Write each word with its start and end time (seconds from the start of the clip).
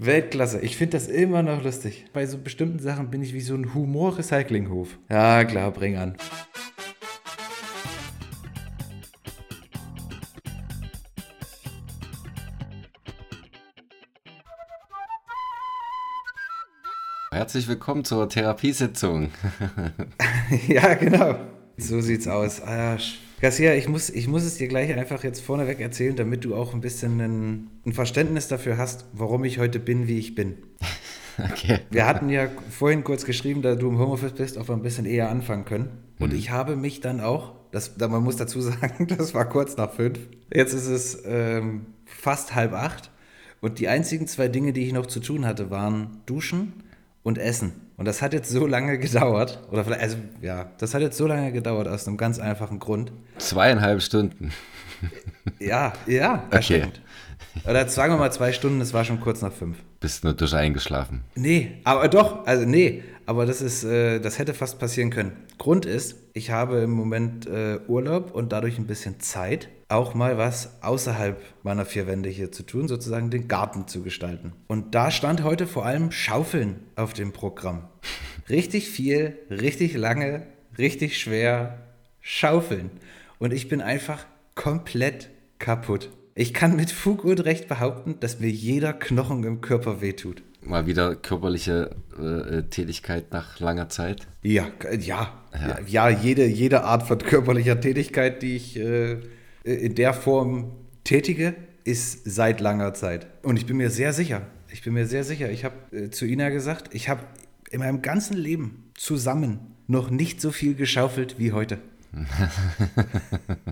Weltklasse. 0.00 0.60
Ich 0.60 0.76
finde 0.76 0.96
das 0.96 1.08
immer 1.08 1.42
noch 1.42 1.64
lustig. 1.64 2.06
Bei 2.12 2.24
so 2.24 2.38
bestimmten 2.38 2.78
Sachen 2.78 3.10
bin 3.10 3.20
ich 3.20 3.34
wie 3.34 3.40
so 3.40 3.54
ein 3.56 3.74
Humor-Recyclinghof. 3.74 4.96
Ja, 5.10 5.44
klar, 5.44 5.72
bring 5.72 5.96
an. 5.96 6.16
Herzlich 17.32 17.66
willkommen 17.66 18.04
zur 18.04 18.28
Therapiesitzung. 18.28 19.30
ja, 20.68 20.94
genau. 20.94 21.40
So 21.76 22.00
sieht's 22.00 22.28
aus. 22.28 22.62
Ah, 22.62 22.98
Garcia, 23.40 23.74
ich 23.74 23.88
muss, 23.88 24.10
ich 24.10 24.26
muss 24.26 24.42
es 24.42 24.56
dir 24.56 24.66
gleich 24.66 24.92
einfach 24.94 25.22
jetzt 25.22 25.40
vorneweg 25.40 25.80
erzählen, 25.80 26.16
damit 26.16 26.44
du 26.44 26.56
auch 26.56 26.74
ein 26.74 26.80
bisschen 26.80 27.20
ein, 27.20 27.70
ein 27.86 27.92
Verständnis 27.92 28.48
dafür 28.48 28.78
hast, 28.78 29.06
warum 29.12 29.44
ich 29.44 29.58
heute 29.58 29.78
bin, 29.78 30.08
wie 30.08 30.18
ich 30.18 30.34
bin. 30.34 30.54
Okay. 31.52 31.78
Wir 31.92 32.04
hatten 32.04 32.30
ja 32.30 32.48
vorhin 32.68 33.04
kurz 33.04 33.24
geschrieben, 33.24 33.62
da 33.62 33.76
du 33.76 33.88
im 33.88 33.98
Homeoffice 34.00 34.32
bist, 34.32 34.56
ob 34.56 34.68
wir 34.68 34.74
ein 34.74 34.82
bisschen 34.82 35.06
eher 35.06 35.30
anfangen 35.30 35.64
können. 35.64 35.88
Und 36.18 36.32
mhm. 36.32 36.36
ich 36.36 36.50
habe 36.50 36.74
mich 36.74 37.00
dann 37.00 37.20
auch, 37.20 37.52
das, 37.70 37.96
man 37.96 38.24
muss 38.24 38.34
dazu 38.34 38.60
sagen, 38.60 39.06
das 39.06 39.34
war 39.34 39.48
kurz 39.48 39.76
nach 39.76 39.92
fünf. 39.92 40.18
Jetzt 40.52 40.72
ist 40.72 40.88
es 40.88 41.22
ähm, 41.24 41.86
fast 42.06 42.56
halb 42.56 42.72
acht. 42.72 43.12
Und 43.60 43.78
die 43.78 43.86
einzigen 43.86 44.26
zwei 44.26 44.48
Dinge, 44.48 44.72
die 44.72 44.84
ich 44.84 44.92
noch 44.92 45.06
zu 45.06 45.20
tun 45.20 45.46
hatte, 45.46 45.70
waren 45.70 46.22
Duschen 46.26 46.72
und 47.22 47.38
Essen. 47.38 47.87
Und 47.98 48.04
das 48.04 48.22
hat 48.22 48.32
jetzt 48.32 48.48
so 48.48 48.66
lange 48.66 48.96
gedauert, 48.98 49.58
oder 49.72 49.84
vielleicht, 49.84 50.02
also 50.02 50.16
ja, 50.40 50.70
das 50.78 50.94
hat 50.94 51.02
jetzt 51.02 51.18
so 51.18 51.26
lange 51.26 51.50
gedauert 51.52 51.88
aus 51.88 52.06
einem 52.06 52.16
ganz 52.16 52.38
einfachen 52.38 52.78
Grund. 52.78 53.12
Zweieinhalb 53.38 54.00
Stunden. 54.00 54.52
Ja, 55.58 55.92
ja. 56.06 56.44
Okay. 56.52 56.84
Oder 57.64 57.88
sagen 57.88 58.14
wir 58.14 58.18
mal 58.18 58.32
zwei 58.32 58.52
Stunden, 58.52 58.80
es 58.80 58.94
war 58.94 59.04
schon 59.04 59.20
kurz 59.20 59.42
nach 59.42 59.52
fünf. 59.52 59.78
Bist 60.00 60.22
du 60.22 60.32
durch 60.32 60.54
eingeschlafen? 60.54 61.22
Nee, 61.34 61.78
aber 61.82 62.08
doch, 62.08 62.46
also 62.46 62.64
nee, 62.64 63.02
aber 63.26 63.46
das 63.46 63.60
ist, 63.60 63.82
äh, 63.82 64.20
das 64.20 64.38
hätte 64.38 64.54
fast 64.54 64.78
passieren 64.78 65.10
können. 65.10 65.32
Grund 65.58 65.84
ist, 65.84 66.16
ich 66.34 66.50
habe 66.52 66.78
im 66.78 66.90
Moment 66.90 67.46
äh, 67.48 67.80
Urlaub 67.88 68.32
und 68.32 68.52
dadurch 68.52 68.78
ein 68.78 68.86
bisschen 68.86 69.18
Zeit, 69.18 69.68
auch 69.88 70.14
mal 70.14 70.36
was 70.36 70.82
außerhalb 70.82 71.42
meiner 71.62 71.86
vier 71.86 72.06
Wände 72.06 72.28
hier 72.28 72.52
zu 72.52 72.62
tun, 72.62 72.88
sozusagen 72.88 73.30
den 73.30 73.48
Garten 73.48 73.88
zu 73.88 74.02
gestalten. 74.02 74.52
Und 74.66 74.94
da 74.94 75.10
stand 75.10 75.42
heute 75.42 75.66
vor 75.66 75.86
allem 75.86 76.12
Schaufeln 76.12 76.80
auf 76.94 77.14
dem 77.14 77.32
Programm. 77.32 77.88
Richtig 78.50 78.88
viel, 78.88 79.38
richtig 79.50 79.94
lange, 79.94 80.46
richtig 80.76 81.18
schwer 81.18 81.78
Schaufeln. 82.20 82.90
Und 83.38 83.52
ich 83.52 83.68
bin 83.68 83.80
einfach 83.80 84.26
komplett 84.54 85.30
kaputt. 85.58 86.10
Ich 86.34 86.54
kann 86.54 86.76
mit 86.76 86.90
Fug 86.90 87.24
und 87.24 87.44
Recht 87.44 87.66
behaupten, 87.66 88.20
dass 88.20 88.40
mir 88.40 88.50
jeder 88.50 88.92
Knochen 88.92 89.42
im 89.44 89.60
Körper 89.60 90.00
wehtut. 90.00 90.42
Mal 90.60 90.86
wieder 90.86 91.16
körperliche 91.16 91.96
äh, 92.18 92.62
Tätigkeit 92.68 93.32
nach 93.32 93.58
langer 93.58 93.88
Zeit? 93.88 94.26
Ja, 94.42 94.68
ja, 95.00 95.32
ja, 95.54 95.78
ja. 95.86 96.08
jede, 96.10 96.46
jede 96.46 96.84
Art 96.84 97.04
von 97.04 97.18
körperlicher 97.18 97.80
Tätigkeit, 97.80 98.42
die 98.42 98.56
ich 98.56 98.78
äh, 98.78 99.18
in 99.74 99.94
der 99.94 100.14
Form 100.14 100.72
tätige, 101.04 101.54
ist 101.84 102.22
seit 102.24 102.60
langer 102.60 102.94
Zeit. 102.94 103.26
Und 103.42 103.56
ich 103.56 103.66
bin 103.66 103.76
mir 103.76 103.90
sehr 103.90 104.12
sicher, 104.12 104.42
ich 104.70 104.82
bin 104.82 104.94
mir 104.94 105.06
sehr 105.06 105.24
sicher, 105.24 105.50
ich 105.50 105.64
habe 105.64 105.74
äh, 105.92 106.10
zu 106.10 106.26
Ina 106.26 106.50
gesagt, 106.50 106.94
ich 106.94 107.08
habe 107.08 107.22
in 107.70 107.80
meinem 107.80 108.02
ganzen 108.02 108.36
Leben 108.36 108.90
zusammen 108.94 109.60
noch 109.86 110.10
nicht 110.10 110.40
so 110.40 110.50
viel 110.50 110.74
geschaufelt 110.74 111.38
wie 111.38 111.52
heute. 111.52 111.78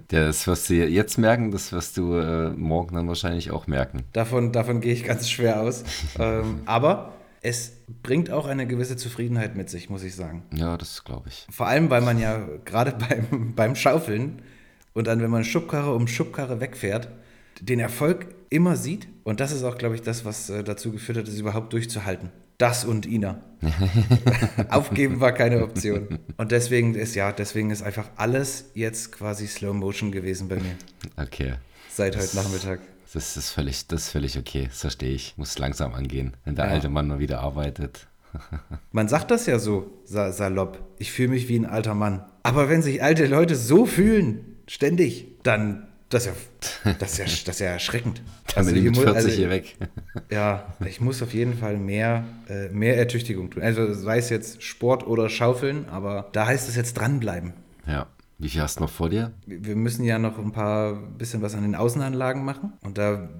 das 0.09 0.47
wirst 0.47 0.69
du 0.69 0.75
jetzt 0.75 1.19
merken, 1.19 1.51
das 1.51 1.73
wirst 1.73 1.97
du 1.97 2.15
äh, 2.15 2.51
morgen 2.51 2.95
dann 2.95 3.09
wahrscheinlich 3.09 3.51
auch 3.51 3.67
merken. 3.67 4.05
Davon, 4.13 4.53
davon 4.53 4.81
gehe 4.81 4.93
ich 4.93 5.05
ganz 5.05 5.31
schwer 5.31 5.61
aus. 5.61 5.85
ähm, 6.19 6.61
aber 6.67 7.15
es 7.43 7.73
bringt 8.03 8.31
auch 8.31 8.47
eine 8.47 8.67
gewisse 8.67 8.97
Zufriedenheit 8.97 9.57
mit 9.57 9.71
sich, 9.71 9.89
muss 9.89 10.03
ich 10.03 10.15
sagen. 10.15 10.43
Ja, 10.55 10.77
das 10.77 11.05
glaube 11.05 11.29
ich. 11.29 11.47
Vor 11.51 11.67
allem, 11.67 11.91
weil 11.91 12.03
man 12.03 12.19
ja 12.19 12.47
gerade 12.65 12.93
beim, 13.09 13.55
beim 13.55 13.75
Schaufeln 13.75 14.43
und 14.97 15.07
dann, 15.07 15.21
wenn 15.21 15.31
man 15.31 15.45
Schubkarre 15.45 15.95
um 15.95 16.09
Schubkarre 16.09 16.59
wegfährt, 16.59 17.09
den 17.61 17.81
Erfolg 17.81 18.29
immer 18.49 18.77
sieht. 18.77 19.09
Und 19.25 19.41
das 19.41 19.53
ist 19.53 19.63
auch, 19.63 19.77
glaube 19.77 19.95
ich, 19.95 20.01
das, 20.01 20.25
was 20.25 20.49
äh, 20.49 20.65
dazu 20.65 20.91
geführt 20.91 21.19
hat, 21.19 21.29
es 21.29 21.39
überhaupt 21.39 21.75
durchzuhalten. 21.75 22.31
Das 22.57 22.87
und 22.87 23.05
Ina. 23.05 23.43
Aufgeben 24.71 25.21
war 25.21 25.33
keine 25.33 25.63
Option. 25.63 26.19
Und 26.39 26.51
deswegen 26.51 26.95
ist 26.95 27.15
ja, 27.15 27.31
deswegen 27.31 27.71
ist 27.71 27.83
einfach 27.83 28.09
alles 28.17 28.71
jetzt 28.73 29.13
quasi 29.13 29.47
Slow 29.47 29.75
Motion 29.75 30.13
gewesen 30.13 30.49
bei 30.49 30.57
mir. 30.57 30.77
Okay. 31.19 31.57
Seit 31.93 32.15
das, 32.15 32.29
heute 32.29 32.37
Nachmittag. 32.37 32.81
Das 33.13 33.37
ist 33.37 33.51
völlig, 33.51 33.87
das 33.89 34.05
ist 34.05 34.09
völlig 34.09 34.39
okay. 34.39 34.69
Das 34.69 34.81
verstehe 34.81 35.13
ich. 35.13 35.35
Muss 35.37 35.59
langsam 35.59 35.93
angehen, 35.93 36.33
wenn 36.47 36.57
der 36.57 36.65
ja. 36.65 36.71
alte 36.71 36.89
Mann 36.89 37.07
mal 37.09 37.19
wieder 37.19 37.41
arbeitet. 37.41 38.07
Man 38.93 39.09
sagt 39.09 39.31
das 39.31 39.45
ja 39.45 39.59
so 39.59 39.93
salopp. 40.07 40.79
Ich 40.99 41.13
fühle 41.13 41.29
mich 41.29 41.49
wie 41.51 41.59
ein 41.59 41.67
alter 41.67 41.95
Mann. 41.95 42.25
Aber 42.45 42.71
wenn 42.71 42.81
sich 42.81 43.03
alte 43.03 43.27
Leute 43.27 43.57
so 43.57 43.85
fühlen, 43.85 44.56
ständig, 44.67 45.27
dann 45.43 45.89
das 46.09 46.27
ist 46.27 46.35
ja, 46.85 46.93
das 46.99 47.13
ist 47.13 47.19
ja, 47.19 47.25
das 47.25 47.57
ist 47.57 47.61
ja 47.61 47.67
erschreckend. 47.69 48.23
Dann 48.55 48.59
also 48.59 48.73
bin 48.73 48.79
ich 48.79 48.91
mit 48.91 48.97
40 48.97 49.17
also, 49.17 49.29
hier 49.29 49.51
weg. 49.51 49.77
Ja, 50.31 50.75
ich 50.87 51.01
muss 51.01 51.23
auf 51.23 51.35
jeden 51.35 51.59
Fall 51.59 51.77
mehr, 51.77 52.25
äh, 52.49 52.69
mehr 52.69 52.97
Ertüchtigung 52.97 53.51
tun. 53.51 53.63
Also 53.63 53.93
sei 53.93 54.19
es 54.19 54.31
jetzt 54.31 54.63
Sport 54.63 55.07
oder 55.07 55.29
Schaufeln, 55.29 55.89
aber 55.89 56.29
da 56.33 56.47
heißt 56.47 56.69
es 56.69 56.77
jetzt 56.77 56.95
dranbleiben. 56.95 57.55
Ja. 57.87 58.07
Wie 58.39 58.51
viel 58.51 58.61
hast 58.61 58.79
du 58.79 58.83
noch 58.83 58.91
vor 58.91 59.09
dir? 59.09 59.33
Wir 59.47 59.77
müssen 59.77 60.05
ja 60.05 60.19
noch 60.19 60.39
ein 60.39 60.53
paar 60.53 60.95
bisschen 60.95 61.41
was 61.41 61.55
an 61.55 61.63
den 61.63 61.75
Außenanlagen 61.75 62.45
machen. 62.45 62.75
Und 62.83 62.99
da 62.99 63.31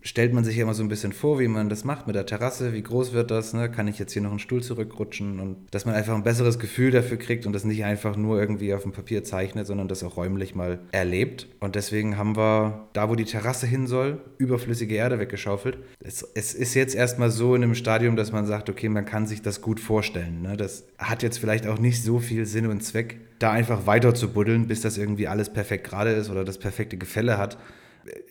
stellt 0.00 0.34
man 0.34 0.42
sich 0.42 0.56
ja 0.56 0.62
immer 0.62 0.74
so 0.74 0.82
ein 0.82 0.88
bisschen 0.88 1.12
vor, 1.12 1.38
wie 1.38 1.46
man 1.46 1.68
das 1.68 1.84
macht 1.84 2.08
mit 2.08 2.16
der 2.16 2.26
Terrasse. 2.26 2.72
Wie 2.72 2.82
groß 2.82 3.12
wird 3.12 3.30
das? 3.30 3.52
Ne? 3.52 3.70
Kann 3.70 3.86
ich 3.86 4.00
jetzt 4.00 4.12
hier 4.12 4.22
noch 4.22 4.30
einen 4.30 4.40
Stuhl 4.40 4.60
zurückrutschen? 4.60 5.38
Und 5.38 5.58
dass 5.70 5.84
man 5.84 5.94
einfach 5.94 6.14
ein 6.14 6.24
besseres 6.24 6.58
Gefühl 6.58 6.90
dafür 6.90 7.18
kriegt 7.18 7.46
und 7.46 7.52
das 7.52 7.64
nicht 7.64 7.84
einfach 7.84 8.16
nur 8.16 8.40
irgendwie 8.40 8.74
auf 8.74 8.82
dem 8.82 8.90
Papier 8.90 9.22
zeichnet, 9.22 9.68
sondern 9.68 9.86
das 9.86 10.02
auch 10.02 10.16
räumlich 10.16 10.56
mal 10.56 10.80
erlebt. 10.90 11.46
Und 11.60 11.76
deswegen 11.76 12.16
haben 12.16 12.36
wir 12.36 12.88
da, 12.94 13.08
wo 13.08 13.14
die 13.14 13.24
Terrasse 13.24 13.68
hin 13.68 13.86
soll, 13.86 14.20
überflüssige 14.38 14.96
Erde 14.96 15.20
weggeschaufelt. 15.20 15.78
Es, 16.00 16.22
es 16.34 16.52
ist 16.52 16.74
jetzt 16.74 16.96
erstmal 16.96 17.30
so 17.30 17.54
in 17.54 17.62
einem 17.62 17.76
Stadium, 17.76 18.16
dass 18.16 18.32
man 18.32 18.46
sagt, 18.46 18.68
okay, 18.68 18.88
man 18.88 19.04
kann 19.04 19.26
sich 19.26 19.40
das 19.40 19.60
gut 19.60 19.78
vorstellen. 19.78 20.42
Ne? 20.42 20.56
Das 20.56 20.84
hat 20.98 21.22
jetzt 21.22 21.38
vielleicht 21.38 21.68
auch 21.68 21.78
nicht 21.78 22.02
so 22.02 22.18
viel 22.18 22.44
Sinn 22.44 22.66
und 22.66 22.82
Zweck 22.82 23.20
da 23.42 23.50
einfach 23.50 23.86
weiter 23.86 24.14
zu 24.14 24.32
buddeln, 24.32 24.68
bis 24.68 24.82
das 24.82 24.98
irgendwie 24.98 25.28
alles 25.28 25.52
perfekt 25.52 25.84
gerade 25.88 26.10
ist 26.10 26.30
oder 26.30 26.44
das 26.44 26.58
perfekte 26.58 26.96
Gefälle 26.96 27.38
hat. 27.38 27.58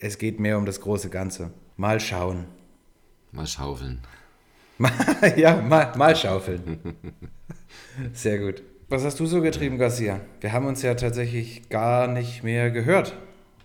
Es 0.00 0.18
geht 0.18 0.40
mehr 0.40 0.58
um 0.58 0.66
das 0.66 0.80
große 0.80 1.10
Ganze. 1.10 1.50
Mal 1.76 2.00
schauen. 2.00 2.46
Mal 3.30 3.46
schaufeln. 3.46 4.00
ja, 5.36 5.60
mal, 5.60 5.92
mal 5.96 6.16
schaufeln. 6.16 6.80
Sehr 8.12 8.38
gut. 8.38 8.62
Was 8.88 9.04
hast 9.04 9.20
du 9.20 9.26
so 9.26 9.40
getrieben, 9.40 9.78
Garcia? 9.78 10.20
Wir 10.40 10.52
haben 10.52 10.66
uns 10.66 10.82
ja 10.82 10.94
tatsächlich 10.94 11.68
gar 11.68 12.08
nicht 12.08 12.42
mehr 12.42 12.70
gehört 12.70 13.14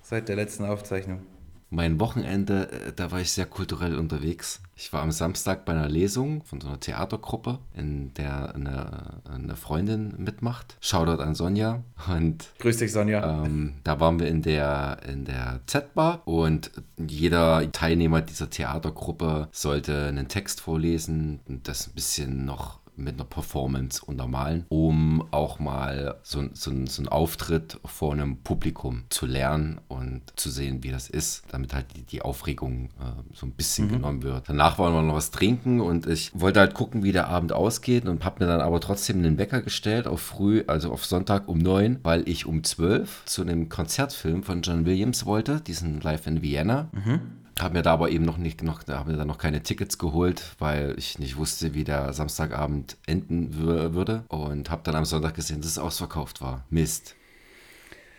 seit 0.03 0.29
der 0.29 0.37
letzten 0.37 0.63
Aufzeichnung 0.63 1.21
mein 1.69 1.99
Wochenende, 1.99 2.71
äh, 2.71 2.93
da 2.95 3.11
war 3.11 3.19
ich 3.19 3.31
sehr 3.31 3.45
kulturell 3.45 3.97
unterwegs. 3.97 4.61
Ich 4.75 4.93
war 4.93 5.01
am 5.01 5.11
Samstag 5.11 5.65
bei 5.65 5.73
einer 5.73 5.89
Lesung 5.89 6.43
von 6.43 6.61
so 6.61 6.67
einer 6.67 6.79
Theatergruppe, 6.79 7.59
in 7.75 8.13
der 8.13 8.55
eine, 8.55 9.21
eine 9.29 9.55
Freundin 9.55 10.13
mitmacht. 10.17 10.77
Shoutout 10.81 11.21
an 11.21 11.35
Sonja. 11.35 11.83
Und, 12.07 12.47
Grüß 12.59 12.77
dich, 12.77 12.91
Sonja. 12.91 13.43
Ähm, 13.43 13.75
da 13.83 13.99
waren 13.99 14.19
wir 14.19 14.27
in 14.27 14.41
der, 14.41 14.99
in 15.07 15.25
der 15.25 15.61
Z-Bar 15.65 16.21
und 16.25 16.71
jeder 16.97 17.69
Teilnehmer 17.71 18.21
dieser 18.21 18.49
Theatergruppe 18.49 19.47
sollte 19.51 20.07
einen 20.07 20.27
Text 20.27 20.61
vorlesen 20.61 21.39
und 21.47 21.67
das 21.67 21.87
ein 21.87 21.93
bisschen 21.93 22.45
noch 22.45 22.79
mit 22.97 23.15
einer 23.15 23.25
Performance 23.25 24.03
untermalen, 24.03 24.65
um 24.69 25.25
auch 25.31 25.59
mal 25.59 26.15
so, 26.23 26.43
so, 26.53 26.71
so 26.85 27.01
einen 27.01 27.07
Auftritt 27.07 27.79
vor 27.85 28.13
einem 28.13 28.37
Publikum 28.37 29.03
zu 29.09 29.25
lernen 29.25 29.79
und 29.87 30.21
zu 30.35 30.49
sehen, 30.49 30.83
wie 30.83 30.91
das 30.91 31.09
ist, 31.09 31.43
damit 31.49 31.73
halt 31.73 31.85
die, 31.95 32.03
die 32.03 32.21
Aufregung 32.21 32.89
äh, 32.99 33.33
so 33.33 33.45
ein 33.45 33.51
bisschen 33.51 33.87
mhm. 33.87 33.91
genommen 33.91 34.23
wird. 34.23 34.49
Danach 34.49 34.77
wollen 34.77 34.93
wir 34.93 35.01
noch 35.01 35.15
was 35.15 35.31
trinken 35.31 35.79
und 35.81 36.07
ich 36.07 36.31
wollte 36.33 36.59
halt 36.59 36.73
gucken, 36.73 37.03
wie 37.03 37.11
der 37.11 37.27
Abend 37.27 37.53
ausgeht 37.53 38.07
und 38.07 38.25
habe 38.25 38.43
mir 38.43 38.51
dann 38.51 38.61
aber 38.61 38.79
trotzdem 38.79 39.17
einen 39.17 39.37
Wecker 39.37 39.61
gestellt 39.61 40.07
auf 40.07 40.21
früh, 40.21 40.63
also 40.67 40.91
auf 40.91 41.05
Sonntag 41.05 41.47
um 41.47 41.57
neun, 41.57 41.99
weil 42.03 42.27
ich 42.27 42.45
um 42.45 42.63
zwölf 42.63 43.23
zu 43.25 43.41
einem 43.41 43.69
Konzertfilm 43.69 44.43
von 44.43 44.61
John 44.61 44.85
Williams 44.85 45.25
wollte, 45.25 45.61
diesen 45.61 46.01
Live 46.01 46.27
in 46.27 46.41
Vienna. 46.41 46.89
Mhm. 46.91 47.21
Habe 47.59 47.73
mir 47.73 47.81
da 47.81 47.93
aber 47.93 48.09
eben 48.09 48.25
noch 48.25 48.37
nicht 48.37 48.61
noch, 48.63 48.87
habe 48.87 49.11
mir 49.11 49.17
da 49.17 49.25
noch 49.25 49.37
keine 49.37 49.63
Tickets 49.63 49.97
geholt, 49.97 50.55
weil 50.59 50.93
ich 50.97 51.17
nicht 51.17 51.37
wusste, 51.37 51.73
wie 51.73 51.83
der 51.83 52.13
Samstagabend 52.13 52.97
enden 53.05 53.57
würde. 53.57 54.23
Und 54.27 54.69
habe 54.69 54.83
dann 54.83 54.95
am 54.95 55.05
Sonntag 55.05 55.33
gesehen, 55.33 55.61
dass 55.61 55.71
es 55.71 55.79
ausverkauft 55.79 56.41
war. 56.41 56.65
Mist. 56.69 57.15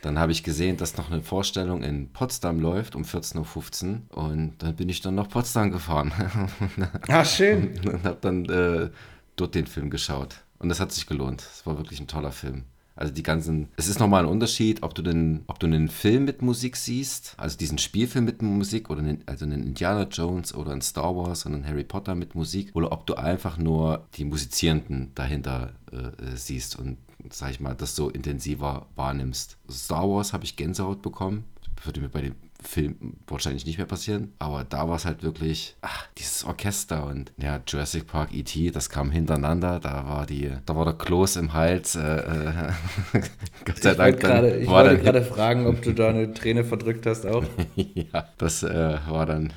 Dann 0.02 0.18
habe 0.18 0.30
ich 0.32 0.44
gesehen, 0.44 0.76
dass 0.76 0.96
noch 0.96 1.10
eine 1.10 1.22
Vorstellung 1.22 1.82
in 1.82 2.12
Potsdam 2.12 2.60
läuft 2.60 2.94
um 2.94 3.02
14.15 3.02 4.00
Uhr 4.10 4.22
und 4.24 4.54
dann 4.58 4.76
bin 4.76 4.88
ich 4.88 5.00
dann 5.00 5.16
nach 5.16 5.28
Potsdam 5.28 5.70
gefahren. 5.72 6.12
Ah, 7.08 7.24
schön. 7.24 7.78
Und 7.84 8.04
habe 8.04 8.18
dann 8.20 8.44
äh, 8.46 8.90
dort 9.34 9.54
den 9.54 9.66
Film 9.66 9.90
geschaut. 9.90 10.36
Und 10.58 10.68
das 10.68 10.80
hat 10.80 10.92
sich 10.92 11.06
gelohnt. 11.06 11.40
Es 11.40 11.66
war 11.66 11.76
wirklich 11.78 12.00
ein 12.00 12.06
toller 12.06 12.32
Film. 12.32 12.64
Also 12.98 13.14
die 13.14 13.22
ganzen, 13.22 13.68
es 13.76 13.86
ist 13.86 14.00
nochmal 14.00 14.24
ein 14.24 14.28
Unterschied, 14.28 14.82
ob 14.82 14.92
du 14.92 15.02
den, 15.02 15.44
ob 15.46 15.60
du 15.60 15.68
einen 15.68 15.88
Film 15.88 16.24
mit 16.24 16.42
Musik 16.42 16.76
siehst, 16.76 17.34
also 17.36 17.56
diesen 17.56 17.78
Spielfilm 17.78 18.24
mit 18.24 18.42
Musik 18.42 18.90
oder 18.90 18.98
einen, 18.98 19.22
also 19.26 19.44
einen 19.44 19.62
Indiana 19.62 20.08
Jones 20.10 20.52
oder 20.52 20.72
einen 20.72 20.80
Star 20.80 21.14
Wars 21.14 21.46
und 21.46 21.54
einen 21.54 21.64
Harry 21.64 21.84
Potter 21.84 22.16
mit 22.16 22.34
Musik 22.34 22.70
oder 22.74 22.90
ob 22.90 23.06
du 23.06 23.14
einfach 23.14 23.56
nur 23.56 24.08
die 24.14 24.24
Musizierenden 24.24 25.12
dahinter 25.14 25.74
äh, 25.92 26.34
siehst 26.34 26.76
und 26.76 26.98
sag 27.30 27.52
ich 27.52 27.60
mal, 27.60 27.76
das 27.76 27.94
so 27.94 28.10
intensiver 28.10 28.86
wahrnimmst. 28.96 29.58
Star 29.70 30.08
Wars 30.08 30.32
habe 30.32 30.44
ich 30.44 30.56
Gänsehaut 30.56 31.00
bekommen. 31.00 31.44
Würde 31.84 32.00
mir 32.00 32.08
bei 32.08 32.22
dem 32.22 32.34
Film 32.62 33.14
wahrscheinlich 33.26 33.66
nicht 33.66 33.78
mehr 33.78 33.86
passieren. 33.86 34.32
Aber 34.38 34.64
da 34.64 34.88
war 34.88 34.96
es 34.96 35.04
halt 35.04 35.22
wirklich, 35.22 35.76
ach, 35.80 36.08
dieses 36.18 36.44
Orchester 36.44 37.06
und 37.06 37.32
ja, 37.36 37.60
Jurassic 37.66 38.06
Park 38.06 38.34
E.T., 38.34 38.70
das 38.72 38.90
kam 38.90 39.10
hintereinander. 39.10 39.78
Da 39.78 40.08
war 40.08 40.26
die, 40.26 40.50
da 40.66 40.74
war 40.74 40.84
der 40.84 40.94
Kloß 40.94 41.36
im 41.36 41.52
Hals. 41.52 41.94
Äh, 41.94 42.00
äh, 42.00 42.72
Gott 43.64 43.82
sei 43.82 43.92
ich 43.92 43.96
Dank. 43.96 44.20
Grade, 44.20 44.56
ich 44.58 44.68
wollte 44.68 44.98
gerade 44.98 45.22
fragen, 45.22 45.66
ob 45.66 45.82
du 45.82 45.92
da 45.92 46.08
eine 46.08 46.34
Träne 46.34 46.64
verdrückt 46.64 47.06
hast 47.06 47.26
auch. 47.26 47.44
ja, 47.76 48.28
das 48.38 48.62
äh, 48.64 48.98
war 49.08 49.26
dann 49.26 49.52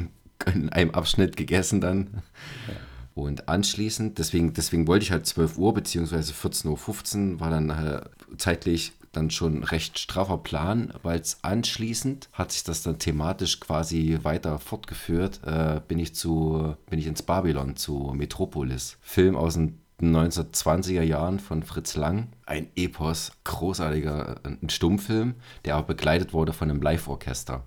in 0.54 0.70
einem 0.70 0.90
Abschnitt 0.92 1.36
gegessen 1.36 1.80
dann. 1.80 2.08
Ja. 2.68 2.74
Und 3.14 3.48
anschließend, 3.48 4.18
deswegen, 4.18 4.52
deswegen 4.52 4.86
wollte 4.86 5.04
ich 5.04 5.10
halt 5.10 5.26
12 5.26 5.56
Uhr 5.56 5.72
bzw. 5.72 6.16
14.15 6.16 7.32
Uhr, 7.32 7.40
war 7.40 7.50
dann 7.50 7.70
äh, 7.70 8.00
zeitlich 8.36 8.92
dann 9.16 9.30
schon 9.30 9.64
recht 9.64 9.98
straffer 9.98 10.38
Plan, 10.38 10.92
weil 11.02 11.20
es 11.20 11.38
anschließend 11.42 12.28
hat 12.32 12.52
sich 12.52 12.64
das 12.64 12.82
dann 12.82 12.98
thematisch 12.98 13.60
quasi 13.60 14.18
weiter 14.22 14.58
fortgeführt, 14.58 15.40
äh, 15.44 15.80
bin 15.86 15.98
ich 15.98 16.14
zu, 16.14 16.76
bin 16.88 16.98
ich 16.98 17.06
ins 17.06 17.22
Babylon 17.22 17.76
zu 17.76 18.12
Metropolis. 18.14 18.98
Film 19.00 19.36
aus 19.36 19.54
den 19.54 19.80
1920er 20.00 21.02
Jahren 21.02 21.40
von 21.40 21.62
Fritz 21.62 21.96
Lang. 21.96 22.28
Ein 22.44 22.68
Epos, 22.76 23.32
großartiger 23.44 24.40
ein 24.44 24.68
Stummfilm, 24.68 25.34
der 25.64 25.78
auch 25.78 25.84
begleitet 25.84 26.32
wurde 26.32 26.52
von 26.52 26.70
einem 26.70 26.82
Live-Orchester 26.82 27.64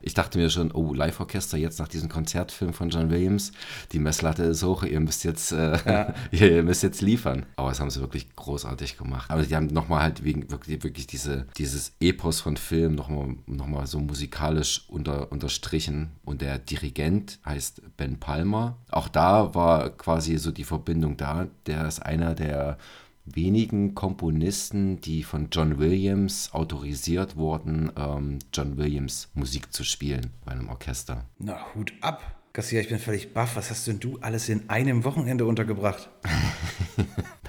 ich 0.00 0.14
dachte 0.14 0.38
mir 0.38 0.50
schon, 0.50 0.72
oh, 0.72 0.94
Live-Orchester 0.94 1.58
jetzt 1.58 1.78
nach 1.78 1.88
diesem 1.88 2.08
Konzertfilm 2.08 2.72
von 2.72 2.90
John 2.90 3.10
Williams, 3.10 3.52
die 3.92 3.98
Messlatte 3.98 4.44
ist 4.44 4.62
hoch, 4.62 4.82
ihr 4.84 5.00
müsst 5.00 5.24
jetzt, 5.24 5.52
äh, 5.52 5.78
ja. 5.84 6.14
ihr 6.30 6.62
müsst 6.62 6.82
jetzt 6.82 7.00
liefern. 7.00 7.46
Aber 7.56 7.70
das 7.70 7.80
haben 7.80 7.90
sie 7.90 8.00
wirklich 8.00 8.34
großartig 8.36 8.96
gemacht. 8.96 9.30
Aber 9.30 9.42
die 9.42 9.54
haben 9.54 9.66
nochmal 9.66 10.02
halt 10.02 10.24
wegen, 10.24 10.50
wirklich, 10.50 10.82
wirklich 10.82 11.06
diese, 11.06 11.46
dieses 11.56 11.92
Epos 12.00 12.40
von 12.40 12.56
Film 12.56 12.94
nochmal 12.94 13.36
noch 13.46 13.66
mal 13.66 13.86
so 13.86 13.98
musikalisch 13.98 14.84
unter, 14.88 15.32
unterstrichen. 15.32 16.10
Und 16.24 16.42
der 16.42 16.58
Dirigent 16.58 17.38
heißt 17.44 17.82
Ben 17.96 18.18
Palmer. 18.20 18.76
Auch 18.90 19.08
da 19.08 19.54
war 19.54 19.90
quasi 19.90 20.38
so 20.38 20.50
die 20.50 20.64
Verbindung 20.64 21.16
da. 21.16 21.48
Der 21.66 21.86
ist 21.86 22.00
einer 22.00 22.34
der 22.34 22.78
wenigen 23.34 23.94
Komponisten, 23.94 25.00
die 25.00 25.22
von 25.22 25.48
John 25.50 25.78
Williams 25.78 26.50
autorisiert 26.52 27.36
wurden, 27.36 27.90
ähm, 27.96 28.38
John 28.52 28.76
Williams 28.76 29.28
Musik 29.34 29.72
zu 29.72 29.84
spielen 29.84 30.30
bei 30.44 30.52
einem 30.52 30.68
Orchester. 30.68 31.24
Na, 31.38 31.58
Hut 31.74 31.92
ab. 32.00 32.38
Garcia, 32.52 32.80
ich 32.80 32.88
bin 32.88 32.98
völlig 32.98 33.34
baff. 33.34 33.56
Was 33.56 33.70
hast 33.70 33.86
denn 33.86 34.00
du 34.00 34.18
alles 34.20 34.48
in 34.48 34.68
einem 34.68 35.04
Wochenende 35.04 35.44
untergebracht? 35.44 36.10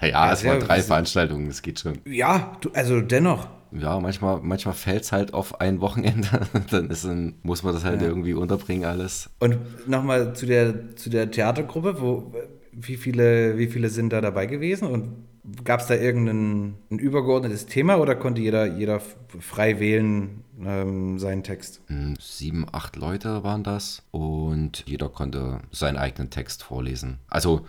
naja, 0.01 0.27
ja, 0.27 0.33
es 0.33 0.45
waren 0.45 0.59
drei 0.59 0.81
Veranstaltungen, 0.81 1.47
das 1.47 1.61
geht 1.61 1.79
schon. 1.79 1.97
Ja, 2.05 2.57
du, 2.61 2.69
also 2.73 3.01
dennoch. 3.01 3.47
Ja, 3.71 3.99
manchmal, 3.99 4.39
manchmal 4.41 4.73
fällt 4.73 5.03
es 5.03 5.11
halt 5.11 5.33
auf 5.33 5.61
ein 5.61 5.81
Wochenende. 5.81 6.47
Dann 6.71 6.89
ist 6.89 7.05
ein, 7.05 7.35
muss 7.43 7.63
man 7.63 7.73
das 7.73 7.85
halt 7.85 8.01
ja. 8.01 8.07
irgendwie 8.07 8.33
unterbringen, 8.33 8.85
alles. 8.85 9.29
Und 9.39 9.87
nochmal 9.87 10.35
zu 10.35 10.45
der, 10.45 10.95
zu 10.95 11.09
der 11.09 11.29
Theatergruppe, 11.31 12.01
wo, 12.01 12.33
wie, 12.71 12.97
viele, 12.97 13.57
wie 13.57 13.67
viele 13.67 13.89
sind 13.89 14.11
da 14.11 14.21
dabei 14.21 14.45
gewesen 14.47 14.87
und 14.87 15.27
Gab 15.63 15.81
es 15.81 15.87
da 15.87 15.95
irgendein 15.95 16.75
ein 16.91 16.99
übergeordnetes 16.99 17.65
Thema 17.65 17.97
oder 17.97 18.15
konnte 18.15 18.41
jeder, 18.41 18.65
jeder 18.65 18.99
frei 19.39 19.79
wählen 19.79 20.43
ähm, 20.63 21.19
seinen 21.19 21.43
Text? 21.43 21.81
Hm, 21.87 22.15
sieben, 22.19 22.65
acht 22.71 22.95
Leute 22.95 23.43
waren 23.43 23.63
das 23.63 24.03
und 24.11 24.83
jeder 24.87 25.09
konnte 25.09 25.59
seinen 25.71 25.97
eigenen 25.97 26.29
Text 26.29 26.63
vorlesen. 26.63 27.19
Also 27.29 27.65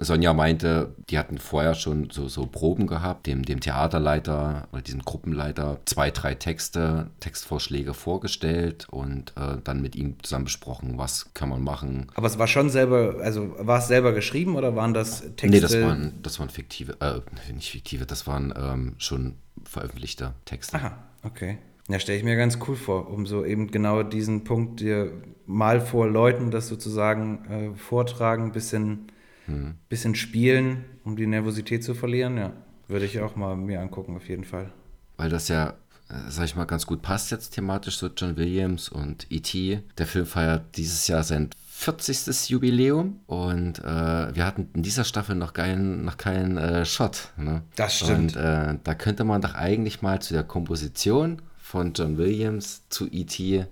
Sonja 0.00 0.32
meinte, 0.32 0.94
die 1.10 1.18
hatten 1.18 1.38
vorher 1.38 1.74
schon 1.74 2.10
so, 2.10 2.28
so 2.28 2.46
Proben 2.46 2.86
gehabt, 2.86 3.26
dem, 3.26 3.44
dem 3.44 3.60
Theaterleiter 3.60 4.68
oder 4.72 4.82
diesem 4.82 5.02
Gruppenleiter 5.02 5.80
zwei, 5.86 6.10
drei 6.10 6.34
Texte, 6.34 7.10
Textvorschläge 7.20 7.94
vorgestellt 7.94 8.86
und 8.90 9.32
äh, 9.36 9.58
dann 9.64 9.82
mit 9.82 9.96
ihm 9.96 10.16
zusammen 10.22 10.44
besprochen, 10.44 10.98
was 10.98 11.34
kann 11.34 11.48
man 11.48 11.62
machen. 11.62 12.06
Aber 12.14 12.26
es 12.26 12.38
war 12.38 12.46
schon 12.46 12.70
selber, 12.70 13.16
also 13.22 13.54
war 13.58 13.80
es 13.80 13.88
selber 13.88 14.12
geschrieben 14.12 14.56
oder 14.56 14.76
waren 14.76 14.94
das 14.94 15.20
Texte? 15.36 15.48
Nee, 15.48 15.60
das 15.60 15.80
waren, 15.80 16.12
das 16.22 16.38
waren 16.38 16.50
fiktive, 16.50 16.96
äh, 17.00 17.20
nicht 17.52 17.70
fiktive, 17.70 18.06
das 18.06 18.26
waren 18.26 18.54
ähm, 18.56 18.94
schon 18.98 19.34
veröffentlichte 19.64 20.34
Texte. 20.44 20.76
Aha, 20.76 20.98
okay. 21.24 21.58
Ja, 21.88 21.98
stelle 21.98 22.18
ich 22.18 22.24
mir 22.24 22.36
ganz 22.36 22.58
cool 22.68 22.76
vor, 22.76 23.10
um 23.10 23.26
so 23.26 23.44
eben 23.44 23.70
genau 23.70 24.02
diesen 24.02 24.44
Punkt 24.44 24.80
dir 24.80 25.10
mal 25.46 25.80
vor 25.80 26.06
Leuten 26.06 26.50
das 26.50 26.68
sozusagen 26.68 27.44
äh, 27.46 27.76
vortragen, 27.76 28.52
bisschen 28.52 29.10
hm. 29.48 29.74
Bisschen 29.88 30.14
spielen, 30.14 30.84
um 31.04 31.16
die 31.16 31.26
Nervosität 31.26 31.82
zu 31.82 31.94
verlieren, 31.94 32.36
ja. 32.36 32.52
Würde 32.86 33.06
ich 33.06 33.20
auch 33.20 33.36
mal 33.36 33.56
mir 33.56 33.80
angucken, 33.80 34.16
auf 34.16 34.28
jeden 34.28 34.44
Fall. 34.44 34.70
Weil 35.16 35.30
das 35.30 35.48
ja, 35.48 35.70
äh, 36.08 36.30
sag 36.30 36.44
ich 36.44 36.56
mal, 36.56 36.64
ganz 36.64 36.86
gut 36.86 37.02
passt 37.02 37.30
jetzt 37.30 37.50
thematisch, 37.50 37.98
so 37.98 38.08
John 38.08 38.36
Williams 38.36 38.88
und 38.88 39.26
E.T. 39.30 39.82
Der 39.98 40.06
Film 40.06 40.26
feiert 40.26 40.76
dieses 40.76 41.08
Jahr 41.08 41.22
sein 41.22 41.50
40. 41.70 42.50
Jubiläum 42.50 43.20
und 43.26 43.78
äh, 43.78 44.34
wir 44.34 44.44
hatten 44.44 44.68
in 44.74 44.82
dieser 44.82 45.04
Staffel 45.04 45.36
noch 45.36 45.52
keinen, 45.52 46.04
noch 46.04 46.16
keinen 46.16 46.56
äh, 46.56 46.84
Shot. 46.84 47.32
Ne? 47.36 47.62
Das 47.76 47.98
stimmt. 47.98 48.36
Und 48.36 48.42
äh, 48.42 48.76
da 48.82 48.94
könnte 48.94 49.24
man 49.24 49.42
doch 49.42 49.54
eigentlich 49.54 50.02
mal 50.02 50.20
zu 50.20 50.34
der 50.34 50.44
Komposition 50.44 51.40
von 51.58 51.92
John 51.92 52.18
Williams 52.18 52.82
zu 52.88 53.06
E.T. 53.06 53.66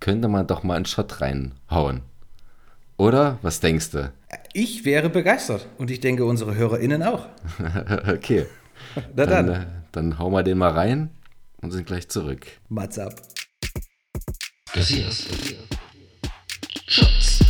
könnte 0.00 0.28
man 0.28 0.46
doch 0.46 0.64
mal 0.64 0.74
einen 0.74 0.84
Shot 0.84 1.20
reinhauen. 1.20 2.02
Oder? 2.96 3.38
Was 3.42 3.60
denkst 3.60 3.90
du? 3.90 4.12
Ich 4.58 4.86
wäre 4.86 5.10
begeistert 5.10 5.68
und 5.76 5.90
ich 5.90 6.00
denke 6.00 6.24
unsere 6.24 6.54
HörerInnen 6.54 7.02
auch. 7.02 7.26
okay. 8.08 8.46
Na 9.14 9.26
dann. 9.26 9.48
Dann, 9.48 9.62
äh, 9.62 9.66
dann 9.92 10.18
hauen 10.18 10.32
wir 10.32 10.42
den 10.42 10.56
mal 10.56 10.70
rein 10.70 11.10
und 11.60 11.72
sind 11.72 11.86
gleich 11.86 12.08
zurück. 12.08 12.46
Mats 12.70 12.98
ab. 12.98 13.20
Kassiers. 14.72 15.26
Schatz. 16.86 17.40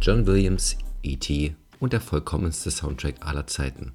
John 0.00 0.26
Williams, 0.26 0.76
E.T. 1.04 1.54
und 1.78 1.92
der 1.92 2.00
vollkommenste 2.00 2.72
Soundtrack 2.72 3.24
aller 3.24 3.46
Zeiten. 3.46 3.92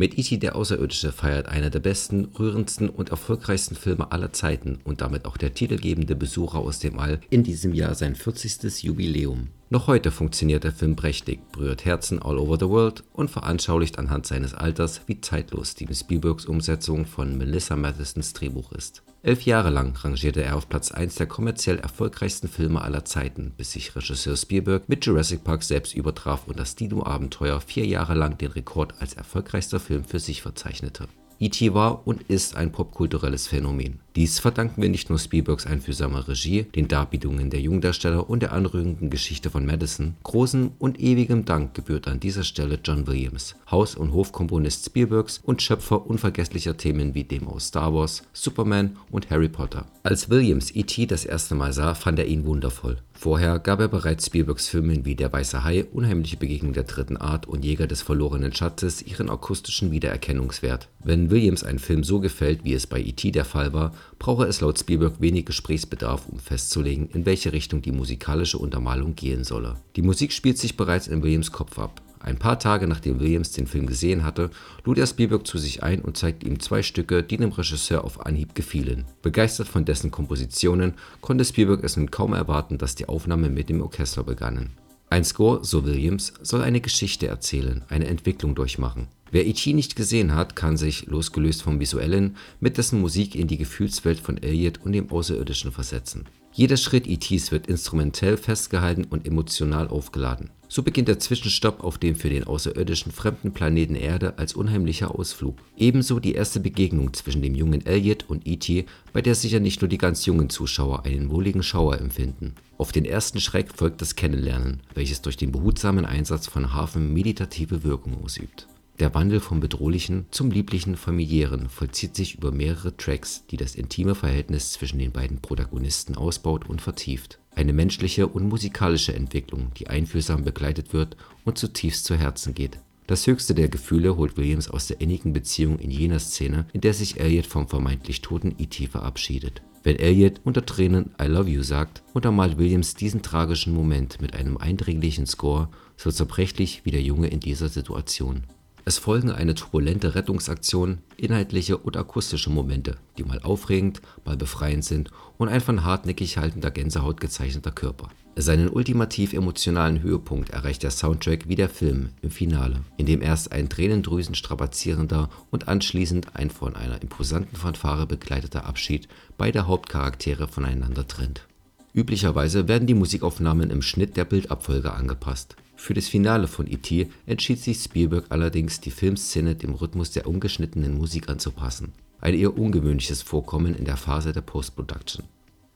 Mit 0.00 0.16
E.T. 0.16 0.36
der 0.36 0.54
Außerirdische 0.54 1.10
feiert 1.10 1.48
einer 1.48 1.70
der 1.70 1.80
besten, 1.80 2.26
rührendsten 2.38 2.88
und 2.88 3.08
erfolgreichsten 3.08 3.74
Filme 3.74 4.12
aller 4.12 4.32
Zeiten 4.32 4.78
und 4.84 5.00
damit 5.00 5.24
auch 5.24 5.36
der 5.36 5.54
titelgebende 5.54 6.14
Besucher 6.14 6.58
aus 6.58 6.78
dem 6.78 7.00
All 7.00 7.20
in 7.30 7.42
diesem 7.42 7.74
Jahr 7.74 7.96
sein 7.96 8.14
40. 8.14 8.84
Jubiläum. 8.84 9.48
Noch 9.70 9.88
heute 9.88 10.12
funktioniert 10.12 10.62
der 10.62 10.70
Film 10.70 10.94
prächtig, 10.94 11.40
berührt 11.50 11.84
Herzen 11.84 12.22
all 12.22 12.38
over 12.38 12.58
the 12.60 12.68
world 12.68 13.02
und 13.12 13.28
veranschaulicht 13.28 13.98
anhand 13.98 14.24
seines 14.24 14.54
Alters, 14.54 15.00
wie 15.06 15.20
zeitlos 15.20 15.72
Steven 15.72 15.96
Spielbergs 15.96 16.46
Umsetzung 16.46 17.04
von 17.04 17.36
Melissa 17.36 17.74
Mathesons 17.74 18.34
Drehbuch 18.34 18.70
ist. 18.70 19.02
Elf 19.20 19.42
Jahre 19.42 19.70
lang 19.70 19.96
rangierte 19.96 20.44
er 20.44 20.56
auf 20.56 20.68
Platz 20.68 20.92
1 20.92 21.16
der 21.16 21.26
kommerziell 21.26 21.78
erfolgreichsten 21.78 22.46
Filme 22.46 22.82
aller 22.82 23.04
Zeiten, 23.04 23.52
bis 23.56 23.72
sich 23.72 23.96
Regisseur 23.96 24.36
Spielberg 24.36 24.88
mit 24.88 25.04
Jurassic 25.04 25.42
Park 25.42 25.64
selbst 25.64 25.92
übertraf 25.94 26.46
und 26.46 26.58
das 26.58 26.76
Dino-Abenteuer 26.76 27.60
vier 27.60 27.84
Jahre 27.84 28.14
lang 28.14 28.38
den 28.38 28.52
Rekord 28.52 28.94
als 29.00 29.14
erfolgreichster 29.14 29.80
Film 29.80 30.04
für 30.04 30.20
sich 30.20 30.40
verzeichnete. 30.40 31.08
E.T. 31.40 31.74
war 31.74 32.06
und 32.06 32.22
ist 32.22 32.56
ein 32.56 32.70
popkulturelles 32.70 33.48
Phänomen. 33.48 34.00
Dies 34.18 34.40
verdanken 34.40 34.82
wir 34.82 34.88
nicht 34.88 35.10
nur 35.10 35.18
Spielbergs 35.20 35.64
einfühlsamer 35.64 36.26
Regie, 36.26 36.64
den 36.64 36.88
Darbietungen 36.88 37.50
der 37.50 37.60
Jungdarsteller 37.60 38.28
und 38.28 38.42
der 38.42 38.50
anrührenden 38.50 39.10
Geschichte 39.10 39.48
von 39.48 39.64
Madison. 39.64 40.16
Großen 40.24 40.72
und 40.80 40.98
ewigem 40.98 41.44
Dank 41.44 41.74
gebührt 41.74 42.08
an 42.08 42.18
dieser 42.18 42.42
Stelle 42.42 42.80
John 42.82 43.06
Williams, 43.06 43.54
Haus- 43.70 43.94
und 43.94 44.12
Hofkomponist 44.12 44.86
Spielbergs 44.86 45.38
und 45.44 45.62
Schöpfer 45.62 46.04
unvergesslicher 46.04 46.76
Themen 46.76 47.14
wie 47.14 47.22
dem 47.22 47.46
aus 47.46 47.68
Star 47.68 47.94
Wars, 47.94 48.24
Superman 48.32 48.96
und 49.12 49.30
Harry 49.30 49.48
Potter. 49.48 49.86
Als 50.02 50.28
Williams 50.28 50.74
E.T. 50.74 51.06
das 51.06 51.24
erste 51.24 51.54
Mal 51.54 51.72
sah, 51.72 51.94
fand 51.94 52.18
er 52.18 52.26
ihn 52.26 52.44
wundervoll. 52.44 52.98
Vorher 53.12 53.58
gab 53.58 53.80
er 53.80 53.88
bereits 53.88 54.26
Spielbergs 54.26 54.68
Filmen 54.68 55.04
wie 55.04 55.16
Der 55.16 55.32
weiße 55.32 55.64
Hai, 55.64 55.84
Unheimliche 55.92 56.36
Begegnung 56.36 56.72
der 56.72 56.84
dritten 56.84 57.16
Art 57.16 57.46
und 57.46 57.64
Jäger 57.64 57.88
des 57.88 58.00
verlorenen 58.00 58.54
Schatzes 58.54 59.02
ihren 59.02 59.28
akustischen 59.28 59.90
Wiedererkennungswert. 59.90 60.88
Wenn 61.02 61.28
Williams 61.28 61.64
ein 61.64 61.80
Film 61.80 62.04
so 62.04 62.20
gefällt, 62.20 62.62
wie 62.62 62.74
es 62.74 62.86
bei 62.86 63.00
E.T. 63.00 63.32
der 63.32 63.44
Fall 63.44 63.72
war, 63.72 63.92
brauche 64.18 64.44
es 64.46 64.60
laut 64.60 64.78
Spielberg 64.78 65.20
wenig 65.20 65.46
Gesprächsbedarf, 65.46 66.28
um 66.28 66.38
festzulegen, 66.38 67.08
in 67.10 67.26
welche 67.26 67.52
Richtung 67.52 67.82
die 67.82 67.92
musikalische 67.92 68.58
Untermalung 68.58 69.14
gehen 69.14 69.44
solle. 69.44 69.76
Die 69.96 70.02
Musik 70.02 70.32
spielt 70.32 70.58
sich 70.58 70.76
bereits 70.76 71.08
in 71.08 71.22
Williams 71.22 71.52
Kopf 71.52 71.78
ab. 71.78 72.02
Ein 72.20 72.38
paar 72.38 72.58
Tage 72.58 72.86
nachdem 72.86 73.20
Williams 73.20 73.52
den 73.52 73.66
Film 73.66 73.86
gesehen 73.86 74.24
hatte, 74.24 74.50
lud 74.84 74.98
er 74.98 75.06
Spielberg 75.06 75.46
zu 75.46 75.56
sich 75.58 75.82
ein 75.82 76.00
und 76.00 76.16
zeigte 76.16 76.46
ihm 76.46 76.58
zwei 76.60 76.82
Stücke, 76.82 77.22
die 77.22 77.36
dem 77.36 77.52
Regisseur 77.52 78.04
auf 78.04 78.26
Anhieb 78.26 78.54
gefielen. 78.54 79.04
Begeistert 79.22 79.68
von 79.68 79.84
dessen 79.84 80.10
Kompositionen 80.10 80.94
konnte 81.20 81.44
Spielberg 81.44 81.84
es 81.84 81.96
nun 81.96 82.10
kaum 82.10 82.32
erwarten, 82.32 82.78
dass 82.78 82.96
die 82.96 83.08
Aufnahmen 83.08 83.54
mit 83.54 83.68
dem 83.68 83.80
Orchester 83.82 84.24
begannen. 84.24 84.72
Ein 85.10 85.24
Score, 85.24 85.64
so 85.64 85.86
Williams, 85.86 86.34
soll 86.42 86.60
eine 86.60 86.82
Geschichte 86.82 87.28
erzählen, 87.28 87.82
eine 87.88 88.08
Entwicklung 88.08 88.54
durchmachen. 88.54 89.08
Wer 89.30 89.46
E.T. 89.46 89.72
nicht 89.74 89.94
gesehen 89.94 90.34
hat, 90.34 90.56
kann 90.56 90.76
sich, 90.76 91.06
losgelöst 91.06 91.62
vom 91.62 91.80
Visuellen, 91.80 92.36
mit 92.60 92.78
dessen 92.78 93.00
Musik 93.00 93.34
in 93.34 93.46
die 93.46 93.58
Gefühlswelt 93.58 94.20
von 94.20 94.42
Elliot 94.42 94.80
und 94.84 94.92
dem 94.92 95.10
Außerirdischen 95.10 95.70
versetzen. 95.70 96.24
Jeder 96.52 96.76
Schritt 96.76 97.06
E.T.s 97.06 97.52
wird 97.52 97.66
instrumentell 97.66 98.36
festgehalten 98.36 99.04
und 99.04 99.26
emotional 99.26 99.88
aufgeladen. 99.88 100.50
So 100.66 100.82
beginnt 100.82 101.08
der 101.08 101.18
Zwischenstopp 101.18 101.84
auf 101.84 101.98
dem 101.98 102.16
für 102.16 102.30
den 102.30 102.44
Außerirdischen 102.44 103.12
fremden 103.12 103.52
Planeten 103.52 103.94
Erde 103.94 104.38
als 104.38 104.54
unheimlicher 104.54 105.14
Ausflug. 105.14 105.56
Ebenso 105.76 106.20
die 106.20 106.32
erste 106.32 106.60
Begegnung 106.60 107.12
zwischen 107.14 107.42
dem 107.42 107.54
jungen 107.54 107.86
Elliot 107.86 108.24
und 108.28 108.46
E.T., 108.46 108.86
bei 109.12 109.22
der 109.22 109.34
sicher 109.34 109.60
nicht 109.60 109.82
nur 109.82 109.88
die 109.88 109.98
ganz 109.98 110.26
jungen 110.26 110.50
Zuschauer 110.50 111.04
einen 111.04 111.30
wohligen 111.30 111.62
Schauer 111.62 111.98
empfinden. 111.98 112.54
Auf 112.76 112.92
den 112.92 113.04
ersten 113.04 113.40
Schreck 113.40 113.72
folgt 113.74 114.00
das 114.02 114.16
Kennenlernen, 114.16 114.80
welches 114.94 115.22
durch 115.22 115.36
den 115.36 115.52
behutsamen 115.52 116.04
Einsatz 116.04 116.46
von 116.48 116.74
Harfen 116.74 117.12
meditative 117.12 117.84
Wirkung 117.84 118.22
ausübt. 118.24 118.66
Der 119.00 119.14
Wandel 119.14 119.38
vom 119.38 119.60
Bedrohlichen 119.60 120.26
zum 120.32 120.50
Lieblichen 120.50 120.96
Familiären 120.96 121.68
vollzieht 121.68 122.16
sich 122.16 122.34
über 122.34 122.50
mehrere 122.50 122.96
Tracks, 122.96 123.46
die 123.46 123.56
das 123.56 123.76
intime 123.76 124.16
Verhältnis 124.16 124.72
zwischen 124.72 124.98
den 124.98 125.12
beiden 125.12 125.40
Protagonisten 125.40 126.16
ausbaut 126.16 126.68
und 126.68 126.82
vertieft. 126.82 127.38
Eine 127.54 127.72
menschliche 127.72 128.26
und 128.26 128.48
musikalische 128.48 129.14
Entwicklung, 129.14 129.70
die 129.76 129.86
einfühlsam 129.86 130.42
begleitet 130.42 130.92
wird 130.92 131.16
und 131.44 131.58
zutiefst 131.58 132.06
zu 132.06 132.16
Herzen 132.16 132.54
geht. 132.54 132.80
Das 133.06 133.26
höchste 133.28 133.54
der 133.54 133.68
Gefühle 133.68 134.16
holt 134.16 134.36
Williams 134.36 134.68
aus 134.68 134.88
der 134.88 135.00
innigen 135.00 135.32
Beziehung 135.32 135.78
in 135.78 135.92
jener 135.92 136.18
Szene, 136.18 136.66
in 136.72 136.80
der 136.80 136.92
sich 136.92 137.20
Elliot 137.20 137.46
vom 137.46 137.68
vermeintlich 137.68 138.20
toten 138.20 138.56
E.T. 138.58 138.88
verabschiedet. 138.88 139.62
Wenn 139.84 139.96
Elliot 139.96 140.40
unter 140.42 140.66
Tränen 140.66 141.14
I 141.22 141.26
love 141.26 141.48
you 141.48 141.62
sagt, 141.62 142.02
untermalt 142.14 142.58
Williams 142.58 142.96
diesen 142.96 143.22
tragischen 143.22 143.72
Moment 143.72 144.20
mit 144.20 144.34
einem 144.34 144.56
eindringlichen 144.56 145.26
Score, 145.26 145.68
so 145.96 146.10
zerbrechlich 146.10 146.82
wie 146.84 146.90
der 146.90 147.02
Junge 147.02 147.28
in 147.28 147.38
dieser 147.38 147.68
Situation. 147.68 148.42
Es 148.88 148.96
folgen 148.96 149.30
eine 149.30 149.54
turbulente 149.54 150.14
Rettungsaktion, 150.14 151.00
inhaltliche 151.18 151.76
und 151.76 151.98
akustische 151.98 152.48
Momente, 152.48 152.96
die 153.18 153.22
mal 153.22 153.38
aufregend, 153.42 154.00
mal 154.24 154.38
befreiend 154.38 154.82
sind 154.82 155.10
und 155.36 155.50
ein 155.50 155.60
von 155.60 155.84
hartnäckig 155.84 156.38
haltender 156.38 156.70
Gänsehaut 156.70 157.20
gezeichneter 157.20 157.70
Körper. 157.70 158.08
Seinen 158.34 158.70
ultimativ 158.70 159.34
emotionalen 159.34 160.00
Höhepunkt 160.00 160.48
erreicht 160.48 160.84
der 160.84 160.90
Soundtrack 160.90 161.50
wie 161.50 161.54
der 161.54 161.68
Film 161.68 162.12
im 162.22 162.30
Finale, 162.30 162.80
in 162.96 163.04
dem 163.04 163.20
erst 163.20 163.52
ein 163.52 163.68
Tränendrüsen 163.68 164.34
strapazierender 164.34 165.28
und 165.50 165.68
anschließend 165.68 166.34
ein 166.34 166.48
von 166.48 166.74
einer 166.74 167.02
imposanten 167.02 167.58
Fanfare 167.58 168.06
begleiteter 168.06 168.64
Abschied 168.64 169.06
beider 169.36 169.66
Hauptcharaktere 169.66 170.48
voneinander 170.48 171.06
trennt. 171.06 171.46
Üblicherweise 171.92 172.68
werden 172.68 172.86
die 172.86 172.94
Musikaufnahmen 172.94 173.68
im 173.68 173.82
Schnitt 173.82 174.16
der 174.16 174.24
Bildabfolge 174.24 174.94
angepasst 174.94 175.56
für 175.78 175.94
das 175.94 176.08
Finale 176.08 176.48
von 176.48 176.66
E.T. 176.66 177.08
entschied 177.24 177.60
sich 177.60 177.78
Spielberg 177.78 178.26
allerdings, 178.30 178.80
die 178.80 178.90
Filmszene 178.90 179.54
dem 179.54 179.74
Rhythmus 179.74 180.10
der 180.10 180.26
ungeschnittenen 180.26 180.98
Musik 180.98 181.28
anzupassen, 181.28 181.92
ein 182.20 182.34
eher 182.34 182.58
ungewöhnliches 182.58 183.22
Vorkommen 183.22 183.76
in 183.76 183.84
der 183.84 183.96
Phase 183.96 184.32
der 184.32 184.40
Post-Production. 184.40 185.24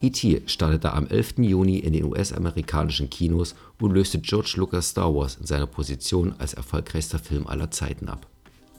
E.T. 0.00 0.42
startete 0.46 0.92
am 0.92 1.06
11. 1.06 1.34
Juni 1.38 1.78
in 1.78 1.92
den 1.92 2.04
US-amerikanischen 2.04 3.10
Kinos 3.10 3.54
und 3.80 3.92
löste 3.92 4.18
George 4.18 4.54
Lucas 4.56 4.88
Star 4.88 5.14
Wars 5.14 5.36
in 5.36 5.46
seiner 5.46 5.68
Position 5.68 6.34
als 6.36 6.54
erfolgreichster 6.54 7.20
Film 7.20 7.46
aller 7.46 7.70
Zeiten 7.70 8.08
ab. 8.08 8.26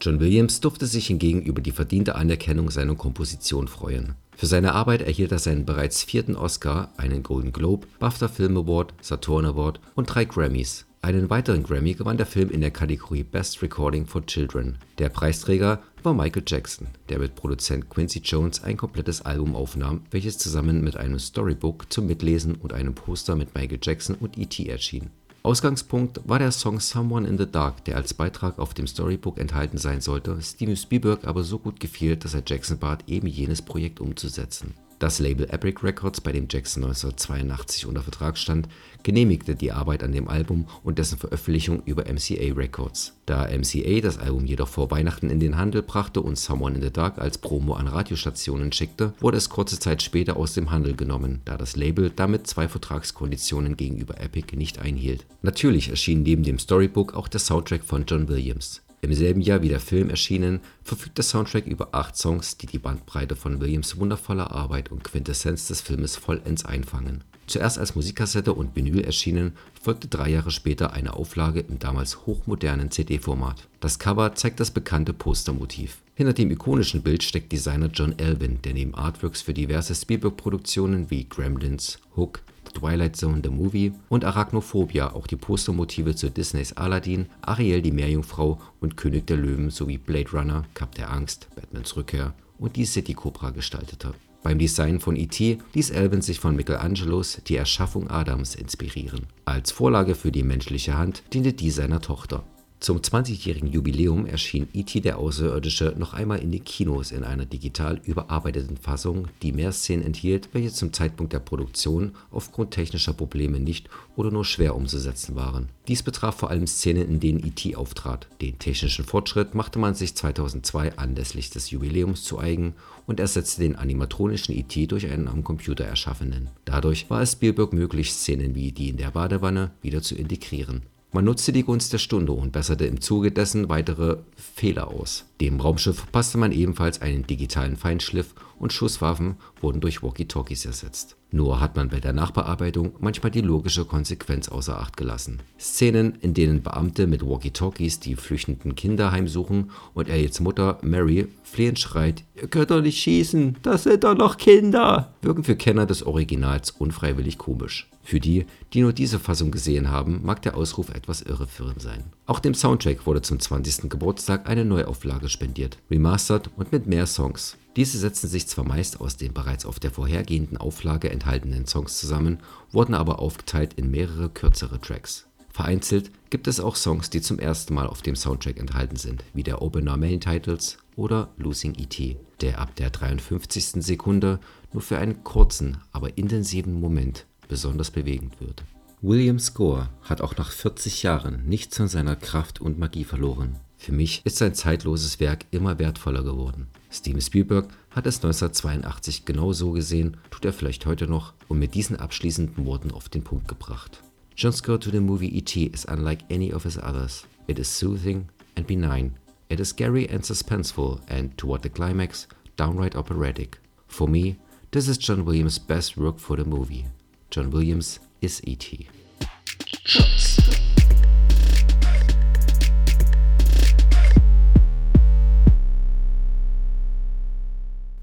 John 0.02 0.20
Williams 0.20 0.60
durfte 0.60 0.86
sich 0.86 1.08
hingegen 1.08 1.42
über 1.42 1.62
die 1.62 1.72
verdiente 1.72 2.16
Anerkennung 2.16 2.70
seiner 2.70 2.96
Komposition 2.96 3.70
freuen. 3.70 4.16
Für 4.36 4.48
seine 4.48 4.74
Arbeit 4.74 5.02
erhielt 5.02 5.32
er 5.32 5.40
seinen 5.40 5.66
bereits 5.66 6.04
vierten 6.04 6.36
Oscar, 6.36 6.92
einen 6.98 7.24
Golden 7.24 7.54
Globe, 7.54 7.88
BAFTA 8.00 8.28
Film 8.28 8.58
Award, 8.58 8.94
Saturn 9.00 9.46
Award 9.46 9.80
und 9.96 10.08
drei 10.08 10.26
Grammys 10.26 10.86
einen 11.04 11.30
weiteren 11.30 11.64
Grammy 11.64 11.94
gewann 11.94 12.16
der 12.16 12.26
Film 12.26 12.50
in 12.50 12.62
der 12.62 12.72
Kategorie 12.72 13.24
Best 13.24 13.62
Recording 13.62 14.06
for 14.06 14.26
Children. 14.26 14.78
Der 15.00 15.10
Preisträger 15.10 15.84
war 16.02 16.14
Michael 16.14 16.44
Jackson, 16.48 16.88
der 17.10 17.20
mit 17.20 17.36
Produzent 17.36 17.90
Quincy 17.90 18.20
Jones 18.20 18.64
ein 18.64 18.78
komplettes 18.78 19.22
Album 19.22 19.54
aufnahm, 19.54 20.02
welches 20.12 20.38
zusammen 20.38 20.82
mit 20.82 20.96
einem 20.96 21.20
Storybook 21.20 21.92
zum 21.92 22.08
Mitlesen 22.08 22.56
und 22.56 22.72
einem 22.72 22.96
Poster 22.96 23.36
mit 23.36 23.54
Michael 23.54 23.80
Jackson 23.82 24.16
und 24.16 24.38
E.T. 24.38 24.66
erschien. 24.70 25.10
Ausgangspunkt 25.44 26.22
war 26.24 26.40
der 26.40 26.54
Song 26.54 26.80
Someone 26.80 27.28
in 27.28 27.38
the 27.38 27.52
Dark, 27.52 27.84
der 27.84 27.98
als 27.98 28.14
Beitrag 28.14 28.58
auf 28.58 28.74
dem 28.74 28.88
Storybook 28.88 29.40
enthalten 29.40 29.78
sein 29.78 30.00
sollte, 30.00 30.42
Steven 30.42 30.78
Spielberg 30.78 31.28
aber 31.28 31.44
so 31.44 31.60
gut 31.60 31.82
gefiel, 31.82 32.16
dass 32.16 32.34
er 32.34 32.44
Jackson 32.46 32.80
bat, 32.80 33.04
eben 33.08 33.28
jenes 33.28 33.62
Projekt 33.62 34.00
umzusetzen 34.00 34.74
das 35.04 35.20
Label 35.20 35.50
Epic 35.50 35.84
Records, 35.84 36.22
bei 36.22 36.32
dem 36.32 36.48
Jackson 36.50 36.86
1982 36.86 37.86
unter 37.88 38.02
Vertrag 38.02 38.38
stand, 38.38 38.70
genehmigte 39.04 39.54
die 39.54 39.74
Arbeit 39.74 40.02
an 40.02 40.14
dem 40.14 40.30
Album 40.30 40.66
und 40.82 40.98
dessen 40.98 41.18
Veröffentlichung 41.18 41.84
über 41.84 42.04
MCA 42.04 42.54
Records. 42.56 43.14
Da 43.26 43.50
MCA 43.50 44.00
das 44.00 44.18
Album 44.18 44.46
jedoch 44.46 44.70
vor 44.70 44.92
Weihnachten 44.92 45.30
in 45.30 45.42
den 45.42 45.58
Handel 45.58 45.82
brachte 45.82 46.22
und 46.22 46.38
Someone 46.38 46.76
in 46.76 46.82
the 46.82 46.90
Dark 46.90 47.18
als 47.18 47.38
Promo 47.38 47.74
an 47.74 47.90
Radiostationen 47.90 48.72
schickte, 48.72 49.14
wurde 49.20 49.36
es 49.36 49.50
kurze 49.50 49.78
Zeit 49.78 50.02
später 50.02 50.38
aus 50.38 50.54
dem 50.54 50.72
Handel 50.72 50.96
genommen, 50.96 51.42
da 51.44 51.58
das 51.58 51.76
Label 51.76 52.10
damit 52.10 52.48
zwei 52.48 52.70
Vertragskonditionen 52.70 53.76
gegenüber 53.76 54.22
Epic 54.22 54.56
nicht 54.56 54.80
einhielt. 54.80 55.26
Natürlich 55.42 55.90
erschien 55.90 56.24
neben 56.24 56.44
dem 56.44 56.60
Storybook 56.60 57.14
auch 57.14 57.28
der 57.28 57.42
Soundtrack 57.42 57.84
von 57.84 58.06
John 58.08 58.30
Williams. 58.30 58.83
Im 59.04 59.14
selben 59.14 59.42
Jahr 59.42 59.62
wie 59.62 59.68
der 59.68 59.82
Film 59.82 60.10
erschienen, 60.10 60.62
verfügt 60.82 61.18
der 61.18 61.26
Soundtrack 61.26 61.68
über 61.68 61.90
acht 61.92 62.16
Songs, 62.16 62.56
die 62.56 62.68
die 62.68 62.80
Bandbreite 62.80 63.36
von 63.36 63.60
Williams’ 63.60 63.98
wundervoller 63.98 64.52
Arbeit 64.52 64.92
und 64.92 65.04
Quintessenz 65.04 65.68
des 65.68 65.82
Filmes 65.82 66.16
vollends 66.16 66.64
einfangen. 66.64 67.22
Zuerst 67.46 67.78
als 67.78 67.96
Musikkassette 67.96 68.54
und 68.54 68.78
Vinyl 68.78 69.02
erschienen, 69.02 69.58
folgte 69.82 70.08
drei 70.08 70.30
Jahre 70.30 70.52
später 70.52 70.94
eine 70.94 71.16
Auflage 71.16 71.60
im 71.60 71.80
damals 71.80 72.26
hochmodernen 72.26 72.92
CD-Format. 72.92 73.68
Das 73.82 74.00
Cover 74.00 74.36
zeigt 74.36 74.62
das 74.62 74.72
bekannte 74.72 75.12
Postermotiv. 75.12 75.98
Hinter 76.16 76.32
dem 76.32 76.50
ikonischen 76.50 77.02
Bild 77.02 77.24
steckt 77.24 77.52
Designer 77.52 77.90
John 77.94 78.18
Elvin, 78.18 78.62
der 78.62 78.74
neben 78.74 78.96
Artworks 78.96 79.42
für 79.42 79.54
diverse 79.54 79.96
Spielberg-Produktionen 79.96 81.12
wie 81.12 81.28
Gremlins, 81.28 82.00
Hook, 82.16 82.40
Twilight 82.74 83.16
Zone 83.16 83.42
The 83.44 83.50
Movie 83.50 83.94
und 84.10 84.26
Arachnophobia 84.26 85.14
auch 85.14 85.28
die 85.28 85.36
Postermotive 85.36 86.16
zu 86.16 86.30
Disneys 86.30 86.74
Aladdin, 86.74 87.28
Ariel 87.42 87.82
die 87.82 87.92
Meerjungfrau 87.92 88.60
und 88.80 88.98
König 88.98 89.28
der 89.28 89.38
Löwen 89.38 89.70
sowie 89.70 89.98
Blade 89.98 90.32
Runner, 90.32 90.64
Cup 90.74 90.96
der 90.96 91.12
Angst, 91.12 91.48
Batmans 91.56 91.96
Rückkehr 91.96 92.34
und 92.58 92.76
die 92.76 92.86
City 92.86 93.14
Cobra 93.14 93.52
gestaltete. 93.52 94.14
Beim 94.44 94.60
Design 94.60 95.00
von 95.00 95.16
E.T. 95.16 95.60
ließ 95.74 95.94
Alvin 95.94 96.22
sich 96.22 96.40
von 96.40 96.56
Michelangelos 96.58 97.42
Die 97.48 97.56
Erschaffung 97.56 98.10
Adams 98.10 98.56
inspirieren. 98.56 99.28
Als 99.46 99.72
Vorlage 99.72 100.16
für 100.16 100.34
die 100.34 100.44
menschliche 100.44 100.98
Hand 100.98 101.24
diente 101.34 101.54
die 101.54 101.72
seiner 101.72 102.02
Tochter. 102.02 102.44
Zum 102.84 102.98
20-jährigen 102.98 103.72
Jubiläum 103.72 104.26
erschien 104.26 104.68
E.T. 104.74 105.00
der 105.00 105.18
Außerirdische 105.18 105.96
noch 105.98 106.14
einmal 106.14 106.40
in 106.40 106.52
den 106.52 106.66
Kinos 106.66 107.14
in 107.14 107.24
einer 107.24 107.46
digital 107.46 108.02
überarbeiteten 108.04 108.76
Fassung, 108.76 109.30
die 109.42 109.54
mehr 109.54 109.72
Szenen 109.72 110.06
enthielt, 110.06 110.50
welche 110.52 110.74
zum 110.74 110.92
Zeitpunkt 110.92 111.32
der 111.32 111.40
Produktion 111.40 112.12
aufgrund 112.30 112.72
technischer 112.72 113.14
Probleme 113.14 113.62
nicht 113.62 113.88
oder 114.18 114.32
nur 114.32 114.44
schwer 114.44 114.76
umzusetzen 114.76 115.38
waren. 115.38 115.70
Dies 115.88 116.04
betraf 116.04 116.36
vor 116.36 116.50
allem 116.50 116.68
Szenen, 116.68 117.08
in 117.08 117.22
denen 117.22 117.40
E.T. 117.40 117.74
auftrat. 117.78 118.28
Den 118.42 118.60
technischen 118.60 119.06
Fortschritt 119.06 119.56
machte 119.56 119.80
man 119.80 119.96
sich 119.96 120.14
2002 120.16 120.98
anlässlich 120.98 121.52
des 121.52 121.72
Jubiläums 121.72 122.24
zu 122.24 122.38
eigen 122.38 122.74
und 123.08 123.22
ersetzte 123.22 123.62
den 123.62 123.78
animatronischen 123.78 124.54
E.T. 124.54 124.88
durch 124.88 125.10
einen 125.10 125.30
am 125.30 125.46
Computer 125.46 125.86
erschaffenen. 125.86 126.50
Dadurch 126.66 127.10
war 127.10 127.22
es 127.22 127.32
Spielberg 127.32 127.72
möglich, 127.72 128.12
Szenen 128.12 128.56
wie 128.56 128.74
die 128.74 128.90
in 128.90 128.98
der 128.98 129.12
Badewanne 129.12 129.72
wieder 129.82 130.02
zu 130.02 130.16
integrieren. 130.16 130.82
Man 131.16 131.26
nutzte 131.26 131.52
die 131.52 131.62
Gunst 131.62 131.94
der 131.94 132.00
Stunde 132.00 132.32
und 132.32 132.52
besserte 132.52 132.86
im 132.86 133.00
Zuge 133.00 133.32
dessen 133.32 133.70
weitere 133.70 134.18
Fehler 134.36 134.88
aus. 134.88 135.26
Dem 135.42 135.60
Raumschiff 135.60 135.98
verpasste 135.98 136.40
man 136.40 136.52
ebenfalls 136.52 137.04
einen 137.04 137.28
digitalen 137.28 137.78
Feinschliff 137.78 138.34
und 138.58 138.74
Schusswaffen 138.74 139.36
wurden 139.62 139.80
durch 139.80 140.02
Walkie-Talkies 140.02 140.66
ersetzt. 140.66 141.16
Nur 141.30 141.60
hat 141.60 141.76
man 141.76 141.90
bei 141.90 142.00
der 142.00 142.14
Nachbearbeitung 142.14 142.94
manchmal 143.00 143.30
die 143.30 143.42
logische 143.42 143.86
Konsequenz 143.86 144.50
außer 144.50 144.80
Acht 144.80 144.98
gelassen. 144.98 145.44
Szenen, 145.60 146.16
in 146.22 146.34
denen 146.34 146.64
Beamte 146.64 147.06
mit 147.06 147.24
Walkie-Talkies 147.24 148.00
die 148.00 148.16
flüchtenden 148.16 148.74
Kinder 148.74 149.12
heimsuchen 149.12 149.70
und 149.94 150.10
Elliots 150.10 150.40
Mutter 150.40 150.80
Mary 150.82 151.28
flehend 151.44 151.78
schreit: 151.78 152.24
Ihr 152.34 152.48
könnt 152.48 152.72
doch 152.72 152.82
nicht 152.82 153.00
schießen, 153.00 153.58
das 153.62 153.84
sind 153.84 154.04
doch 154.04 154.18
noch 154.18 154.38
Kinder, 154.38 155.14
wirken 155.22 155.44
für 155.44 155.56
Kenner 155.56 155.86
des 155.86 156.02
Originals 156.02 156.72
unfreiwillig 156.72 157.38
komisch. 157.38 157.88
Für 158.06 158.20
die, 158.20 158.46
die 158.74 158.82
nur 158.82 158.92
diese 158.92 159.18
Fassung 159.18 159.50
gesehen 159.50 159.90
haben, 159.90 160.20
mag 160.24 160.42
der 160.42 160.58
Ausruf 160.58 160.90
etwas 160.90 161.22
irreführend 161.22 161.82
sein. 161.82 162.04
Auch 162.26 162.40
dem 162.40 162.54
Soundtrack 162.54 163.06
wurde 163.06 163.22
zum 163.22 163.40
20. 163.40 163.90
Geburtstag 163.90 164.48
eine 164.48 164.66
Neuauflage 164.66 165.30
spendiert, 165.30 165.78
remastered 165.90 166.50
und 166.58 166.74
mit 166.74 166.86
mehr 166.86 167.08
Songs. 167.08 167.58
Diese 167.78 167.98
setzen 167.98 168.28
sich 168.28 168.46
zwar 168.48 168.66
meist 168.66 169.00
aus 169.00 169.16
den 169.16 169.34
bereits 169.34 169.66
auf 169.66 169.80
der 169.80 169.90
vorhergehenden 169.90 170.58
Auflage 170.58 171.10
enthaltenen 171.10 171.66
Songs 171.66 171.98
zusammen, 171.98 172.40
wurden 172.72 172.94
aber 172.94 173.20
aufgeteilt 173.20 173.74
in 173.76 173.90
mehrere 173.90 174.30
kürzere 174.30 174.82
Tracks. 174.82 175.26
Vereinzelt 175.50 176.12
gibt 176.30 176.48
es 176.48 176.60
auch 176.60 176.76
Songs, 176.76 177.10
die 177.10 177.22
zum 177.22 177.40
ersten 177.40 177.74
Mal 177.74 177.88
auf 177.88 178.02
dem 178.02 178.16
Soundtrack 178.16 178.60
enthalten 178.60 178.98
sind, 178.98 179.24
wie 179.34 179.44
der 179.44 179.62
Opener 179.62 179.98
Main 179.98 180.20
Titles 180.20 180.78
oder 180.96 181.30
Losing 181.38 181.76
E.T., 181.76 182.18
der 182.42 182.60
ab 182.60 182.76
der 182.76 182.90
53. 182.90 183.84
Sekunde 183.84 184.40
nur 184.74 184.82
für 184.82 184.98
einen 184.98 185.24
kurzen, 185.24 185.78
aber 185.92 186.18
intensiven 186.18 186.80
Moment 186.80 187.28
besonders 187.54 187.92
bewegend 187.92 188.42
wird. 188.42 188.64
Williams 189.04 189.54
Gore 189.54 189.90
hat 190.02 190.22
auch 190.22 190.36
nach 190.38 190.50
40 190.50 191.04
Jahren 191.04 191.46
nichts 191.46 191.78
von 191.78 191.88
seiner 191.88 192.16
Kraft 192.16 192.60
und 192.60 192.80
Magie 192.80 193.04
verloren. 193.04 193.58
Für 193.78 193.92
mich 193.92 194.22
ist 194.24 194.38
sein 194.38 194.56
zeitloses 194.56 195.20
Werk 195.20 195.46
immer 195.52 195.78
wertvoller 195.78 196.24
geworden. 196.24 196.66
Steven 196.90 197.22
Spielberg 197.22 197.68
hat 197.92 198.08
es 198.08 198.16
1982 198.24 199.26
genau 199.26 199.54
so 199.54 199.72
gesehen, 199.72 200.18
tut 200.32 200.46
er 200.46 200.54
vielleicht 200.54 200.88
heute 200.88 201.06
noch 201.06 201.34
und 201.48 201.60
mit 201.60 201.76
diesen 201.76 201.98
abschließenden 201.98 202.66
Worten 202.66 202.90
auf 202.90 203.08
den 203.08 203.24
Punkt 203.24 203.48
gebracht. 203.48 204.02
John's 204.36 204.58
score 204.58 204.80
to 204.80 204.90
the 204.90 205.00
movie 205.00 205.30
E.T. 205.38 205.64
is 205.64 205.86
unlike 205.86 206.26
any 206.32 206.52
of 206.52 206.64
his 206.64 206.80
others. 206.80 207.28
It 207.46 207.60
is 207.60 207.78
soothing 207.78 208.30
and 208.56 208.66
benign. 208.66 209.20
It 209.50 209.60
is 209.60 209.70
scary 209.70 210.10
and 210.10 210.26
suspenseful 210.26 211.02
and, 211.08 211.38
toward 211.38 211.62
the 211.62 211.70
climax, 211.70 212.28
downright 212.58 212.96
operatic. 212.96 213.60
For 213.86 214.08
me, 214.08 214.38
this 214.72 214.88
is 214.88 214.98
John 214.98 215.24
Williams' 215.24 215.60
best 215.60 215.98
work 215.98 216.18
for 216.18 216.36
the 216.36 216.46
movie. 216.46 216.86
John 217.34 217.52
Williams 217.52 218.00
is 218.22 218.44
E.T. 218.44 218.86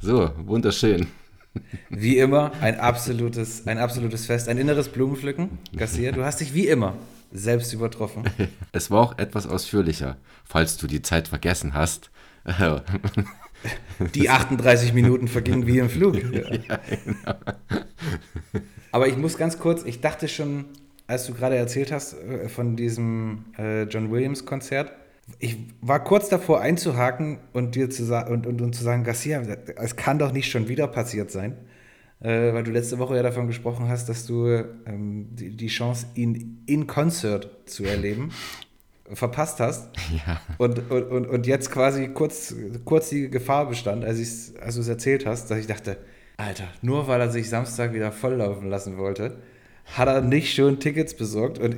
So, 0.01 0.33
wunderschön. 0.37 1.07
Wie 1.91 2.19
immer, 2.19 2.51
ein 2.61 2.81
absolutes, 2.81 3.69
ein 3.69 3.79
absolutes 3.79 4.27
Fest, 4.27 4.49
ein 4.49 4.59
inneres 4.59 4.89
Blumenpflücken. 4.89 5.61
Garcia, 5.77 6.11
du 6.11 6.25
hast 6.25 6.41
dich 6.41 6.53
wie 6.53 6.67
immer 6.67 6.95
selbst 7.31 7.73
übertroffen. 7.73 8.25
Es 8.73 8.91
war 8.91 9.01
auch 9.01 9.19
etwas 9.19 9.47
ausführlicher, 9.47 10.17
falls 10.45 10.77
du 10.77 10.89
die 10.89 11.03
Zeit 11.03 11.29
vergessen 11.29 11.75
hast. 11.75 12.11
Die 14.15 14.31
38 14.31 14.95
Minuten 14.95 15.29
vergingen 15.29 15.67
wie 15.67 15.79
im 15.79 15.91
Flug. 15.91 16.17
Ja, 16.33 16.81
genau. 16.89 17.35
Aber 18.93 19.09
ich 19.09 19.17
muss 19.17 19.37
ganz 19.37 19.59
kurz, 19.59 19.85
ich 19.85 20.01
dachte 20.01 20.27
schon, 20.29 20.67
als 21.07 21.27
du 21.27 21.35
gerade 21.35 21.57
erzählt 21.57 21.93
hast 21.93 22.15
äh, 22.15 22.49
von 22.49 22.77
diesem 22.77 23.45
äh, 23.59 23.83
John 23.85 24.11
Williams 24.11 24.45
Konzert, 24.45 24.93
ich 25.39 25.59
war 25.81 26.03
kurz 26.03 26.29
davor 26.29 26.61
einzuhaken 26.61 27.39
und 27.53 27.75
dir 27.75 27.91
zu, 27.91 28.05
und, 28.29 28.47
und, 28.47 28.61
und 28.61 28.75
zu 28.75 28.83
sagen, 28.83 29.05
Garcia, 29.05 29.43
es 29.77 29.97
kann 29.97 30.19
doch 30.19 30.33
nicht 30.33 30.51
schon 30.51 30.69
wieder 30.69 30.89
passiert 30.89 31.31
sein, 31.31 31.57
äh, 32.21 32.53
weil 32.53 32.65
du 32.65 32.71
letzte 32.71 32.99
Woche 32.99 33.17
ja 33.17 33.23
davon 33.23 33.47
gesprochen 33.47 33.89
hast, 33.89 34.09
dass 34.09 34.27
du 34.27 34.47
ähm, 34.87 35.29
die, 35.31 35.57
die, 35.57 35.69
Chance, 35.69 36.07
ihn 36.15 36.63
in 36.67 36.87
Konzert 36.87 37.49
zu 37.67 37.85
erleben, 37.85 38.31
verpasst 39.15 39.61
hast. 39.61 39.89
Ja. 40.27 40.41
Und, 40.59 40.91
und, 40.91 41.29
und, 41.29 41.47
jetzt 41.47 41.71
quasi 41.71 42.09
kurz, 42.09 42.53
kurz 42.85 43.11
die 43.11 43.31
Gefahr 43.31 43.69
bestand, 43.69 44.05
als, 44.05 44.55
als 44.61 44.75
du 44.75 44.81
es 44.81 44.89
erzählt 44.89 45.25
hast, 45.25 45.49
dass 45.51 45.59
ich 45.59 45.69
dachte, 45.69 45.99
Alter, 46.37 46.65
nur 46.83 47.07
weil 47.07 47.21
er 47.21 47.31
sich 47.31 47.49
Samstag 47.49 47.93
wieder 47.93 48.11
volllaufen 48.11 48.69
lassen 48.69 48.99
wollte, 48.99 49.37
hat 49.97 50.09
er 50.09 50.21
nicht 50.21 50.55
schon 50.55 50.81
Tickets 50.81 51.15
besorgt 51.15 51.59
und 51.59 51.77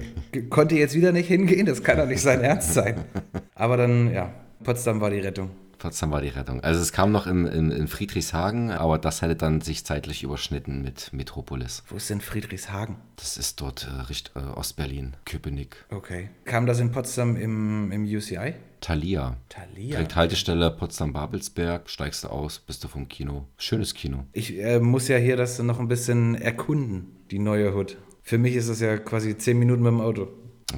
konnte 0.50 0.76
jetzt 0.76 0.94
wieder 0.94 1.12
nicht 1.12 1.28
hingehen. 1.28 1.66
Das 1.66 1.82
kann 1.82 1.98
doch 1.98 2.06
nicht 2.06 2.22
sein 2.22 2.40
Ernst 2.40 2.72
sein. 2.72 3.04
Aber 3.54 3.76
dann, 3.76 4.12
ja, 4.12 4.32
Potsdam 4.64 5.00
war 5.00 5.10
die 5.10 5.20
Rettung. 5.20 5.50
Potsdam 5.82 6.12
war 6.12 6.20
die 6.20 6.28
Rettung. 6.28 6.60
Also 6.60 6.80
es 6.80 6.92
kam 6.92 7.10
noch 7.10 7.26
in, 7.26 7.44
in, 7.44 7.72
in, 7.72 7.88
Friedrichshagen, 7.88 8.70
aber 8.70 8.98
das 8.98 9.20
hätte 9.20 9.34
dann 9.34 9.60
sich 9.60 9.84
zeitlich 9.84 10.22
überschnitten 10.22 10.80
mit 10.80 11.12
Metropolis. 11.12 11.82
Wo 11.88 11.96
ist 11.96 12.08
denn 12.08 12.20
Friedrichshagen? 12.20 12.96
Das 13.16 13.36
ist 13.36 13.60
dort 13.60 13.88
äh, 13.88 14.02
Richt, 14.02 14.30
äh, 14.36 14.38
Ostberlin, 14.38 15.14
Köpenick. 15.24 15.84
Okay. 15.90 16.30
Kam 16.44 16.66
das 16.66 16.78
in 16.78 16.92
Potsdam 16.92 17.34
im, 17.34 17.90
im 17.90 18.04
UCI? 18.04 18.54
Thalia. 18.80 19.36
Thalia. 19.48 19.96
Direkt 19.96 20.14
Haltestelle 20.14 20.70
Potsdam-Babelsberg, 20.70 21.90
steigst 21.90 22.22
du 22.22 22.28
aus, 22.28 22.60
bist 22.60 22.84
du 22.84 22.88
vom 22.88 23.08
Kino. 23.08 23.48
Schönes 23.56 23.94
Kino. 23.94 24.26
Ich 24.32 24.56
äh, 24.56 24.78
muss 24.78 25.08
ja 25.08 25.16
hier 25.16 25.36
das 25.36 25.58
noch 25.58 25.80
ein 25.80 25.88
bisschen 25.88 26.36
erkunden 26.36 27.24
die 27.32 27.40
neue 27.40 27.74
Hood. 27.74 27.96
Für 28.22 28.38
mich 28.38 28.54
ist 28.54 28.70
das 28.70 28.78
ja 28.78 28.98
quasi 28.98 29.36
zehn 29.36 29.58
Minuten 29.58 29.82
mit 29.82 29.90
dem 29.90 30.00
Auto. 30.00 30.28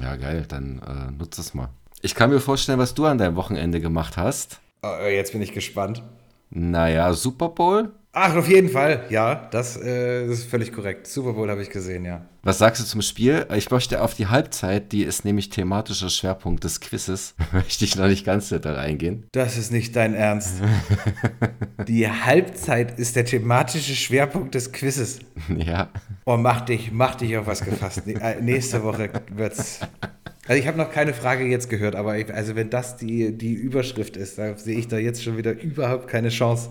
Ja, 0.01 0.15
geil, 0.15 0.45
dann 0.47 0.79
äh, 0.79 1.11
nutze 1.11 1.41
es 1.41 1.53
mal. 1.53 1.69
Ich 2.01 2.15
kann 2.15 2.29
mir 2.31 2.39
vorstellen, 2.39 2.79
was 2.79 2.93
du 2.93 3.05
an 3.05 3.17
deinem 3.17 3.35
Wochenende 3.35 3.79
gemacht 3.79 4.17
hast. 4.17 4.61
Oh, 4.85 5.07
jetzt 5.07 5.31
bin 5.31 5.41
ich 5.41 5.51
gespannt. 5.51 6.03
Naja, 6.51 7.11
Super 7.13 7.49
Bowl? 7.49 7.91
Ach, 8.17 8.35
auf 8.35 8.47
jeden 8.47 8.69
Fall. 8.69 9.03
Ja, 9.09 9.49
das, 9.51 9.75
äh, 9.75 10.27
das 10.27 10.39
ist 10.39 10.49
völlig 10.49 10.71
korrekt. 10.71 11.07
Super 11.07 11.33
Bowl 11.33 11.49
habe 11.49 11.61
ich 11.61 11.69
gesehen, 11.69 12.05
ja. 12.05 12.25
Was 12.43 12.59
sagst 12.59 12.81
du 12.81 12.85
zum 12.85 13.01
Spiel? 13.01 13.45
Ich 13.53 13.71
möchte 13.71 14.01
auf 14.01 14.13
die 14.13 14.27
Halbzeit, 14.27 14.91
die 14.91 15.03
ist 15.03 15.25
nämlich 15.25 15.49
thematischer 15.49 16.09
Schwerpunkt 16.09 16.63
des 16.63 16.79
Quizzes, 16.79 17.33
möchte 17.51 17.83
ich 17.83 17.95
noch 17.95 18.07
nicht 18.07 18.25
ganz 18.25 18.49
da 18.49 18.73
reingehen. 18.73 19.27
Das 19.33 19.57
ist 19.57 19.71
nicht 19.71 19.95
dein 19.95 20.13
Ernst. 20.13 20.61
die 21.87 22.07
Halbzeit 22.07 22.97
ist 22.99 23.15
der 23.15 23.25
thematische 23.25 23.95
Schwerpunkt 23.95 24.55
des 24.55 24.71
Quizzes. 24.71 25.19
Ja. 25.57 25.89
Oh, 26.25 26.37
mach 26.37 26.61
dich, 26.61 26.91
mach 26.91 27.15
dich 27.15 27.35
auf 27.37 27.47
was 27.47 27.65
gefasst. 27.65 28.03
Äh, 28.07 28.39
nächste 28.39 28.83
Woche 28.83 29.09
wird's. 29.31 29.79
Also 30.47 30.61
ich 30.61 30.67
habe 30.67 30.77
noch 30.77 30.91
keine 30.91 31.13
Frage 31.13 31.45
jetzt 31.45 31.69
gehört, 31.69 31.95
aber 31.95 32.17
ich, 32.17 32.31
also 32.33 32.55
wenn 32.55 32.69
das 32.69 32.97
die, 32.97 33.35
die 33.35 33.53
Überschrift 33.53 34.15
ist, 34.15 34.37
da 34.37 34.55
sehe 34.57 34.77
ich 34.77 34.87
da 34.87 34.97
jetzt 34.97 35.23
schon 35.23 35.37
wieder 35.37 35.59
überhaupt 35.59 36.07
keine 36.07 36.29
Chance 36.29 36.69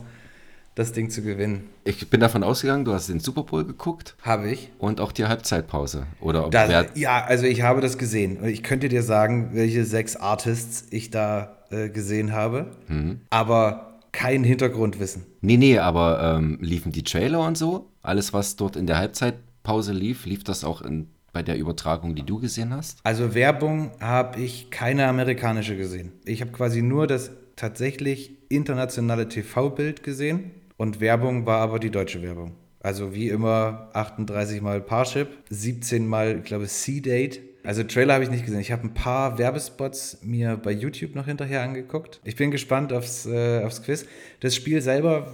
das 0.75 0.93
Ding 0.93 1.11
zu 1.11 1.23
gewinnen. 1.23 1.69
Ich 1.85 2.11
bin 2.11 2.21
davon 2.21 2.43
ausgegangen, 2.43 2.85
du 2.85 2.93
hast 2.93 3.09
den 3.09 3.21
Super 3.21 3.45
Bowl 3.45 3.65
geguckt. 3.65 4.17
Habe 4.23 4.51
ich. 4.51 4.71
Und 4.79 5.01
auch 5.01 5.13
die 5.13 5.25
Halbzeitpause. 5.25 6.07
Oder 6.21 6.47
ob 6.47 6.51
das, 6.51 6.89
ja, 6.95 7.25
also 7.25 7.47
ich 7.47 7.63
habe 7.63 7.81
das 7.81 7.97
gesehen. 7.97 8.39
Und 8.39 8.49
ich 8.49 8.63
könnte 8.63 8.89
dir 8.89 9.03
sagen, 9.03 9.51
welche 9.53 9.85
sechs 9.85 10.17
Artists 10.17 10.87
ich 10.91 11.11
da 11.11 11.59
äh, 11.71 11.91
gesehen 11.91 12.33
habe. 12.33 12.73
Mhm. 12.89 13.21
Aber 13.31 14.01
kein 14.11 14.43
Hintergrundwissen. 14.43 15.27
Nee, 15.41 15.57
nee, 15.57 15.79
aber 15.79 16.37
ähm, 16.37 16.59
liefen 16.61 16.91
die 16.91 17.05
Trailer 17.05 17.47
und 17.47 17.57
so? 17.57 17.91
Alles, 18.03 18.33
was 18.33 18.57
dort 18.57 18.77
in 18.77 18.87
der 18.87 18.99
Halbzeitpause 18.99 19.93
lief, 19.93 20.27
lief 20.27 20.43
das 20.43 20.65
auch 20.65 20.83
in, 20.83 21.09
bei 21.35 21.43
der 21.43 21.59
Übertragung, 21.59 22.15
die 22.15 22.23
du 22.23 22.39
gesehen 22.39 22.73
hast? 22.73 23.01
Also 23.03 23.35
Werbung 23.35 23.91
habe 24.01 24.41
ich 24.41 24.71
keine 24.71 25.07
amerikanische 25.07 25.77
gesehen. 25.77 26.13
Ich 26.25 26.41
habe 26.41 26.53
quasi 26.53 26.81
nur 26.81 27.07
das 27.07 27.33
tatsächlich 27.57 28.39
internationale 28.49 29.29
TV-Bild 29.29 30.03
gesehen 30.03 30.53
und 30.79 31.01
Werbung 31.01 31.45
war 31.45 31.61
aber 31.61 31.79
die 31.79 31.91
deutsche 31.91 32.23
Werbung. 32.23 32.53
Also 32.81 33.15
wie 33.15 33.29
immer 33.29 33.89
38 33.95 34.61
mal 34.61 34.81
Parship, 34.81 35.29
17 35.51 36.07
mal, 36.07 36.39
ich 36.39 36.45
glaube, 36.45 36.67
C-Date. 36.67 37.41
Also 37.65 37.83
Trailer 37.83 38.15
habe 38.15 38.25
ich 38.25 38.31
nicht 38.31 38.45
gesehen. 38.45 38.61
Ich 38.61 38.73
habe 38.73 38.87
ein 38.87 38.93
paar 38.93 39.39
Werbespots 39.39 40.19
mir 40.23 40.59
bei 40.59 40.71
YouTube 40.71 41.15
noch 41.15 41.25
hinterher 41.25 41.63
angeguckt. 41.63 42.21
Ich 42.25 42.37
bin 42.37 42.51
gespannt 42.51 42.93
aufs, 42.93 43.25
äh, 43.25 43.63
aufs 43.65 43.83
Quiz. 43.83 44.05
Das 44.41 44.55
Spiel 44.55 44.83
selber, 44.83 45.33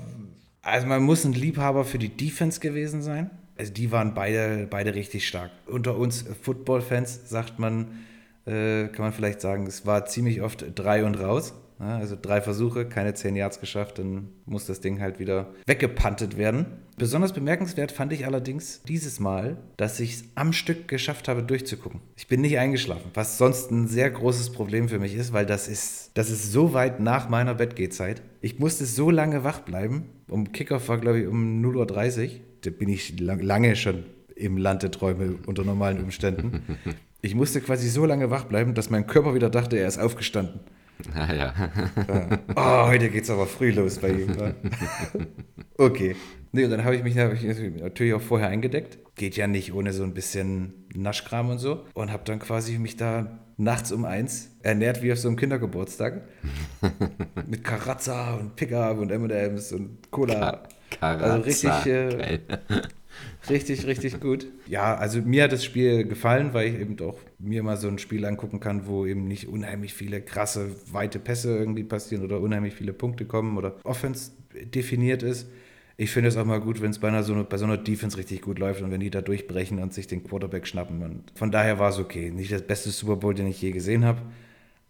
also 0.62 0.86
man 0.86 1.02
muss 1.02 1.24
ein 1.24 1.32
Liebhaber 1.32 1.84
für 1.84 1.98
die 1.98 2.08
Defense 2.08 2.60
gewesen 2.60 3.02
sein. 3.02 3.30
Also 3.60 3.74
die 3.74 3.92
waren 3.92 4.14
beide, 4.14 4.66
beide 4.70 4.94
richtig 4.94 5.28
stark. 5.28 5.50
Unter 5.66 5.98
uns 5.98 6.24
Football-Fans 6.40 7.28
sagt 7.28 7.58
man, 7.58 7.88
äh, 8.46 8.88
kann 8.88 9.04
man 9.04 9.12
vielleicht 9.12 9.42
sagen, 9.42 9.66
es 9.66 9.84
war 9.84 10.06
ziemlich 10.06 10.40
oft 10.40 10.64
drei 10.74 11.04
und 11.04 11.16
raus. 11.20 11.52
Also 11.78 12.16
drei 12.20 12.40
Versuche, 12.42 12.86
keine 12.86 13.14
zehn 13.14 13.36
Yards 13.36 13.60
geschafft, 13.60 13.98
dann 13.98 14.28
muss 14.44 14.66
das 14.66 14.80
Ding 14.80 15.00
halt 15.00 15.18
wieder 15.18 15.54
weggepantet 15.66 16.36
werden. 16.36 16.66
Besonders 16.96 17.32
bemerkenswert 17.32 17.90
fand 17.90 18.12
ich 18.12 18.26
allerdings 18.26 18.82
dieses 18.82 19.18
Mal, 19.18 19.56
dass 19.78 19.98
ich 20.00 20.16
es 20.16 20.24
am 20.34 20.52
Stück 20.52 20.88
geschafft 20.88 21.28
habe, 21.28 21.42
durchzugucken. 21.42 22.00
Ich 22.16 22.28
bin 22.28 22.42
nicht 22.42 22.58
eingeschlafen, 22.58 23.10
was 23.14 23.38
sonst 23.38 23.70
ein 23.70 23.88
sehr 23.88 24.10
großes 24.10 24.52
Problem 24.52 24.90
für 24.90 24.98
mich 24.98 25.14
ist, 25.14 25.32
weil 25.32 25.46
das 25.46 25.68
ist, 25.68 26.10
das 26.14 26.30
ist 26.30 26.52
so 26.52 26.74
weit 26.74 27.00
nach 27.00 27.30
meiner 27.30 27.54
Bettgehzeit. 27.54 28.20
Ich 28.42 28.58
musste 28.58 28.84
so 28.84 29.10
lange 29.10 29.44
wach 29.44 29.60
bleiben. 29.60 30.10
Um 30.28 30.52
Kickoff 30.52 30.88
war, 30.88 30.98
glaube 30.98 31.20
ich, 31.20 31.26
um 31.26 31.62
0.30 31.64 32.24
Uhr. 32.24 32.40
Da 32.62 32.70
bin 32.70 32.88
ich 32.88 33.18
lange 33.20 33.76
schon 33.76 34.04
im 34.36 34.56
Land 34.56 34.82
der 34.82 34.90
Träume 34.90 35.38
unter 35.46 35.64
normalen 35.64 36.02
Umständen. 36.02 36.62
Ich 37.22 37.34
musste 37.34 37.60
quasi 37.60 37.90
so 37.90 38.06
lange 38.06 38.30
wach 38.30 38.44
bleiben, 38.44 38.72
dass 38.72 38.88
mein 38.88 39.06
Körper 39.06 39.34
wieder 39.34 39.50
dachte, 39.50 39.76
er 39.76 39.86
ist 39.86 39.98
aufgestanden. 39.98 40.60
Ah, 41.14 41.30
ja. 41.30 41.54
oh, 42.56 42.88
heute 42.88 43.10
geht's 43.10 43.28
aber 43.28 43.46
früh 43.46 43.72
los 43.72 43.98
bei 43.98 44.10
ihm. 44.10 44.34
okay. 45.76 46.16
Nee, 46.52 46.64
und 46.64 46.70
dann 46.70 46.82
habe 46.82 46.96
ich 46.96 47.02
mich 47.02 47.18
hab 47.18 47.34
ich 47.34 47.42
natürlich 47.78 48.14
auch 48.14 48.22
vorher 48.22 48.48
eingedeckt. 48.48 48.98
Geht 49.16 49.36
ja 49.36 49.46
nicht 49.46 49.74
ohne 49.74 49.92
so 49.92 50.02
ein 50.02 50.14
bisschen 50.14 50.86
Naschkram 50.94 51.50
und 51.50 51.58
so. 51.58 51.84
Und 51.92 52.10
habe 52.10 52.22
dann 52.24 52.38
quasi 52.38 52.78
mich 52.78 52.96
da 52.96 53.38
nachts 53.58 53.92
um 53.92 54.06
eins 54.06 54.56
ernährt 54.62 55.02
wie 55.02 55.12
auf 55.12 55.18
so 55.18 55.28
einem 55.28 55.36
Kindergeburtstag. 55.36 56.22
Mit 57.46 57.64
Karazza 57.64 58.34
und 58.36 58.56
Pickup 58.56 58.98
und 58.98 59.10
M&M's 59.10 59.72
und 59.72 60.10
Cola. 60.10 60.62
Karazza. 60.90 61.34
Also 61.34 61.44
richtig, 61.44 61.86
äh, 61.86 62.38
Richtig, 63.48 63.86
richtig 63.86 64.20
gut. 64.20 64.46
Ja, 64.66 64.94
also 64.96 65.22
mir 65.22 65.44
hat 65.44 65.52
das 65.52 65.64
Spiel 65.64 66.04
gefallen, 66.04 66.52
weil 66.52 66.68
ich 66.68 66.80
eben 66.80 66.96
auch 67.00 67.18
mir 67.38 67.62
mal 67.62 67.76
so 67.76 67.88
ein 67.88 67.98
Spiel 67.98 68.24
angucken 68.24 68.60
kann, 68.60 68.86
wo 68.86 69.06
eben 69.06 69.26
nicht 69.26 69.48
unheimlich 69.48 69.94
viele 69.94 70.20
krasse, 70.20 70.70
weite 70.92 71.18
Pässe 71.18 71.56
irgendwie 71.56 71.84
passieren 71.84 72.24
oder 72.24 72.40
unheimlich 72.40 72.74
viele 72.74 72.92
Punkte 72.92 73.24
kommen 73.24 73.56
oder 73.56 73.76
Offense 73.84 74.32
definiert 74.74 75.22
ist. 75.22 75.48
Ich 75.96 76.10
finde 76.10 76.28
es 76.28 76.36
auch 76.36 76.44
mal 76.44 76.60
gut, 76.60 76.80
wenn 76.80 76.90
es 76.90 76.98
bei, 76.98 77.22
so 77.22 77.44
bei 77.48 77.56
so 77.58 77.64
einer 77.64 77.76
Defense 77.76 78.16
richtig 78.16 78.42
gut 78.42 78.58
läuft 78.58 78.82
und 78.82 78.90
wenn 78.90 79.00
die 79.00 79.10
da 79.10 79.20
durchbrechen 79.20 79.82
und 79.82 79.92
sich 79.92 80.06
den 80.06 80.24
Quarterback 80.24 80.66
schnappen. 80.66 81.02
Und 81.02 81.24
von 81.34 81.50
daher 81.50 81.78
war 81.78 81.90
es 81.90 81.98
okay. 81.98 82.30
Nicht 82.30 82.52
das 82.52 82.62
beste 82.62 82.90
Super 82.90 83.16
Bowl, 83.16 83.34
den 83.34 83.46
ich 83.46 83.60
je 83.60 83.70
gesehen 83.70 84.04
habe. 84.04 84.22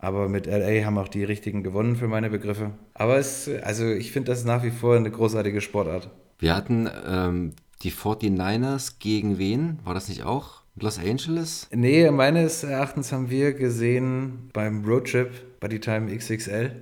Aber 0.00 0.28
mit 0.28 0.46
LA 0.46 0.84
haben 0.84 0.98
auch 0.98 1.08
die 1.08 1.24
richtigen 1.24 1.62
gewonnen 1.62 1.96
für 1.96 2.08
meine 2.08 2.30
Begriffe. 2.30 2.72
Aber 2.94 3.18
es, 3.18 3.48
also 3.62 3.86
ich 3.86 4.12
finde 4.12 4.32
das 4.32 4.44
nach 4.44 4.62
wie 4.62 4.70
vor 4.70 4.96
eine 4.96 5.10
großartige 5.10 5.60
Sportart. 5.60 6.10
Wir 6.38 6.56
hatten 6.56 6.88
ähm, 7.06 7.52
die 7.82 7.92
49ers 7.92 8.94
gegen 8.98 9.38
wen? 9.38 9.78
War 9.84 9.94
das 9.94 10.08
nicht 10.08 10.24
auch? 10.24 10.62
Los 10.76 10.98
Angeles? 10.98 11.68
Nee, 11.72 12.10
meines 12.10 12.64
Erachtens 12.64 13.12
haben 13.12 13.28
wir 13.28 13.52
gesehen 13.52 14.48
beim 14.52 14.84
Roadtrip 14.84 15.60
Buddy 15.60 15.80
Time 15.80 16.14
XXL 16.16 16.72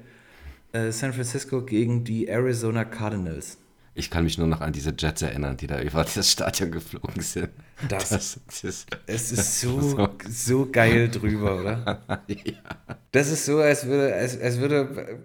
äh, 0.73 0.93
San 0.93 1.13
Francisco 1.13 1.63
gegen 1.63 2.05
die 2.05 2.29
Arizona 2.29 2.85
Cardinals. 2.85 3.59
Ich 3.99 4.11
kann 4.11 4.23
mich 4.23 4.39
nur 4.39 4.47
noch 4.47 4.61
an 4.61 4.73
diese 4.73 4.95
Jets 4.97 5.23
erinnern, 5.23 5.57
die 5.57 5.67
da 5.67 5.81
über 5.81 6.05
das 6.05 6.31
Stadion 6.31 6.71
geflogen 6.71 7.21
sind. 7.21 7.49
Das, 7.89 8.11
das 8.11 8.41
ist, 8.63 8.87
es 9.07 9.33
ist 9.33 9.61
so, 9.61 9.81
so, 9.81 10.09
so 10.29 10.69
geil 10.71 11.09
drüber, 11.09 11.59
oder? 11.59 12.01
ja. 12.29 12.53
Das 13.11 13.29
ist 13.29 13.45
so, 13.45 13.59
als 13.59 13.87
würde, 13.87 14.15
als, 14.15 14.41
als 14.41 14.59
würde 14.59 15.19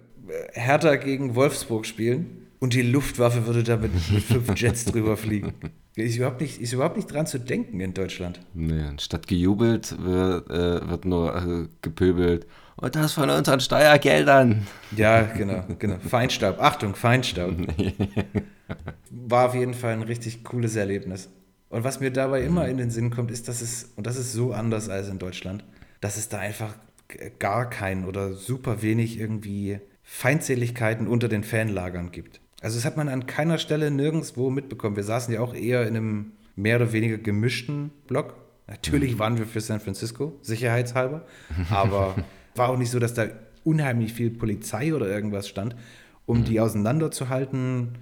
Hertha 0.52 0.96
gegen 0.96 1.36
Wolfsburg 1.36 1.86
spielen 1.86 2.48
und 2.58 2.74
die 2.74 2.82
Luftwaffe 2.82 3.46
würde 3.46 3.62
da 3.62 3.76
mit, 3.76 3.92
mit 4.10 4.22
fünf 4.24 4.58
Jets 4.60 4.84
drüber 4.86 5.16
fliegen. 5.16 5.54
Ist 5.94 6.16
überhaupt, 6.16 6.40
nicht, 6.40 6.60
ist 6.60 6.72
überhaupt 6.72 6.96
nicht 6.96 7.12
dran 7.12 7.26
zu 7.26 7.38
denken 7.38 7.78
in 7.78 7.94
Deutschland. 7.94 8.40
Nee, 8.54 8.82
statt 8.98 9.28
gejubelt 9.28 9.96
wird, 10.02 10.50
äh, 10.50 10.88
wird 10.88 11.04
nur 11.04 11.36
äh, 11.36 11.68
gepöbelt. 11.80 12.46
Und 12.76 12.96
das 12.96 13.12
von 13.12 13.30
unseren 13.30 13.60
Steuergeldern. 13.60 14.66
Ja, 14.96 15.22
genau, 15.22 15.64
genau. 15.78 15.96
Feinstaub. 15.98 16.60
Achtung, 16.60 16.94
Feinstaub. 16.94 17.54
War 19.10 19.46
auf 19.46 19.54
jeden 19.54 19.74
Fall 19.74 19.92
ein 19.92 20.02
richtig 20.02 20.44
cooles 20.44 20.76
Erlebnis. 20.76 21.28
Und 21.68 21.84
was 21.84 22.00
mir 22.00 22.10
dabei 22.10 22.42
immer 22.42 22.68
in 22.68 22.76
den 22.76 22.90
Sinn 22.90 23.10
kommt, 23.10 23.30
ist, 23.30 23.48
dass 23.48 23.60
es, 23.60 23.92
und 23.96 24.06
das 24.06 24.16
ist 24.16 24.32
so 24.32 24.52
anders 24.52 24.88
als 24.88 25.08
in 25.08 25.18
Deutschland, 25.18 25.64
dass 26.00 26.16
es 26.16 26.28
da 26.28 26.38
einfach 26.38 26.74
gar 27.38 27.70
keinen 27.70 28.06
oder 28.06 28.32
super 28.34 28.82
wenig 28.82 29.18
irgendwie 29.18 29.78
Feindseligkeiten 30.02 31.06
unter 31.06 31.28
den 31.28 31.44
Fanlagern 31.44 32.10
gibt. 32.10 32.40
Also 32.60 32.76
das 32.76 32.84
hat 32.84 32.96
man 32.96 33.08
an 33.08 33.26
keiner 33.26 33.58
Stelle 33.58 33.90
nirgendwo 33.90 34.50
mitbekommen. 34.50 34.96
Wir 34.96 35.04
saßen 35.04 35.32
ja 35.32 35.40
auch 35.40 35.54
eher 35.54 35.82
in 35.86 35.96
einem 35.96 36.32
mehr 36.56 36.76
oder 36.76 36.92
weniger 36.92 37.18
gemischten 37.18 37.90
Block. 38.06 38.34
Natürlich 38.66 39.14
mhm. 39.14 39.18
waren 39.18 39.38
wir 39.38 39.46
für 39.46 39.60
San 39.60 39.80
Francisco, 39.80 40.38
sicherheitshalber, 40.40 41.26
aber 41.70 42.14
war 42.54 42.68
auch 42.68 42.78
nicht 42.78 42.90
so, 42.90 42.98
dass 42.98 43.14
da 43.14 43.26
unheimlich 43.64 44.12
viel 44.12 44.30
Polizei 44.30 44.94
oder 44.94 45.08
irgendwas 45.08 45.48
stand, 45.48 45.74
um 46.26 46.40
mhm. 46.40 46.44
die 46.44 46.60
auseinanderzuhalten. 46.60 47.98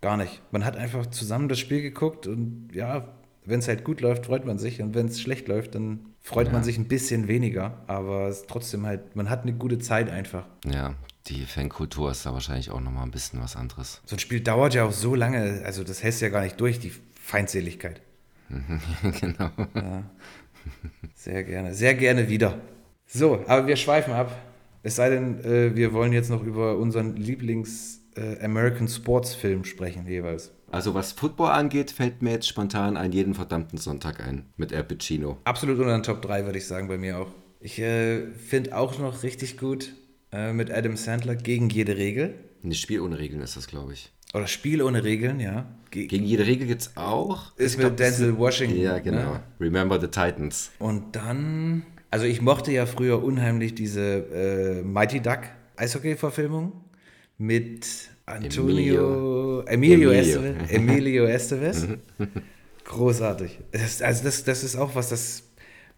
Gar 0.00 0.18
nicht. 0.18 0.42
Man 0.52 0.64
hat 0.64 0.76
einfach 0.76 1.06
zusammen 1.06 1.48
das 1.48 1.58
Spiel 1.58 1.80
geguckt 1.82 2.26
und 2.26 2.68
ja, 2.72 3.08
wenn 3.44 3.60
es 3.60 3.68
halt 3.68 3.84
gut 3.84 4.00
läuft, 4.00 4.26
freut 4.26 4.44
man 4.44 4.58
sich 4.58 4.82
und 4.82 4.94
wenn 4.94 5.06
es 5.06 5.20
schlecht 5.20 5.48
läuft, 5.48 5.74
dann 5.74 6.00
freut 6.20 6.48
ja. 6.48 6.52
man 6.52 6.64
sich 6.64 6.76
ein 6.78 6.88
bisschen 6.88 7.28
weniger, 7.28 7.82
aber 7.86 8.28
es 8.28 8.40
ist 8.40 8.48
trotzdem 8.48 8.84
halt, 8.84 9.14
man 9.14 9.30
hat 9.30 9.42
eine 9.42 9.52
gute 9.52 9.78
Zeit 9.78 10.10
einfach. 10.10 10.46
Ja, 10.64 10.94
die 11.28 11.44
Fankultur 11.44 12.10
ist 12.10 12.26
da 12.26 12.32
wahrscheinlich 12.32 12.70
auch 12.70 12.80
nochmal 12.80 13.04
ein 13.04 13.10
bisschen 13.10 13.40
was 13.40 13.56
anderes. 13.56 14.02
So 14.04 14.16
ein 14.16 14.18
Spiel 14.18 14.40
dauert 14.40 14.74
ja 14.74 14.84
auch 14.84 14.92
so 14.92 15.14
lange, 15.14 15.62
also 15.64 15.84
das 15.84 16.02
hältst 16.02 16.20
ja 16.20 16.28
gar 16.28 16.42
nicht 16.42 16.60
durch, 16.60 16.78
die 16.78 16.92
Feindseligkeit. 17.20 18.00
genau. 19.20 19.50
Ja. 19.74 20.02
Sehr 21.14 21.44
gerne, 21.44 21.74
sehr 21.74 21.94
gerne 21.94 22.28
wieder. 22.28 22.60
So, 23.06 23.44
aber 23.46 23.66
wir 23.66 23.76
schweifen 23.76 24.12
ab. 24.12 24.36
Es 24.82 24.96
sei 24.96 25.10
denn, 25.10 25.42
äh, 25.44 25.74
wir 25.74 25.92
wollen 25.92 26.12
jetzt 26.12 26.30
noch 26.30 26.42
über 26.44 26.76
unseren 26.76 27.16
Lieblings-American 27.16 28.86
äh, 28.86 28.90
Sports 28.90 29.34
Film 29.34 29.64
sprechen, 29.64 30.06
jeweils. 30.06 30.52
Also 30.70 30.94
was 30.94 31.12
Football 31.12 31.50
angeht, 31.50 31.90
fällt 31.90 32.22
mir 32.22 32.32
jetzt 32.32 32.48
spontan 32.48 32.96
einen 32.96 33.12
jeden 33.12 33.34
verdammten 33.34 33.78
Sonntag 33.78 34.20
ein 34.20 34.46
mit 34.56 34.72
Al 34.72 34.84
Pacino. 34.84 35.38
Absolut 35.44 35.78
unter 35.78 35.92
den 35.92 36.02
Top 36.02 36.22
3, 36.22 36.44
würde 36.44 36.58
ich 36.58 36.66
sagen, 36.66 36.88
bei 36.88 36.98
mir 36.98 37.18
auch. 37.18 37.28
Ich 37.60 37.78
äh, 37.78 38.26
finde 38.32 38.76
auch 38.76 38.98
noch 38.98 39.22
richtig 39.22 39.58
gut 39.58 39.94
äh, 40.32 40.52
mit 40.52 40.70
Adam 40.70 40.96
Sandler 40.96 41.34
gegen 41.34 41.68
jede 41.68 41.96
Regel. 41.96 42.34
Ein 42.62 42.74
Spiel 42.74 43.00
ohne 43.00 43.18
Regeln 43.18 43.40
ist 43.42 43.56
das, 43.56 43.68
glaube 43.68 43.92
ich. 43.92 44.12
Oder 44.34 44.48
Spiel 44.48 44.82
ohne 44.82 45.04
Regeln, 45.04 45.40
ja. 45.40 45.66
Ge 45.90 46.06
gegen 46.06 46.24
jede 46.24 46.46
Regel 46.46 46.66
gibt 46.66 46.82
es 46.82 46.96
auch. 46.96 47.56
Ist 47.56 47.72
ich 47.72 47.78
mit 47.78 47.86
glaub, 47.86 47.96
Denzel 47.96 48.36
Washington. 48.36 48.80
Ja, 48.80 48.98
genau. 48.98 49.34
Ne? 49.34 49.42
Remember 49.60 50.00
the 50.00 50.08
Titans. 50.08 50.72
Und 50.78 51.14
dann, 51.14 51.84
also 52.10 52.26
ich 52.26 52.40
mochte 52.40 52.72
ja 52.72 52.86
früher 52.86 53.22
unheimlich 53.22 53.74
diese 53.74 54.80
äh, 54.80 54.82
Mighty 54.82 55.20
Duck 55.20 55.40
Eishockey-Verfilmung 55.76 56.72
mit 57.38 57.86
Antonio, 58.24 59.62
Emilio, 59.66 60.10
Emilio, 60.10 60.10
Estevez. 60.10 60.70
Emilio 60.70 61.24
Estevez. 61.26 61.86
Großartig. 62.84 63.60
Das, 63.72 64.02
also 64.02 64.24
das, 64.24 64.44
das 64.44 64.64
ist 64.64 64.76
auch 64.76 64.94
was, 64.94 65.10
das 65.10 65.44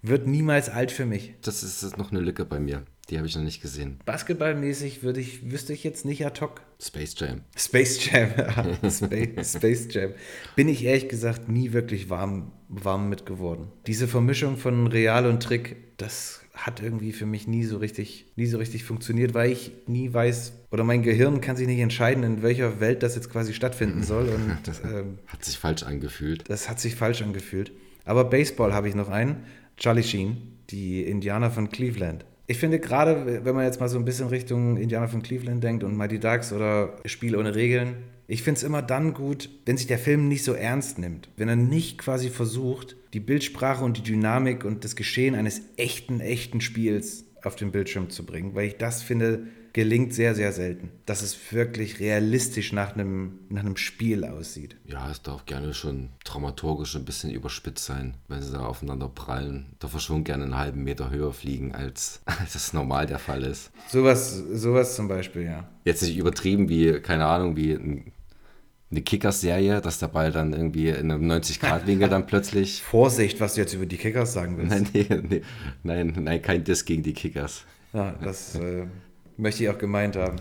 wird 0.03 0.27
niemals 0.27 0.69
alt 0.69 0.91
für 0.91 1.07
mich. 1.07 1.35
Das 1.43 1.63
ist 1.63 1.97
noch 1.97 2.11
eine 2.11 2.21
Lücke 2.21 2.45
bei 2.45 2.61
mir. 2.61 2.85
Die 3.11 3.17
habe 3.17 3.27
ich 3.27 3.35
noch 3.35 3.43
nicht 3.43 3.63
gesehen. 3.63 3.99
Basketballmäßig 4.05 5.03
würde 5.03 5.21
ich, 5.21 5.51
wüsste 5.51 5.73
ich 5.73 5.83
jetzt 5.83 6.05
nicht 6.05 6.27
ad 6.27 6.41
hoc. 6.41 6.61
Space 6.81 7.15
Jam. 7.17 7.41
Space 7.57 8.05
Jam, 8.05 8.31
Space, 8.91 9.53
Space 9.55 9.89
Jam. 9.91 10.13
Bin 10.57 10.69
ich 10.69 10.85
ehrlich 10.85 11.09
gesagt 11.09 11.49
nie 11.49 11.73
wirklich 11.73 12.11
warm, 12.11 12.53
warm 12.69 13.09
mit 13.09 13.25
geworden. 13.25 13.69
Diese 13.87 14.09
Vermischung 14.09 14.59
von 14.59 14.87
Real 14.89 15.27
und 15.27 15.43
Trick, 15.43 15.77
das 15.97 16.43
hat 16.55 16.83
irgendwie 16.83 17.13
für 17.13 17.25
mich 17.25 17.47
nie 17.47 17.65
so 17.65 17.79
richtig, 17.79 18.27
nie 18.37 18.47
so 18.47 18.59
richtig 18.59 18.85
funktioniert, 18.85 19.33
weil 19.33 19.53
ich 19.53 19.73
nie 19.87 20.13
weiß, 20.13 20.53
oder 20.71 20.85
mein 20.85 21.03
Gehirn 21.03 21.41
kann 21.41 21.57
sich 21.57 21.67
nicht 21.67 21.79
entscheiden, 21.79 22.25
in 22.25 22.43
welcher 22.43 22.81
Welt 22.81 23.03
das 23.03 23.15
jetzt 23.15 23.31
quasi 23.31 23.55
stattfinden 23.55 24.03
soll. 24.03 24.29
Und, 24.29 24.59
ähm, 24.85 25.19
hat 25.29 25.45
sich 25.45 25.59
falsch 25.59 25.83
angefühlt. 25.83 26.45
Das 26.49 26.69
hat 26.69 26.79
sich 26.79 26.95
falsch 26.95 27.23
angefühlt. 27.23 27.73
Aber 28.05 28.25
Baseball 28.25 28.75
habe 28.75 28.89
ich 28.89 28.95
noch 28.95 29.09
einen. 29.09 29.45
Charlie 29.77 30.03
Sheen, 30.03 30.59
die 30.71 31.03
Indianer 31.03 31.51
von 31.51 31.71
Cleveland. 31.71 32.25
Ich 32.51 32.57
finde 32.57 32.81
gerade, 32.81 33.45
wenn 33.45 33.55
man 33.55 33.67
jetzt 33.67 33.79
mal 33.79 33.91
so 33.91 33.99
ein 33.99 34.07
bisschen 34.07 34.29
Richtung 34.29 34.79
Indianer 34.79 35.09
von 35.09 35.23
Cleveland 35.23 35.63
denkt 35.63 35.85
und 35.85 35.95
Mighty 35.95 36.19
Ducks 36.19 36.51
oder 36.51 36.97
Spiel 37.05 37.37
ohne 37.37 37.55
Regeln, 37.55 37.97
ich 38.27 38.43
finde 38.43 38.57
es 38.57 38.65
immer 38.65 38.81
dann 38.81 39.13
gut, 39.13 39.51
wenn 39.67 39.77
sich 39.77 39.87
der 39.87 39.99
Film 39.99 40.29
nicht 40.29 40.45
so 40.45 40.55
ernst 40.55 40.99
nimmt. 40.99 41.29
Wenn 41.37 41.51
er 41.51 41.57
nicht 41.57 41.99
quasi 41.99 42.31
versucht, 42.31 42.97
die 43.13 43.21
Bildsprache 43.21 43.85
und 43.85 43.99
die 43.99 44.03
Dynamik 44.03 44.65
und 44.65 44.83
das 44.85 44.97
Geschehen 44.97 45.35
eines 45.35 45.61
echten, 45.77 46.21
echten 46.21 46.63
Spiels 46.63 47.25
auf 47.49 47.57
den 47.57 47.73
Bildschirm 47.73 48.11
zu 48.11 48.25
bringen. 48.25 48.55
Weil 48.55 48.69
ich 48.69 48.77
das 48.77 49.03
finde, 49.03 49.49
gelingt 49.73 50.15
sehr, 50.15 50.35
sehr 50.35 50.53
selten. 50.53 50.91
Dass 51.07 51.23
es 51.23 51.37
wirklich 51.53 52.01
realistisch 52.01 52.73
nach 52.73 52.95
einem, 52.95 53.41
nach 53.49 53.61
einem 53.61 53.77
Spiel 53.77 54.25
aussieht. 54.25 54.77
Ja, 54.85 55.11
es 55.11 55.23
darf 55.23 55.47
gerne 55.47 55.75
schon 55.75 56.11
dramaturgisch 56.25 56.97
ein 56.97 57.05
bisschen 57.05 57.31
überspitzt 57.31 57.85
sein, 57.85 58.15
wenn 58.29 58.43
sie 58.43 58.53
da 58.53 58.61
aufeinander 58.61 59.09
prallen. 59.09 59.67
Darf 59.79 59.95
er 59.95 60.01
schon 60.01 60.25
gerne 60.25 60.45
einen 60.45 60.57
halben 60.57 60.85
Meter 60.85 61.11
höher 61.11 61.33
fliegen, 61.33 61.75
als, 61.75 62.23
als 62.27 62.53
das 62.53 62.73
normal 62.73 63.07
der 63.07 63.19
Fall 63.19 63.43
ist. 63.43 63.71
Sowas, 63.89 64.37
sowas 64.53 64.97
zum 64.97 65.09
Beispiel, 65.09 65.43
ja. 65.43 65.69
Jetzt 65.85 66.03
nicht 66.03 66.17
übertrieben 66.17 66.69
wie, 66.69 67.01
keine 67.01 67.27
Ahnung, 67.27 67.57
wie 67.57 67.73
ein 67.73 68.13
eine 68.91 69.03
Kickers-Serie, 69.03 69.81
dass 69.81 69.99
der 69.99 70.09
Ball 70.09 70.33
dann 70.33 70.53
irgendwie 70.53 70.89
in 70.89 71.11
einem 71.11 71.31
90-Grad-Winkel 71.31 72.09
dann 72.09 72.27
plötzlich. 72.27 72.83
Vorsicht, 72.91 73.41
was 73.41 73.55
du 73.55 73.61
jetzt 73.61 73.75
über 73.75 73.87
die 73.87 73.99
Kickers 73.99 74.33
sagen 74.33 74.57
willst. 74.57 74.71
Nein, 74.71 74.89
nee, 74.93 75.07
nee, 75.29 75.43
nein, 75.83 76.13
nein, 76.19 76.43
kein 76.43 76.65
Diss 76.65 76.85
gegen 76.85 77.03
die 77.03 77.13
Kickers. 77.13 77.65
Ja, 77.93 78.15
das 78.23 78.55
äh, 78.55 78.87
möchte 79.37 79.63
ich 79.63 79.71
auch 79.71 79.79
gemeint 79.79 80.17
haben. 80.17 80.37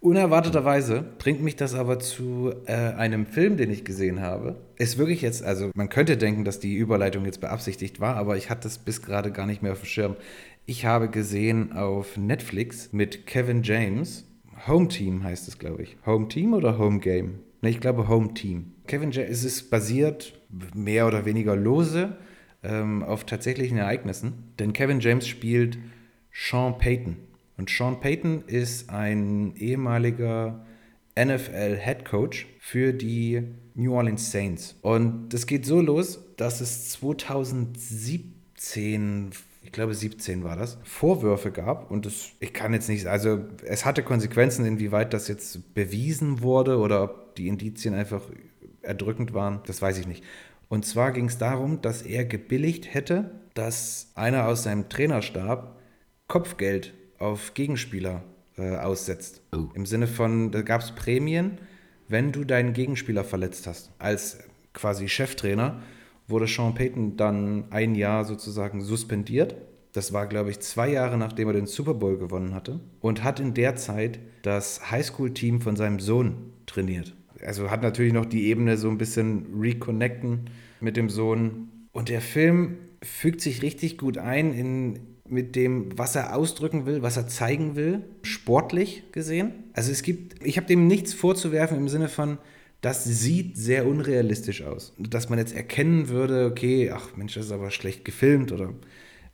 Unerwarteterweise 0.00 1.04
bringt 1.18 1.42
mich 1.42 1.56
das 1.56 1.74
aber 1.74 1.98
zu 1.98 2.52
äh, 2.66 2.72
einem 2.72 3.26
Film, 3.26 3.56
den 3.56 3.70
ich 3.70 3.84
gesehen 3.84 4.20
habe. 4.20 4.56
Ist 4.76 4.96
wirklich 4.96 5.20
jetzt, 5.20 5.42
also 5.42 5.70
man 5.74 5.88
könnte 5.88 6.16
denken, 6.16 6.44
dass 6.44 6.58
die 6.58 6.74
Überleitung 6.74 7.24
jetzt 7.26 7.40
beabsichtigt 7.40 8.00
war, 8.00 8.16
aber 8.16 8.36
ich 8.36 8.48
hatte 8.48 8.62
das 8.62 8.78
bis 8.78 9.02
gerade 9.02 9.30
gar 9.30 9.46
nicht 9.46 9.62
mehr 9.62 9.72
auf 9.72 9.80
dem 9.80 9.86
Schirm. 9.86 10.16
Ich 10.64 10.84
habe 10.84 11.08
gesehen 11.08 11.72
auf 11.72 12.16
Netflix 12.16 12.92
mit 12.92 13.26
Kevin 13.26 13.62
James, 13.62 14.24
Home 14.66 14.88
Team 14.88 15.22
heißt 15.22 15.48
es, 15.48 15.58
glaube 15.58 15.82
ich. 15.82 15.98
Home 16.06 16.28
Team 16.28 16.54
oder 16.54 16.78
Home 16.78 16.98
Game? 16.98 17.40
Ne, 17.62 17.70
ich 17.70 17.80
glaube 17.80 18.08
Home 18.08 18.34
Team. 18.34 18.72
Kevin 18.86 19.10
James, 19.10 19.30
es 19.30 19.44
ist 19.44 19.70
basiert 19.70 20.38
mehr 20.74 21.06
oder 21.06 21.24
weniger 21.24 21.56
lose 21.56 22.16
ähm, 22.62 23.02
auf 23.02 23.24
tatsächlichen 23.24 23.78
Ereignissen, 23.78 24.52
denn 24.58 24.72
Kevin 24.72 25.00
James 25.00 25.28
spielt 25.28 25.78
Sean 26.32 26.78
Payton. 26.78 27.16
Und 27.56 27.70
Sean 27.70 28.00
Payton 28.00 28.44
ist 28.46 28.90
ein 28.90 29.54
ehemaliger 29.56 30.64
NFL-Head 31.18 32.04
Coach 32.04 32.46
für 32.60 32.92
die 32.92 33.42
New 33.74 33.94
Orleans 33.94 34.30
Saints. 34.30 34.76
Und 34.82 35.30
das 35.30 35.46
geht 35.46 35.64
so 35.64 35.80
los, 35.80 36.20
dass 36.36 36.60
es 36.60 36.90
2017, 36.90 39.30
ich 39.66 39.72
glaube 39.72 39.94
17 39.94 40.44
war 40.44 40.56
das, 40.56 40.78
Vorwürfe 40.84 41.50
gab. 41.50 41.90
Und 41.90 42.06
das, 42.06 42.30
ich 42.38 42.52
kann 42.52 42.72
jetzt 42.72 42.88
nicht, 42.88 43.06
also 43.06 43.40
es 43.64 43.84
hatte 43.84 44.04
Konsequenzen, 44.04 44.64
inwieweit 44.64 45.12
das 45.12 45.26
jetzt 45.26 45.74
bewiesen 45.74 46.40
wurde 46.40 46.78
oder 46.78 47.02
ob 47.02 47.34
die 47.34 47.48
Indizien 47.48 47.92
einfach 47.92 48.22
erdrückend 48.82 49.34
waren, 49.34 49.60
das 49.66 49.82
weiß 49.82 49.98
ich 49.98 50.06
nicht. 50.06 50.22
Und 50.68 50.86
zwar 50.86 51.10
ging 51.10 51.26
es 51.26 51.38
darum, 51.38 51.82
dass 51.82 52.02
er 52.02 52.24
gebilligt 52.24 52.94
hätte, 52.94 53.32
dass 53.54 54.12
einer 54.14 54.46
aus 54.46 54.62
seinem 54.62 54.88
Trainerstab 54.88 55.80
Kopfgeld 56.28 56.94
auf 57.18 57.54
Gegenspieler 57.54 58.22
äh, 58.56 58.76
aussetzt. 58.76 59.42
Oh. 59.52 59.66
Im 59.74 59.84
Sinne 59.84 60.06
von, 60.06 60.52
da 60.52 60.62
gab 60.62 60.80
es 60.80 60.92
Prämien, 60.92 61.58
wenn 62.06 62.30
du 62.30 62.44
deinen 62.44 62.72
Gegenspieler 62.72 63.24
verletzt 63.24 63.66
hast. 63.66 63.90
Als 63.98 64.38
quasi 64.72 65.08
Cheftrainer 65.08 65.82
wurde 66.28 66.46
Sean 66.46 66.74
Payton 66.74 67.16
dann 67.16 67.64
ein 67.70 67.94
Jahr 67.94 68.24
sozusagen 68.24 68.80
suspendiert. 68.80 69.54
Das 69.92 70.12
war, 70.12 70.26
glaube 70.26 70.50
ich, 70.50 70.60
zwei 70.60 70.90
Jahre 70.90 71.16
nachdem 71.16 71.48
er 71.48 71.54
den 71.54 71.66
Super 71.66 71.94
Bowl 71.94 72.18
gewonnen 72.18 72.54
hatte. 72.54 72.80
Und 73.00 73.24
hat 73.24 73.40
in 73.40 73.54
der 73.54 73.76
Zeit 73.76 74.18
das 74.42 74.90
Highschool-Team 74.90 75.60
von 75.60 75.76
seinem 75.76 76.00
Sohn 76.00 76.52
trainiert. 76.66 77.14
Also 77.44 77.70
hat 77.70 77.82
natürlich 77.82 78.12
noch 78.12 78.26
die 78.26 78.46
Ebene 78.46 78.76
so 78.76 78.88
ein 78.88 78.98
bisschen 78.98 79.46
reconnecten 79.58 80.50
mit 80.80 80.96
dem 80.96 81.08
Sohn 81.08 81.68
Und 81.92 82.08
der 82.08 82.20
Film 82.20 82.76
fügt 83.02 83.40
sich 83.40 83.62
richtig 83.62 83.98
gut 83.98 84.18
ein 84.18 84.52
in, 84.52 84.98
mit 85.28 85.56
dem, 85.56 85.96
was 85.98 86.16
er 86.16 86.36
ausdrücken 86.36 86.86
will, 86.86 87.02
was 87.02 87.16
er 87.16 87.28
zeigen 87.28 87.76
will, 87.76 88.04
sportlich 88.22 89.04
gesehen. 89.12 89.52
Also 89.72 89.92
es 89.92 90.02
gibt, 90.02 90.44
ich 90.44 90.56
habe 90.56 90.66
dem 90.66 90.86
nichts 90.86 91.14
vorzuwerfen 91.14 91.76
im 91.76 91.88
Sinne 91.88 92.08
von, 92.08 92.38
das 92.86 93.02
sieht 93.02 93.56
sehr 93.56 93.84
unrealistisch 93.84 94.62
aus. 94.62 94.94
Dass 94.96 95.28
man 95.28 95.40
jetzt 95.40 95.56
erkennen 95.56 96.08
würde, 96.08 96.46
okay, 96.46 96.92
ach 96.94 97.16
Mensch, 97.16 97.34
das 97.34 97.46
ist 97.46 97.50
aber 97.52 97.72
schlecht 97.72 98.04
gefilmt 98.04 98.52
oder 98.52 98.74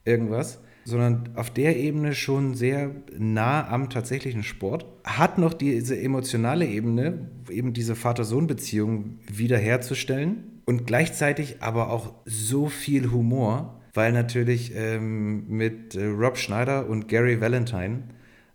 irgendwas. 0.06 0.58
Sondern 0.86 1.28
auf 1.36 1.50
der 1.50 1.76
Ebene 1.76 2.14
schon 2.14 2.54
sehr 2.54 2.92
nah 3.18 3.68
am 3.68 3.90
tatsächlichen 3.90 4.42
Sport. 4.42 4.86
Hat 5.04 5.36
noch 5.36 5.52
diese 5.52 6.00
emotionale 6.00 6.66
Ebene, 6.66 7.28
eben 7.50 7.74
diese 7.74 7.94
Vater-Sohn-Beziehung 7.94 9.18
wiederherzustellen. 9.30 10.62
Und 10.64 10.86
gleichzeitig 10.86 11.56
aber 11.60 11.90
auch 11.90 12.14
so 12.24 12.68
viel 12.68 13.10
Humor, 13.10 13.82
weil 13.92 14.12
natürlich 14.12 14.72
ähm, 14.74 15.46
mit 15.46 15.94
äh, 15.94 16.06
Rob 16.06 16.38
Schneider 16.38 16.88
und 16.88 17.06
Gary 17.06 17.38
Valentine 17.38 18.04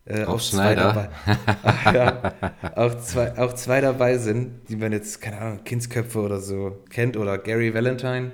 äh, 0.08 0.24
auch, 0.26 0.42
zwei 0.42 0.76
dabei, 0.76 1.10
ach, 1.64 1.94
ja, 1.94 2.34
auch, 2.76 2.98
zwei, 3.00 3.38
auch 3.38 3.54
zwei 3.54 3.82
dabei 3.82 4.18
sind, 4.18 4.70
die 4.70 4.76
man 4.76 4.92
jetzt, 4.92 5.22
keine 5.22 5.38
Ahnung, 5.40 5.64
Kindsköpfe 5.64 6.20
oder 6.20 6.40
so 6.40 6.78
kennt 6.90 7.18
oder 7.18 7.38
Gary 7.38 7.74
Valentine 7.74 8.32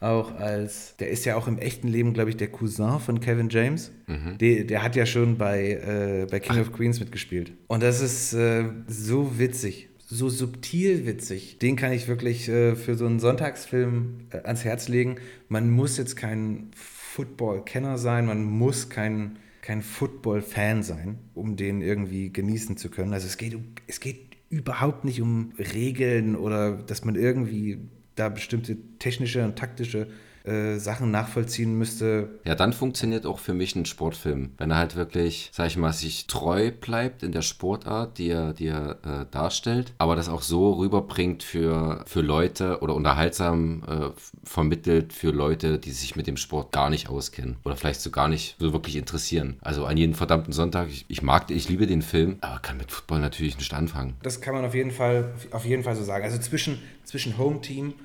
auch 0.00 0.38
als, 0.38 0.94
der 0.98 1.08
ist 1.08 1.24
ja 1.24 1.36
auch 1.36 1.48
im 1.48 1.58
echten 1.58 1.88
Leben, 1.88 2.12
glaube 2.12 2.30
ich, 2.30 2.36
der 2.36 2.48
Cousin 2.48 3.00
von 3.00 3.20
Kevin 3.20 3.48
James. 3.48 3.92
Mhm. 4.06 4.36
Der, 4.38 4.64
der 4.64 4.82
hat 4.82 4.94
ja 4.94 5.06
schon 5.06 5.38
bei, 5.38 5.72
äh, 5.72 6.26
bei 6.30 6.40
King 6.40 6.56
Ach. 6.56 6.60
of 6.60 6.72
Queens 6.72 7.00
mitgespielt. 7.00 7.52
Und 7.66 7.82
das 7.82 8.02
ist 8.02 8.34
äh, 8.34 8.64
so 8.86 9.38
witzig, 9.38 9.88
so 10.06 10.28
subtil 10.28 11.06
witzig. 11.06 11.58
Den 11.58 11.76
kann 11.76 11.92
ich 11.92 12.08
wirklich 12.08 12.48
äh, 12.48 12.76
für 12.76 12.94
so 12.94 13.06
einen 13.06 13.20
Sonntagsfilm 13.20 14.26
äh, 14.30 14.38
ans 14.44 14.64
Herz 14.64 14.88
legen. 14.88 15.16
Man 15.48 15.70
muss 15.70 15.96
jetzt 15.96 16.16
kein 16.16 16.70
Football-Kenner 16.74 17.96
sein, 17.96 18.26
man 18.26 18.44
muss 18.44 18.90
kein 18.90 19.38
kein 19.66 19.82
Football-Fan 19.82 20.84
sein, 20.84 21.18
um 21.34 21.56
den 21.56 21.82
irgendwie 21.82 22.32
genießen 22.32 22.76
zu 22.76 22.88
können. 22.88 23.12
Also 23.12 23.26
es 23.26 23.36
geht, 23.36 23.58
es 23.88 23.98
geht 23.98 24.36
überhaupt 24.48 25.04
nicht 25.04 25.20
um 25.20 25.54
Regeln 25.58 26.36
oder 26.36 26.76
dass 26.76 27.04
man 27.04 27.16
irgendwie 27.16 27.78
da 28.14 28.28
bestimmte 28.28 28.76
technische 29.00 29.44
und 29.44 29.58
taktische 29.58 30.06
äh, 30.46 30.78
Sachen 30.78 31.10
nachvollziehen 31.10 31.76
müsste. 31.76 32.28
Ja, 32.44 32.54
dann 32.54 32.72
funktioniert 32.72 33.26
auch 33.26 33.38
für 33.38 33.54
mich 33.54 33.74
ein 33.74 33.86
Sportfilm, 33.86 34.52
wenn 34.58 34.70
er 34.70 34.76
halt 34.76 34.96
wirklich, 34.96 35.50
sag 35.52 35.66
ich 35.66 35.76
mal, 35.76 35.92
sich 35.92 36.26
treu 36.26 36.70
bleibt 36.70 37.22
in 37.22 37.32
der 37.32 37.42
Sportart, 37.42 38.18
die 38.18 38.28
er, 38.28 38.52
die 38.52 38.68
er 38.68 38.98
äh, 39.04 39.26
darstellt, 39.30 39.92
aber 39.98 40.16
das 40.16 40.28
auch 40.28 40.42
so 40.42 40.72
rüberbringt 40.74 41.42
für, 41.42 42.04
für 42.06 42.20
Leute 42.20 42.80
oder 42.80 42.94
unterhaltsam 42.94 43.82
äh, 43.88 44.10
vermittelt 44.44 45.12
für 45.12 45.30
Leute, 45.30 45.78
die 45.78 45.90
sich 45.90 46.16
mit 46.16 46.26
dem 46.26 46.36
Sport 46.36 46.72
gar 46.72 46.90
nicht 46.90 47.08
auskennen 47.08 47.56
oder 47.64 47.76
vielleicht 47.76 48.00
so 48.00 48.10
gar 48.10 48.28
nicht 48.28 48.56
so 48.58 48.72
wirklich 48.72 48.96
interessieren. 48.96 49.56
Also 49.62 49.84
an 49.86 49.96
jeden 49.96 50.14
verdammten 50.14 50.52
Sonntag, 50.52 50.88
ich, 50.88 51.04
ich 51.08 51.22
mag, 51.22 51.50
ich 51.50 51.68
liebe 51.68 51.86
den 51.86 52.02
Film, 52.02 52.36
aber 52.40 52.60
kann 52.60 52.76
mit 52.76 52.92
Football 52.92 53.20
natürlich 53.20 53.58
nicht 53.58 53.74
anfangen. 53.74 54.14
Das 54.22 54.40
kann 54.40 54.54
man 54.54 54.64
auf 54.64 54.74
jeden 54.74 54.90
Fall, 54.90 55.34
auf 55.50 55.64
jeden 55.64 55.82
Fall 55.82 55.96
so 55.96 56.04
sagen. 56.04 56.24
Also 56.24 56.38
zwischen, 56.38 56.78
zwischen 57.04 57.36
Home 57.38 57.60
Team 57.60 57.86
und 57.86 57.96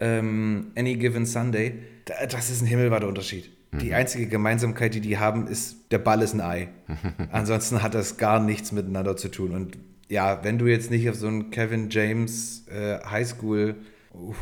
ähm, 0.00 0.72
Any 0.76 0.96
Given 0.96 1.26
Sunday, 1.26 1.74
das 2.28 2.50
ist 2.50 2.62
ein 2.62 2.66
himmelweiter 2.66 3.08
Unterschied. 3.08 3.50
Mhm. 3.72 3.78
Die 3.78 3.94
einzige 3.94 4.26
Gemeinsamkeit, 4.26 4.94
die 4.94 5.00
die 5.00 5.18
haben, 5.18 5.46
ist, 5.46 5.90
der 5.90 5.98
Ball 5.98 6.22
ist 6.22 6.34
ein 6.34 6.40
Ei. 6.40 6.68
Ansonsten 7.32 7.82
hat 7.82 7.94
das 7.94 8.16
gar 8.16 8.40
nichts 8.40 8.72
miteinander 8.72 9.16
zu 9.16 9.28
tun. 9.28 9.52
Und 9.52 9.78
ja, 10.08 10.44
wenn 10.44 10.58
du 10.58 10.66
jetzt 10.66 10.90
nicht 10.90 11.08
auf 11.08 11.16
so 11.16 11.26
einen 11.26 11.50
Kevin 11.50 11.90
James 11.90 12.66
äh, 12.68 12.98
Highschool 13.04 13.76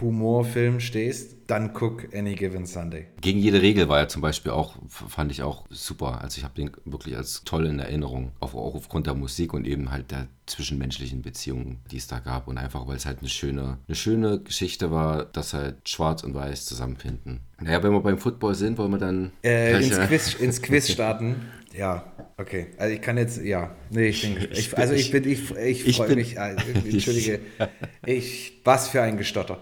Humorfilm 0.00 0.80
stehst, 0.80 1.36
dann 1.46 1.72
guck 1.72 2.14
Any 2.14 2.34
Given 2.34 2.66
Sunday. 2.66 3.06
Gegen 3.20 3.38
jede 3.38 3.60
Regel 3.62 3.88
war 3.88 3.98
er 3.98 4.08
zum 4.08 4.22
Beispiel 4.22 4.52
auch, 4.52 4.76
fand 4.88 5.32
ich 5.32 5.42
auch 5.42 5.66
super. 5.70 6.20
Also 6.20 6.38
ich 6.38 6.44
habe 6.44 6.54
den 6.54 6.70
wirklich 6.84 7.16
als 7.16 7.44
toll 7.44 7.66
in 7.66 7.78
Erinnerung, 7.78 8.32
auch, 8.40 8.54
auch 8.54 8.74
aufgrund 8.74 9.06
der 9.06 9.14
Musik 9.14 9.52
und 9.52 9.66
eben 9.66 9.90
halt 9.90 10.10
der 10.10 10.28
zwischenmenschlichen 10.46 11.22
Beziehungen, 11.22 11.80
die 11.90 11.96
es 11.96 12.06
da 12.06 12.18
gab. 12.18 12.48
Und 12.48 12.58
einfach, 12.58 12.86
weil 12.86 12.96
es 12.96 13.06
halt 13.06 13.20
eine 13.20 13.28
schöne, 13.28 13.78
eine 13.86 13.94
schöne 13.94 14.40
Geschichte 14.40 14.90
war, 14.90 15.24
dass 15.24 15.54
halt 15.54 15.88
Schwarz 15.88 16.22
und 16.22 16.34
Weiß 16.34 16.64
zusammenfinden. 16.64 17.40
Naja, 17.60 17.82
wenn 17.82 17.92
wir 17.92 18.00
beim 18.00 18.18
Football 18.18 18.54
sind, 18.54 18.78
wollen 18.78 18.92
wir 18.92 18.98
dann... 18.98 19.32
Äh, 19.42 19.82
ins, 19.82 19.98
Quiz, 20.00 20.34
ins 20.34 20.62
Quiz 20.62 20.88
starten. 20.92 21.36
Ja, 21.76 22.11
okay. 22.42 22.66
Also 22.76 22.94
ich 22.94 23.00
kann 23.00 23.16
jetzt, 23.16 23.42
ja. 23.42 23.74
Nee, 23.90 24.08
ich 24.08 24.20
denke, 24.20 24.46
ich, 24.52 24.76
also 24.76 24.92
ich 24.92 25.10
bin, 25.10 25.26
ich, 25.26 25.50
ich, 25.56 25.86
ich 25.86 25.96
freue 25.96 26.14
mich, 26.14 26.38
also, 26.40 26.62
entschuldige, 26.84 27.40
ich, 28.06 28.60
was 28.64 28.88
für 28.88 29.02
ein 29.02 29.16
Gestotter. 29.16 29.58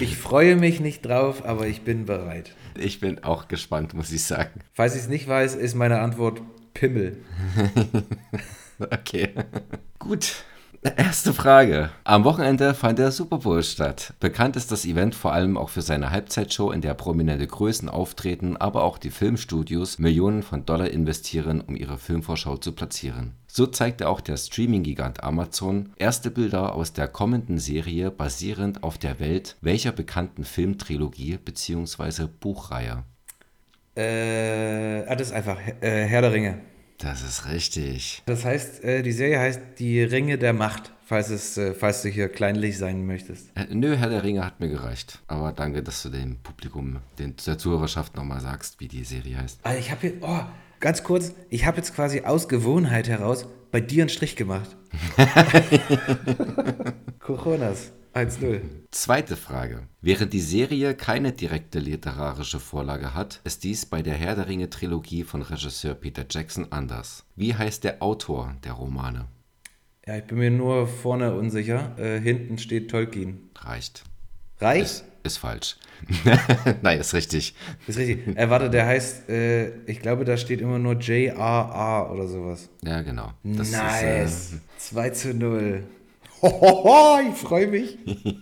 Ich 0.00 0.16
freue 0.16 0.56
mich 0.56 0.80
nicht 0.80 1.02
drauf, 1.02 1.44
aber 1.44 1.66
ich 1.66 1.82
bin 1.82 2.06
bereit. 2.06 2.54
Ich 2.78 3.00
bin 3.00 3.22
auch 3.22 3.48
gespannt, 3.48 3.94
muss 3.94 4.10
ich 4.12 4.22
sagen. 4.22 4.60
Falls 4.72 4.94
ich 4.94 5.02
es 5.02 5.08
nicht 5.08 5.28
weiß, 5.28 5.56
ist 5.56 5.74
meine 5.74 6.00
Antwort 6.00 6.40
Pimmel. 6.74 7.18
okay. 8.78 9.30
Gut, 9.98 10.44
Erste 10.84 11.32
Frage. 11.32 11.90
Am 12.02 12.24
Wochenende 12.24 12.74
fand 12.74 12.98
der 12.98 13.12
Super 13.12 13.38
Bowl 13.38 13.62
statt. 13.62 14.14
Bekannt 14.18 14.56
ist 14.56 14.72
das 14.72 14.84
Event 14.84 15.14
vor 15.14 15.32
allem 15.32 15.56
auch 15.56 15.68
für 15.68 15.80
seine 15.80 16.10
Halbzeitshow, 16.10 16.72
in 16.72 16.80
der 16.80 16.94
prominente 16.94 17.46
Größen 17.46 17.88
auftreten, 17.88 18.56
aber 18.56 18.82
auch 18.82 18.98
die 18.98 19.12
Filmstudios 19.12 20.00
Millionen 20.00 20.42
von 20.42 20.66
Dollar 20.66 20.90
investieren, 20.90 21.60
um 21.60 21.76
ihre 21.76 21.98
Filmvorschau 21.98 22.56
zu 22.56 22.72
platzieren. 22.72 23.34
So 23.46 23.66
zeigte 23.66 24.08
auch 24.08 24.20
der 24.20 24.36
Streaming-Gigant 24.36 25.22
Amazon 25.22 25.92
erste 25.98 26.32
Bilder 26.32 26.74
aus 26.74 26.92
der 26.92 27.06
kommenden 27.06 27.58
Serie 27.58 28.10
basierend 28.10 28.82
auf 28.82 28.98
der 28.98 29.20
Welt 29.20 29.56
welcher 29.60 29.92
bekannten 29.92 30.42
Filmtrilogie 30.44 31.38
bzw. 31.38 32.26
Buchreihe? 32.26 33.04
Äh, 33.94 35.04
ah, 35.06 35.14
das 35.14 35.28
ist 35.28 35.32
einfach 35.32 35.58
äh, 35.80 36.06
Herr 36.06 36.22
der 36.22 36.32
Ringe. 36.32 36.71
Das 37.02 37.22
ist 37.22 37.48
richtig. 37.48 38.22
Das 38.26 38.44
heißt, 38.44 38.84
äh, 38.84 39.02
die 39.02 39.10
Serie 39.10 39.40
heißt 39.40 39.60
Die 39.80 40.04
Ringe 40.04 40.38
der 40.38 40.52
Macht, 40.52 40.92
falls, 41.04 41.30
es, 41.30 41.58
äh, 41.58 41.74
falls 41.74 42.02
du 42.02 42.08
hier 42.08 42.28
kleinlich 42.28 42.78
sein 42.78 43.04
möchtest. 43.06 43.48
Äh, 43.56 43.74
nö, 43.74 43.96
Herr 43.96 44.08
der 44.08 44.22
Ringe 44.22 44.46
hat 44.46 44.60
mir 44.60 44.68
gereicht. 44.68 45.18
Aber 45.26 45.50
danke, 45.50 45.82
dass 45.82 46.04
du 46.04 46.10
dem 46.10 46.36
Publikum, 46.36 46.98
den, 47.18 47.34
der 47.44 47.58
Zuhörerschaft 47.58 48.14
nochmal 48.14 48.40
sagst, 48.40 48.78
wie 48.78 48.86
die 48.86 49.02
Serie 49.02 49.38
heißt. 49.38 49.58
Also 49.64 49.78
ich 49.80 49.90
habe 49.90 50.00
hier, 50.00 50.12
oh, 50.20 50.42
ganz 50.78 51.02
kurz, 51.02 51.32
ich 51.50 51.66
habe 51.66 51.78
jetzt 51.78 51.92
quasi 51.92 52.20
aus 52.20 52.48
Gewohnheit 52.48 53.08
heraus 53.08 53.46
bei 53.72 53.80
dir 53.80 54.04
einen 54.04 54.08
Strich 54.08 54.36
gemacht. 54.36 54.76
Coronas. 57.18 57.90
1-0. 58.14 58.60
Zweite 58.90 59.36
Frage. 59.36 59.88
Während 60.02 60.34
die 60.34 60.40
Serie 60.40 60.94
keine 60.94 61.32
direkte 61.32 61.78
literarische 61.78 62.60
Vorlage 62.60 63.14
hat, 63.14 63.40
ist 63.44 63.64
dies 63.64 63.86
bei 63.86 64.02
der 64.02 64.14
Herr 64.14 64.34
der 64.34 64.48
Ringe 64.48 64.68
Trilogie 64.68 65.24
von 65.24 65.40
Regisseur 65.40 65.94
Peter 65.94 66.26
Jackson 66.28 66.66
anders. 66.70 67.24
Wie 67.36 67.54
heißt 67.54 67.84
der 67.84 68.02
Autor 68.02 68.54
der 68.64 68.72
Romane? 68.72 69.28
Ja, 70.06 70.16
ich 70.16 70.24
bin 70.24 70.38
mir 70.38 70.50
nur 70.50 70.86
vorne 70.86 71.34
unsicher. 71.34 71.96
Äh, 71.98 72.20
hinten 72.20 72.58
steht 72.58 72.90
Tolkien. 72.90 73.50
Reicht. 73.56 74.04
Reicht? 74.60 74.84
Ist, 74.84 75.04
ist 75.22 75.38
falsch. 75.38 75.76
Nein, 76.82 77.00
ist 77.00 77.14
richtig. 77.14 77.54
Ist 77.86 77.98
richtig. 77.98 78.36
Äh, 78.36 78.50
warte, 78.50 78.68
der 78.68 78.86
heißt, 78.86 79.30
äh, 79.30 79.84
ich 79.86 80.00
glaube, 80.00 80.24
da 80.24 80.36
steht 80.36 80.60
immer 80.60 80.78
nur 80.78 80.94
J.R.R. 80.94 82.10
oder 82.12 82.26
sowas. 82.28 82.68
Ja, 82.82 83.00
genau. 83.02 83.32
Das 83.42 83.70
nice. 83.70 84.52
Ist, 84.52 84.54
äh, 84.54 84.58
2 84.78 85.10
zu 85.10 85.34
0. 85.34 85.84
Hohoho, 86.42 87.20
ich 87.30 87.36
freue 87.36 87.68
mich. 87.68 87.98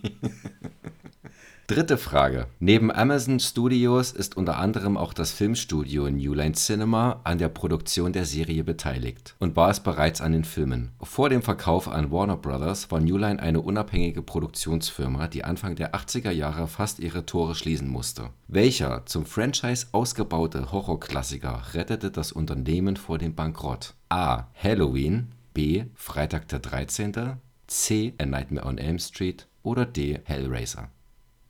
Dritte 1.67 1.99
Frage. 1.99 2.47
Neben 2.59 2.91
Amazon 2.91 3.39
Studios 3.39 4.11
ist 4.11 4.37
unter 4.37 4.59
anderem 4.59 4.97
auch 4.97 5.13
das 5.13 5.31
Filmstudio 5.31 6.11
New 6.11 6.35
Line 6.35 6.55
Cinema 6.55 7.21
an 7.23 7.39
der 7.39 7.49
Produktion 7.49 8.13
der 8.13 8.25
Serie 8.25 8.65
beteiligt 8.65 9.37
und 9.39 9.55
war 9.55 9.71
es 9.71 9.79
bereits 9.79 10.21
an 10.21 10.33
den 10.33 10.43
Filmen. 10.43 10.91
Vor 11.01 11.29
dem 11.29 11.43
Verkauf 11.43 11.87
an 11.87 12.11
Warner 12.11 12.39
Brothers 12.39 12.91
war 12.91 12.99
New 13.01 13.17
Line 13.17 13.39
eine 13.39 13.61
unabhängige 13.61 14.23
Produktionsfirma, 14.23 15.29
die 15.29 15.45
Anfang 15.45 15.77
der 15.77 15.95
80er 15.95 16.33
Jahre 16.33 16.67
fast 16.67 16.99
ihre 16.99 17.25
Tore 17.25 17.55
schließen 17.55 17.87
musste. 17.87 18.31
Welcher 18.49 19.07
zum 19.07 19.25
Franchise 19.25 19.89
ausgebaute 19.93 20.73
Horrorklassiker 20.73 21.63
rettete 21.75 22.11
das 22.11 22.33
Unternehmen 22.33 22.97
vor 22.97 23.19
dem 23.19 23.37
Bankrott? 23.37 23.95
A. 24.09 24.47
Halloween, 24.61 25.29
B. 25.55 25.85
Freitag 25.95 26.49
der 26.49 26.59
13., 26.59 27.37
C. 27.71 28.15
A 28.19 28.27
Nightmare 28.27 28.67
on 28.67 28.79
Elm 28.79 28.99
Street 28.99 29.47
oder 29.63 29.87
D. 29.87 30.19
Hellraiser? 30.25 30.91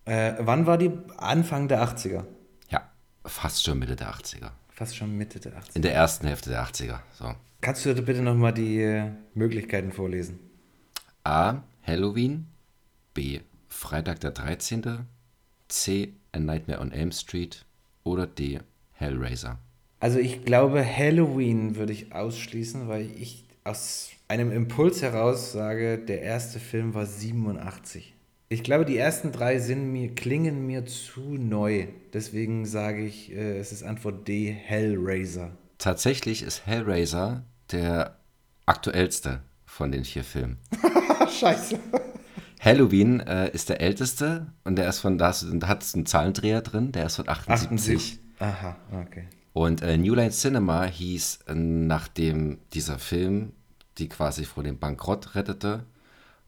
Äh, 0.04 0.34
wann 0.38 0.66
war 0.66 0.76
die? 0.76 0.90
Anfang 1.16 1.66
der 1.66 1.82
80er. 1.82 2.26
Ja, 2.68 2.90
fast 3.24 3.64
schon 3.64 3.78
Mitte 3.78 3.96
der 3.96 4.12
80er. 4.12 4.50
Fast 4.68 4.96
schon 4.96 5.16
Mitte 5.16 5.40
der 5.40 5.52
80er. 5.52 5.76
In 5.76 5.82
der 5.82 5.94
ersten 5.94 6.26
Hälfte 6.26 6.50
der 6.50 6.62
80er. 6.64 7.00
So. 7.14 7.34
Kannst 7.62 7.86
du 7.86 7.94
bitte 8.02 8.20
nochmal 8.20 8.52
die 8.52 8.82
äh, 8.82 9.10
Möglichkeiten 9.34 9.92
vorlesen? 9.92 10.38
A. 11.24 11.62
Halloween. 11.82 12.48
B. 13.14 13.40
Freitag 13.68 14.20
der 14.20 14.32
13. 14.32 15.06
C. 15.68 16.12
A 16.32 16.38
Nightmare 16.38 16.80
on 16.80 16.92
Elm 16.92 17.12
Street. 17.12 17.64
Oder 18.04 18.26
D. 18.26 18.60
Hellraiser. 18.92 19.58
Also 20.00 20.18
ich 20.18 20.44
glaube, 20.44 20.84
Halloween 20.84 21.76
würde 21.76 21.94
ich 21.94 22.12
ausschließen, 22.12 22.88
weil 22.88 23.10
ich 23.10 23.46
aus 23.64 24.10
einem 24.30 24.52
Impuls 24.52 25.02
heraus 25.02 25.50
sage, 25.50 25.98
der 25.98 26.22
erste 26.22 26.60
Film 26.60 26.94
war 26.94 27.04
87. 27.04 28.14
Ich 28.48 28.62
glaube, 28.62 28.84
die 28.84 28.96
ersten 28.96 29.32
drei 29.32 29.58
sind 29.58 29.90
mir, 29.92 30.14
klingen 30.14 30.68
mir 30.68 30.86
zu 30.86 31.20
neu. 31.20 31.88
Deswegen 32.12 32.64
sage 32.64 33.04
ich, 33.04 33.32
äh, 33.32 33.58
es 33.58 33.72
ist 33.72 33.82
Antwort 33.82 34.28
D, 34.28 34.52
Hellraiser. 34.52 35.50
Tatsächlich 35.78 36.42
ist 36.44 36.64
Hellraiser 36.64 37.42
der 37.72 38.18
aktuellste 38.66 39.40
von 39.64 39.90
den 39.90 40.04
vier 40.04 40.22
Filmen. 40.22 40.58
Scheiße. 41.40 41.80
Halloween 42.60 43.18
äh, 43.20 43.50
ist 43.50 43.68
der 43.68 43.80
älteste 43.80 44.46
und 44.62 44.76
der 44.76 44.88
ist 44.88 45.00
von, 45.00 45.18
da 45.18 45.32
hat 45.32 45.82
es 45.82 45.94
einen 45.94 46.06
Zahlendreher 46.06 46.60
drin, 46.60 46.92
der 46.92 47.06
ist 47.06 47.16
von 47.16 47.28
78. 47.28 48.20
78. 48.20 48.20
Aha, 48.38 48.76
okay. 48.92 49.24
Und 49.52 49.82
äh, 49.82 49.96
New 49.96 50.14
Line 50.14 50.30
Cinema 50.30 50.84
hieß, 50.84 51.40
äh, 51.48 51.54
nachdem 51.54 52.58
dieser 52.72 53.00
Film 53.00 53.54
die 54.00 54.08
quasi 54.08 54.44
vor 54.44 54.62
dem 54.62 54.78
Bankrott 54.78 55.34
rettete, 55.34 55.84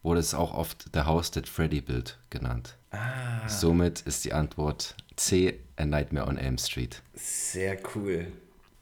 wurde 0.02 0.20
es 0.20 0.34
auch 0.34 0.54
oft 0.54 0.86
The 0.92 1.02
House 1.02 1.30
That 1.30 1.48
Freddy 1.48 1.80
Built 1.80 2.18
genannt. 2.30 2.76
Ah. 2.90 3.48
Somit 3.48 4.00
ist 4.00 4.24
die 4.24 4.32
Antwort 4.32 4.96
C, 5.16 5.60
A 5.76 5.84
Nightmare 5.84 6.26
on 6.26 6.38
Elm 6.38 6.58
Street. 6.58 7.02
Sehr 7.14 7.78
cool. 7.94 8.26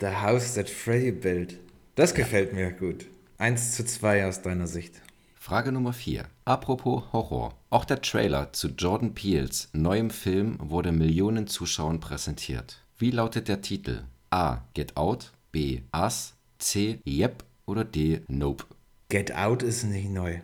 The 0.00 0.08
House 0.08 0.54
That 0.54 0.70
Freddy 0.70 1.12
Built. 1.12 1.58
Das 1.94 2.14
gefällt 2.14 2.52
mir 2.54 2.70
gut. 2.70 3.04
Eins 3.36 3.72
zu 3.76 3.84
zwei 3.84 4.26
aus 4.26 4.42
deiner 4.42 4.66
Sicht. 4.66 4.94
Frage 5.34 5.72
Nummer 5.72 5.92
4. 5.92 6.26
Apropos 6.44 7.04
Horror. 7.12 7.54
Auch 7.70 7.84
der 7.84 8.02
Trailer 8.02 8.52
zu 8.52 8.68
Jordan 8.68 9.14
Peels 9.14 9.68
neuem 9.72 10.10
Film 10.10 10.58
wurde 10.60 10.92
Millionen 10.92 11.46
Zuschauern 11.46 12.00
präsentiert. 12.00 12.82
Wie 12.98 13.10
lautet 13.10 13.48
der 13.48 13.62
Titel? 13.62 14.04
A. 14.30 14.58
Get 14.74 14.96
Out. 14.96 15.32
B. 15.50 15.80
Us. 15.94 16.34
C. 16.58 17.00
Yep. 17.06 17.42
Oder 17.66 17.84
D. 17.84 18.20
Nope. 18.28 18.64
Get 19.08 19.34
Out 19.34 19.62
ist 19.62 19.84
nicht 19.84 20.10
neu. 20.10 20.40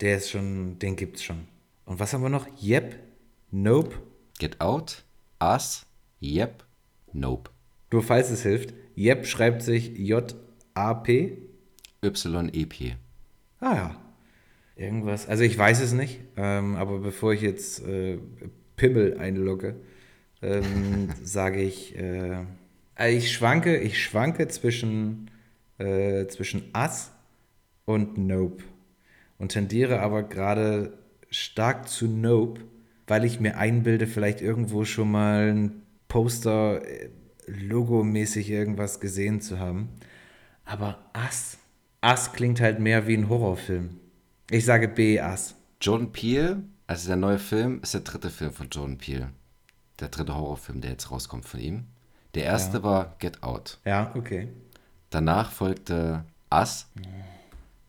Der 0.00 0.16
ist 0.16 0.30
schon, 0.30 0.78
den 0.78 0.96
gibt's 0.96 1.22
schon. 1.22 1.48
Und 1.84 2.00
was 2.00 2.12
haben 2.12 2.22
wir 2.22 2.28
noch? 2.28 2.46
Yep. 2.62 2.98
Nope. 3.50 3.96
Get 4.38 4.60
Out. 4.60 5.04
Us. 5.42 5.86
Yep. 6.22 6.64
Nope. 7.12 7.50
Nur 7.92 8.02
falls 8.02 8.30
es 8.30 8.42
hilft. 8.42 8.74
Yep 8.96 9.26
schreibt 9.26 9.62
sich 9.62 9.96
J-A-P. 9.96 11.38
Y-E-P. 12.02 12.96
Ah 13.60 13.74
ja. 13.74 14.00
Irgendwas. 14.76 15.26
Also 15.26 15.42
ich 15.42 15.56
weiß 15.56 15.80
es 15.80 15.92
nicht, 15.92 16.20
ähm, 16.36 16.76
aber 16.76 16.98
bevor 16.98 17.32
ich 17.32 17.40
jetzt 17.40 17.82
äh, 17.86 18.18
Pimmel 18.76 19.16
einlogge, 19.18 19.76
ähm, 20.42 21.08
sage 21.22 21.62
ich, 21.62 21.96
äh, 21.96 22.44
ich 23.08 23.32
schwanke, 23.32 23.78
ich 23.78 24.02
schwanke 24.02 24.48
zwischen, 24.48 25.30
äh, 25.78 26.26
zwischen 26.26 26.70
Us 26.76 27.10
und 27.84 28.18
Nope 28.18 28.64
und 29.38 29.52
tendiere 29.52 30.00
aber 30.00 30.22
gerade 30.22 30.98
stark 31.30 31.88
zu 31.88 32.06
Nope, 32.06 32.62
weil 33.06 33.24
ich 33.24 33.40
mir 33.40 33.58
einbilde, 33.58 34.06
vielleicht 34.06 34.40
irgendwo 34.40 34.84
schon 34.84 35.10
mal 35.10 35.52
ein 35.52 35.82
Poster 36.08 36.84
äh, 36.86 37.10
logomäßig 37.46 38.50
irgendwas 38.50 39.00
gesehen 39.00 39.40
zu 39.40 39.58
haben. 39.58 39.90
Aber 40.64 40.98
Us, 41.16 41.58
Us 42.04 42.32
klingt 42.32 42.60
halt 42.60 42.80
mehr 42.80 43.06
wie 43.06 43.16
ein 43.16 43.28
Horrorfilm. 43.28 43.98
Ich 44.50 44.64
sage 44.64 44.88
B, 44.88 45.20
Us. 45.20 45.54
Jordan 45.80 46.12
Peele, 46.12 46.62
also 46.86 47.08
der 47.08 47.16
neue 47.16 47.38
Film, 47.38 47.80
ist 47.82 47.94
der 47.94 48.00
dritte 48.00 48.30
Film 48.30 48.52
von 48.52 48.68
Jordan 48.68 48.98
Peele. 48.98 49.30
Der 50.00 50.08
dritte 50.08 50.34
Horrorfilm, 50.34 50.80
der 50.80 50.90
jetzt 50.90 51.10
rauskommt 51.10 51.44
von 51.44 51.60
ihm. 51.60 51.84
Der 52.34 52.44
erste 52.44 52.78
ja. 52.78 52.82
war 52.82 53.16
Get 53.18 53.42
Out. 53.42 53.78
Ja, 53.84 54.12
okay. 54.14 54.48
Danach 55.16 55.50
folgte 55.50 56.26
Us. 56.52 56.88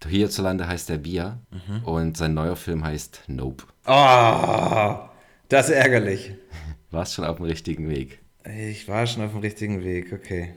Hierzulande 0.07 0.65
heißt 0.65 0.89
er 0.89 0.97
Bier. 0.97 1.39
Mhm. 1.51 1.83
Und 1.83 2.15
sein 2.15 2.33
neuer 2.33 2.55
Film 2.55 2.85
heißt 2.85 3.23
Nope. 3.27 3.65
Oh, 3.85 4.95
das 5.49 5.67
ist 5.67 5.75
ärgerlich. 5.75 6.31
Warst 6.91 7.15
schon 7.15 7.25
auf 7.25 7.35
dem 7.35 7.47
richtigen 7.47 7.89
Weg. 7.89 8.19
Ich 8.45 8.87
war 8.87 9.05
schon 9.07 9.25
auf 9.25 9.31
dem 9.31 9.41
richtigen 9.41 9.83
Weg, 9.83 10.13
okay. 10.13 10.53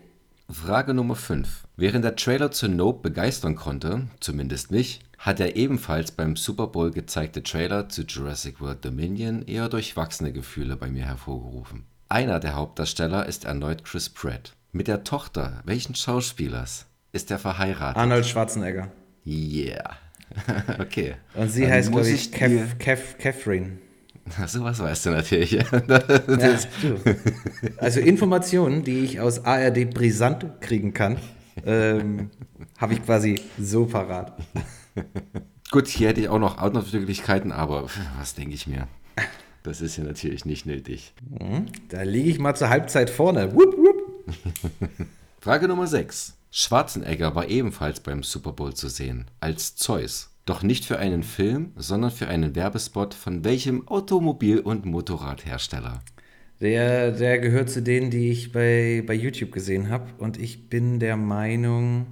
Frage 0.49 0.95
Nummer 0.95 1.17
5. 1.17 1.67
Während 1.77 2.05
der 2.05 2.15
Trailer 2.15 2.53
zu 2.53 2.69
Nope 2.69 3.01
begeistern 3.03 3.57
konnte, 3.57 4.07
zumindest 4.21 4.71
mich, 4.71 5.01
hat 5.19 5.41
der 5.41 5.57
ebenfalls 5.57 6.13
beim 6.13 6.37
Super 6.37 6.69
Bowl 6.69 6.93
gezeigte 6.93 7.43
Trailer 7.43 7.89
zu 7.89 8.03
Jurassic 8.03 8.61
World 8.61 8.85
Dominion 8.85 9.43
eher 9.43 9.69
durchwachsene 9.69 10.33
Gefühle 10.33 10.77
bei 10.77 10.89
mir 10.89 11.07
hervorgerufen. 11.07 11.83
Einer 12.09 12.39
der 12.39 12.55
Hauptdarsteller 12.55 13.27
ist 13.27 13.45
erneut 13.45 13.85
Chris 13.85 14.09
Pratt. 14.09 14.53
Mit 14.73 14.87
der 14.87 15.03
Tochter 15.03 15.63
welchen 15.65 15.95
Schauspielers 15.95 16.87
ist 17.13 17.31
er 17.31 17.39
verheiratet? 17.39 17.97
Arnold 17.97 18.25
Schwarzenegger. 18.25 18.93
Yeah. 19.27 19.97
okay. 20.79 21.17
Und 21.35 21.51
sie 21.51 21.63
Dann 21.63 21.73
heißt, 21.73 21.91
glaube 21.91 22.09
ich, 22.09 22.31
Kev, 22.31 22.77
Kev, 22.79 23.19
Catherine. 23.19 23.79
Sowas 24.47 24.79
weißt 24.79 25.07
du 25.07 25.11
natürlich. 25.11 25.51
ja, 25.53 25.65
also 27.79 28.01
Informationen, 28.01 28.85
die 28.85 29.01
ich 29.01 29.21
aus 29.21 29.45
ARD 29.45 29.91
brisant 29.91 30.47
kriegen 30.61 30.95
kann, 30.95 31.19
ähm, 31.67 32.31
habe 32.79 32.93
ich 32.93 33.05
quasi 33.05 33.41
so 33.59 33.87
parat. 33.87 34.39
Gut, 35.73 35.89
hier 35.89 36.09
hätte 36.09 36.21
ich 36.21 36.29
auch 36.29 36.39
noch 36.39 36.59
Outdoor-Möglichkeiten, 36.59 37.51
aber 37.51 37.89
was 38.19 38.35
denke 38.35 38.55
ich 38.55 38.69
mir? 38.69 38.87
Das 39.63 39.81
ist 39.81 39.97
ja 39.97 40.05
natürlich 40.05 40.45
nicht 40.45 40.65
nötig. 40.65 41.13
Mhm. 41.29 41.67
Da 41.89 42.03
liege 42.03 42.31
ich 42.31 42.39
mal 42.39 42.55
zur 42.55 42.71
Halbzeit 42.71 43.11
vorne. 43.11 43.53
Wupp, 43.55 43.77
wupp. 43.77 44.00
Frage 45.41 45.69
Nummer 45.69 45.87
6. 45.87 46.35
Schwarzenegger 46.51 47.35
war 47.35 47.49
ebenfalls 47.49 48.01
beim 48.01 48.23
Super 48.23 48.53
Bowl 48.53 48.75
zu 48.75 48.89
sehen, 48.89 49.27
als 49.41 49.77
Zeus. 49.77 50.31
Doch 50.47 50.63
nicht 50.63 50.85
für 50.85 50.99
einen 50.99 51.23
Film, 51.23 51.73
sondern 51.77 52.11
für 52.11 52.27
einen 52.27 52.57
Werbespot 52.57 53.15
von 53.15 53.45
welchem 53.45 53.87
Automobil- 53.87 54.61
und 54.61 54.85
Motorradhersteller? 54.85 56.01
Der, 56.61 57.13
der 57.13 57.39
gehört 57.39 57.71
zu 57.71 57.83
denen, 57.83 58.11
die 58.11 58.31
ich 58.31 58.53
bei, 58.53 59.03
bei 59.07 59.15
YouTube 59.15 59.53
gesehen 59.53 59.91
habe. 59.91 60.07
Und 60.19 60.39
ich 60.39 60.69
bin 60.69 60.99
der 60.99 61.17
Meinung. 61.17 62.07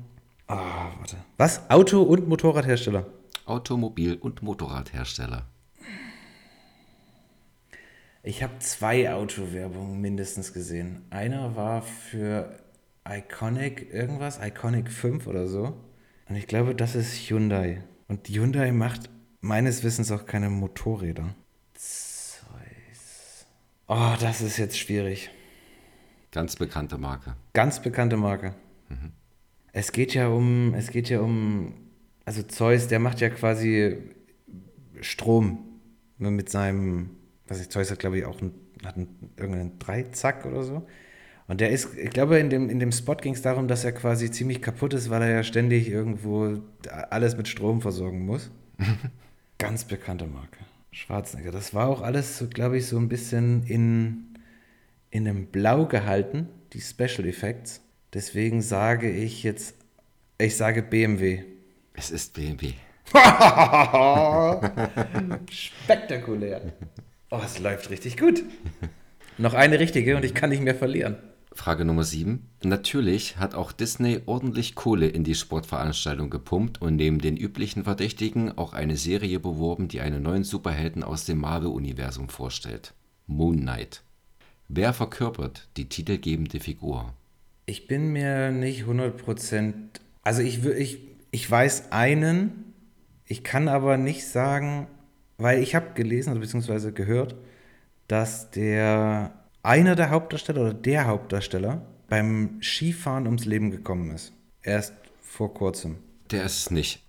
Ah, 0.46 0.90
warte. 0.98 1.16
Was? 1.36 1.68
Auto- 1.68 2.02
und 2.02 2.28
Motorradhersteller? 2.28 3.06
Automobil- 3.44 4.18
und 4.18 4.42
Motorradhersteller. 4.42 5.46
Ich 8.28 8.42
habe 8.42 8.58
zwei 8.58 9.10
Autowerbungen 9.10 10.02
mindestens 10.02 10.52
gesehen. 10.52 11.00
Einer 11.08 11.56
war 11.56 11.80
für 11.80 12.58
Iconic 13.08 13.90
irgendwas, 13.90 14.38
Iconic 14.38 14.90
5 14.90 15.26
oder 15.26 15.48
so. 15.48 15.82
Und 16.28 16.36
ich 16.36 16.46
glaube, 16.46 16.74
das 16.74 16.94
ist 16.94 17.16
Hyundai. 17.30 17.82
Und 18.06 18.28
Hyundai 18.28 18.70
macht 18.70 19.08
meines 19.40 19.82
Wissens 19.82 20.12
auch 20.12 20.26
keine 20.26 20.50
Motorräder. 20.50 21.34
Zeus. 21.72 23.46
Oh, 23.86 24.12
das 24.20 24.42
ist 24.42 24.58
jetzt 24.58 24.76
schwierig. 24.76 25.30
Ganz 26.30 26.54
bekannte 26.54 26.98
Marke. 26.98 27.34
Ganz 27.54 27.80
bekannte 27.80 28.18
Marke. 28.18 28.54
Mhm. 28.90 29.12
Es 29.72 29.90
geht 29.90 30.12
ja 30.12 30.28
um, 30.28 30.74
es 30.74 30.90
geht 30.90 31.08
ja 31.08 31.20
um, 31.20 31.72
also 32.26 32.42
Zeus, 32.42 32.88
der 32.88 32.98
macht 32.98 33.22
ja 33.22 33.30
quasi 33.30 33.96
Strom 35.00 35.80
mit 36.18 36.50
seinem, 36.50 37.16
was 37.48 37.60
ich, 37.60 37.68
Zeus 37.68 37.90
hat 37.90 37.98
glaube 37.98 38.18
ich 38.18 38.24
auch 38.24 38.40
einen, 38.40 38.54
hat 38.84 38.96
einen, 38.96 39.32
irgendeinen 39.36 39.78
Dreizack 39.78 40.46
oder 40.46 40.62
so. 40.62 40.86
Und 41.48 41.62
der 41.62 41.70
ist, 41.70 41.96
ich 41.96 42.10
glaube, 42.10 42.38
in 42.38 42.50
dem, 42.50 42.68
in 42.68 42.78
dem 42.78 42.92
Spot 42.92 43.14
ging 43.14 43.32
es 43.32 43.40
darum, 43.40 43.68
dass 43.68 43.82
er 43.82 43.92
quasi 43.92 44.30
ziemlich 44.30 44.60
kaputt 44.60 44.92
ist, 44.92 45.08
weil 45.08 45.22
er 45.22 45.30
ja 45.30 45.42
ständig 45.42 45.88
irgendwo 45.88 46.58
alles 47.08 47.38
mit 47.38 47.48
Strom 47.48 47.80
versorgen 47.80 48.26
muss. 48.26 48.50
Ganz 49.58 49.84
bekannte 49.84 50.26
Marke. 50.26 50.58
Schwarzenegger. 50.92 51.50
Das 51.50 51.72
war 51.72 51.88
auch 51.88 52.02
alles, 52.02 52.36
so, 52.36 52.48
glaube 52.48 52.76
ich, 52.76 52.86
so 52.86 52.98
ein 52.98 53.08
bisschen 53.08 53.62
in, 53.66 54.34
in 55.10 55.26
einem 55.26 55.46
Blau 55.46 55.86
gehalten, 55.86 56.50
die 56.74 56.82
Special 56.82 57.26
Effects. 57.26 57.80
Deswegen 58.12 58.60
sage 58.60 59.10
ich 59.10 59.42
jetzt, 59.42 59.74
ich 60.36 60.54
sage 60.54 60.82
BMW. 60.82 61.44
Es 61.94 62.10
ist 62.10 62.34
BMW. 62.34 62.74
Spektakulär. 65.50 66.74
Oh, 67.30 67.40
es 67.44 67.58
läuft 67.58 67.90
richtig 67.90 68.16
gut. 68.16 68.42
Noch 69.38 69.54
eine 69.54 69.78
richtige 69.78 70.16
und 70.16 70.24
ich 70.24 70.34
kann 70.34 70.50
nicht 70.50 70.62
mehr 70.62 70.74
verlieren. 70.74 71.16
Frage 71.52 71.84
Nummer 71.84 72.04
7. 72.04 72.48
Natürlich 72.62 73.36
hat 73.36 73.54
auch 73.54 73.72
Disney 73.72 74.20
ordentlich 74.26 74.74
Kohle 74.74 75.08
in 75.08 75.24
die 75.24 75.34
Sportveranstaltung 75.34 76.30
gepumpt 76.30 76.80
und 76.80 76.96
neben 76.96 77.20
den 77.20 77.36
üblichen 77.36 77.84
Verdächtigen 77.84 78.56
auch 78.56 78.72
eine 78.72 78.96
Serie 78.96 79.40
beworben, 79.40 79.88
die 79.88 80.00
einen 80.00 80.22
neuen 80.22 80.44
Superhelden 80.44 81.02
aus 81.02 81.24
dem 81.24 81.38
Marvel-Universum 81.38 82.28
vorstellt. 82.28 82.94
Moon 83.26 83.58
Knight. 83.58 84.02
Wer 84.68 84.92
verkörpert 84.92 85.68
die 85.76 85.88
titelgebende 85.88 86.60
Figur? 86.60 87.12
Ich 87.66 87.86
bin 87.86 88.12
mir 88.12 88.50
nicht 88.50 88.84
100%. 88.84 89.74
Also 90.22 90.42
ich, 90.42 90.64
ich, 90.64 91.00
ich 91.30 91.50
weiß 91.50 91.92
einen, 91.92 92.72
ich 93.26 93.44
kann 93.44 93.68
aber 93.68 93.96
nicht 93.96 94.26
sagen, 94.26 94.86
weil 95.38 95.62
ich 95.62 95.74
habe 95.74 95.94
gelesen, 95.94 96.30
also 96.30 96.40
beziehungsweise 96.40 96.92
gehört, 96.92 97.36
dass 98.08 98.50
der 98.50 99.32
einer 99.62 99.94
der 99.94 100.10
Hauptdarsteller 100.10 100.60
oder 100.60 100.74
der 100.74 101.06
Hauptdarsteller 101.06 101.82
beim 102.08 102.58
Skifahren 102.60 103.26
ums 103.26 103.44
Leben 103.44 103.70
gekommen 103.70 104.10
ist. 104.10 104.32
Erst 104.62 104.94
vor 105.22 105.54
kurzem. 105.54 105.96
Der 106.30 106.44
ist 106.44 106.58
es 106.58 106.70
nicht. 106.70 107.02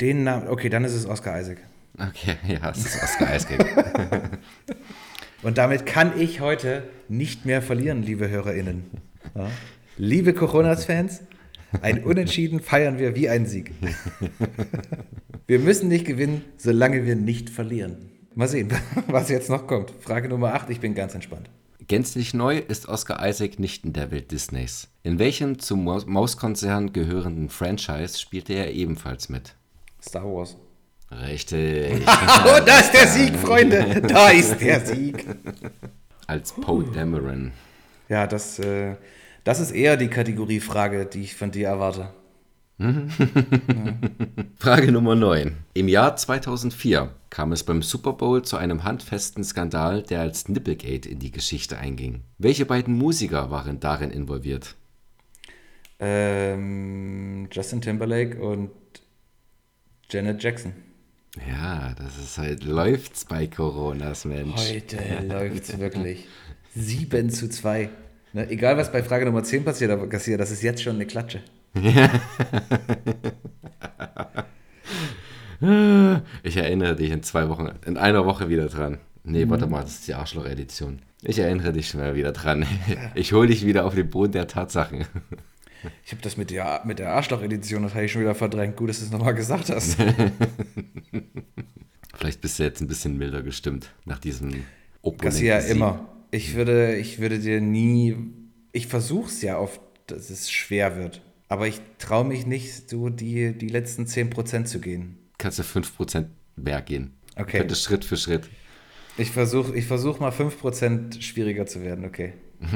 Den 0.00 0.24
Namen, 0.24 0.48
okay, 0.48 0.68
dann 0.68 0.84
ist 0.84 0.94
es 0.94 1.06
Oscar 1.06 1.40
Isaac. 1.40 1.58
Okay, 1.98 2.36
ja, 2.46 2.58
das 2.60 2.78
ist 2.78 3.02
Oscar 3.02 3.34
Isaac. 3.34 3.66
Und 5.42 5.58
damit 5.58 5.86
kann 5.86 6.18
ich 6.20 6.40
heute 6.40 6.84
nicht 7.08 7.44
mehr 7.46 7.62
verlieren, 7.62 8.02
liebe 8.02 8.30
HörerInnen. 8.30 8.84
Ja. 9.34 9.50
Liebe 9.96 10.32
Coronas-Fans, 10.32 11.22
ein 11.80 12.04
Unentschieden 12.04 12.60
feiern 12.60 12.98
wir 12.98 13.16
wie 13.16 13.28
ein 13.28 13.46
Sieg. 13.46 13.72
Wir 15.46 15.58
müssen 15.58 15.88
nicht 15.88 16.04
gewinnen, 16.04 16.44
solange 16.56 17.04
wir 17.04 17.16
nicht 17.16 17.50
verlieren. 17.50 18.10
Mal 18.34 18.48
sehen, 18.48 18.70
was 19.08 19.28
jetzt 19.28 19.50
noch 19.50 19.66
kommt. 19.66 19.92
Frage 20.00 20.28
Nummer 20.28 20.54
8, 20.54 20.70
ich 20.70 20.80
bin 20.80 20.94
ganz 20.94 21.14
entspannt. 21.14 21.50
Gänzlich 21.88 22.32
neu 22.32 22.58
ist 22.58 22.88
Oscar 22.88 23.28
Isaac 23.28 23.58
nicht 23.58 23.84
in 23.84 23.92
der 23.92 24.10
Welt 24.12 24.30
Disneys. 24.30 24.88
In 25.02 25.18
welchem 25.18 25.58
zum 25.58 25.84
Mauskonzern 25.84 26.92
gehörenden 26.92 27.48
Franchise 27.48 28.20
spielte 28.20 28.52
er 28.52 28.72
ebenfalls 28.72 29.28
mit? 29.28 29.56
Star 30.00 30.24
Wars. 30.24 30.56
Richtig. 31.10 31.92
oh, 32.06 32.60
da 32.64 32.78
ist 32.78 32.92
der 32.92 33.08
Sieg, 33.08 33.34
Freunde. 33.36 34.00
Da 34.00 34.30
ist 34.30 34.60
der 34.60 34.80
Sieg. 34.80 35.26
Als 36.26 36.52
Poe 36.52 36.84
Dameron. 36.84 37.52
Ja, 38.08 38.26
das, 38.26 38.58
äh, 38.60 38.94
das 39.44 39.58
ist 39.60 39.72
eher 39.72 39.96
die 39.96 40.08
Kategorie 40.08 40.60
Frage, 40.60 41.04
die 41.04 41.22
ich 41.22 41.34
von 41.34 41.50
dir 41.50 41.68
erwarte. 41.68 42.10
Frage 44.56 44.92
Nummer 44.92 45.14
9. 45.14 45.56
Im 45.74 45.88
Jahr 45.88 46.16
2004 46.16 47.10
kam 47.30 47.52
es 47.52 47.64
beim 47.64 47.82
Super 47.82 48.14
Bowl 48.14 48.42
zu 48.42 48.56
einem 48.56 48.84
handfesten 48.84 49.44
Skandal, 49.44 50.02
der 50.02 50.20
als 50.20 50.48
Nipplegate 50.48 51.08
in 51.08 51.18
die 51.18 51.30
Geschichte 51.30 51.78
einging. 51.78 52.22
Welche 52.38 52.66
beiden 52.66 52.96
Musiker 52.96 53.50
waren 53.50 53.78
darin 53.80 54.10
involviert? 54.10 54.74
Ähm, 56.00 57.48
Justin 57.52 57.80
Timberlake 57.80 58.40
und 58.40 58.70
Janet 60.10 60.42
Jackson. 60.42 60.72
Ja, 61.48 61.94
das 61.94 62.18
ist 62.18 62.36
halt, 62.38 62.64
läuft's 62.64 63.24
bei 63.24 63.46
Coronas, 63.46 64.24
Mensch. 64.24 64.70
Heute 64.70 64.98
läuft's 65.26 65.78
wirklich. 65.78 66.26
7 66.74 67.30
zu 67.30 67.48
2. 67.48 67.88
Ne, 68.34 68.50
egal, 68.50 68.76
was 68.76 68.90
bei 68.90 69.02
Frage 69.02 69.26
Nummer 69.26 69.44
10 69.44 69.64
passiert, 69.64 69.90
aber 69.90 70.06
das 70.06 70.26
ist 70.28 70.62
jetzt 70.62 70.82
schon 70.82 70.96
eine 70.96 71.06
Klatsche. 71.06 71.42
Ich 76.42 76.56
erinnere 76.56 76.96
dich 76.96 77.12
in 77.12 77.22
zwei 77.22 77.48
Wochen, 77.48 77.70
in 77.86 77.96
einer 77.96 78.26
Woche 78.26 78.48
wieder 78.48 78.66
dran. 78.66 78.98
Nee, 79.22 79.48
warte 79.48 79.68
mal, 79.68 79.82
das 79.82 79.92
ist 79.92 80.08
die 80.08 80.14
Arschloch-Edition. 80.14 80.98
Ich 81.22 81.38
erinnere 81.38 81.72
dich 81.72 81.88
schnell 81.88 82.16
wieder 82.16 82.32
dran. 82.32 82.66
Ich 83.14 83.32
hole 83.32 83.46
dich 83.46 83.64
wieder 83.64 83.84
auf 83.84 83.94
den 83.94 84.10
Boden 84.10 84.32
der 84.32 84.48
Tatsachen. 84.48 85.04
Ich 86.04 86.12
habe 86.12 86.22
das 86.22 86.36
mit 86.36 86.50
der, 86.50 86.82
mit 86.84 86.98
der 86.98 87.12
Arschloch-Edition, 87.12 87.84
das 87.84 87.94
habe 87.94 88.04
ich 88.04 88.12
schon 88.12 88.22
wieder 88.22 88.34
verdrängt. 88.34 88.76
Gut, 88.76 88.88
dass 88.88 88.98
du 88.98 89.04
es 89.04 89.12
nochmal 89.12 89.34
gesagt 89.34 89.70
hast. 89.70 89.96
Vielleicht 92.14 92.40
bist 92.40 92.58
du 92.58 92.64
jetzt 92.64 92.80
ein 92.80 92.88
bisschen 92.88 93.16
milder 93.16 93.42
gestimmt 93.42 93.90
nach 94.04 94.18
diesem 94.18 94.64
Garcia, 95.18 95.58
immer. 95.58 96.08
Ich 96.30 96.54
würde, 96.54 96.96
ich 96.96 97.20
würde 97.20 97.38
dir 97.38 97.60
nie, 97.60 98.16
ich 98.72 98.86
versuche 98.86 99.28
es 99.28 99.42
ja 99.42 99.58
oft, 99.58 99.80
dass 100.06 100.30
es 100.30 100.50
schwer 100.50 100.96
wird. 100.96 101.20
Aber 101.52 101.68
ich 101.68 101.82
traue 101.98 102.24
mich 102.24 102.46
nicht, 102.46 102.88
so 102.88 103.10
die, 103.10 103.52
die 103.52 103.68
letzten 103.68 104.06
10% 104.06 104.64
zu 104.64 104.80
gehen. 104.80 105.18
Kannst 105.36 105.58
du 105.58 105.62
5% 105.62 106.24
mehr 106.56 106.80
gehen. 106.80 107.12
Okay. 107.36 107.58
Könnte 107.58 107.74
Schritt 107.76 108.06
für 108.06 108.16
Schritt. 108.16 108.48
Ich 109.18 109.30
versuche 109.30 109.76
ich 109.76 109.84
versuch 109.84 110.18
mal 110.18 110.30
5% 110.32 111.20
schwieriger 111.20 111.66
zu 111.66 111.82
werden, 111.82 112.06
okay. 112.06 112.32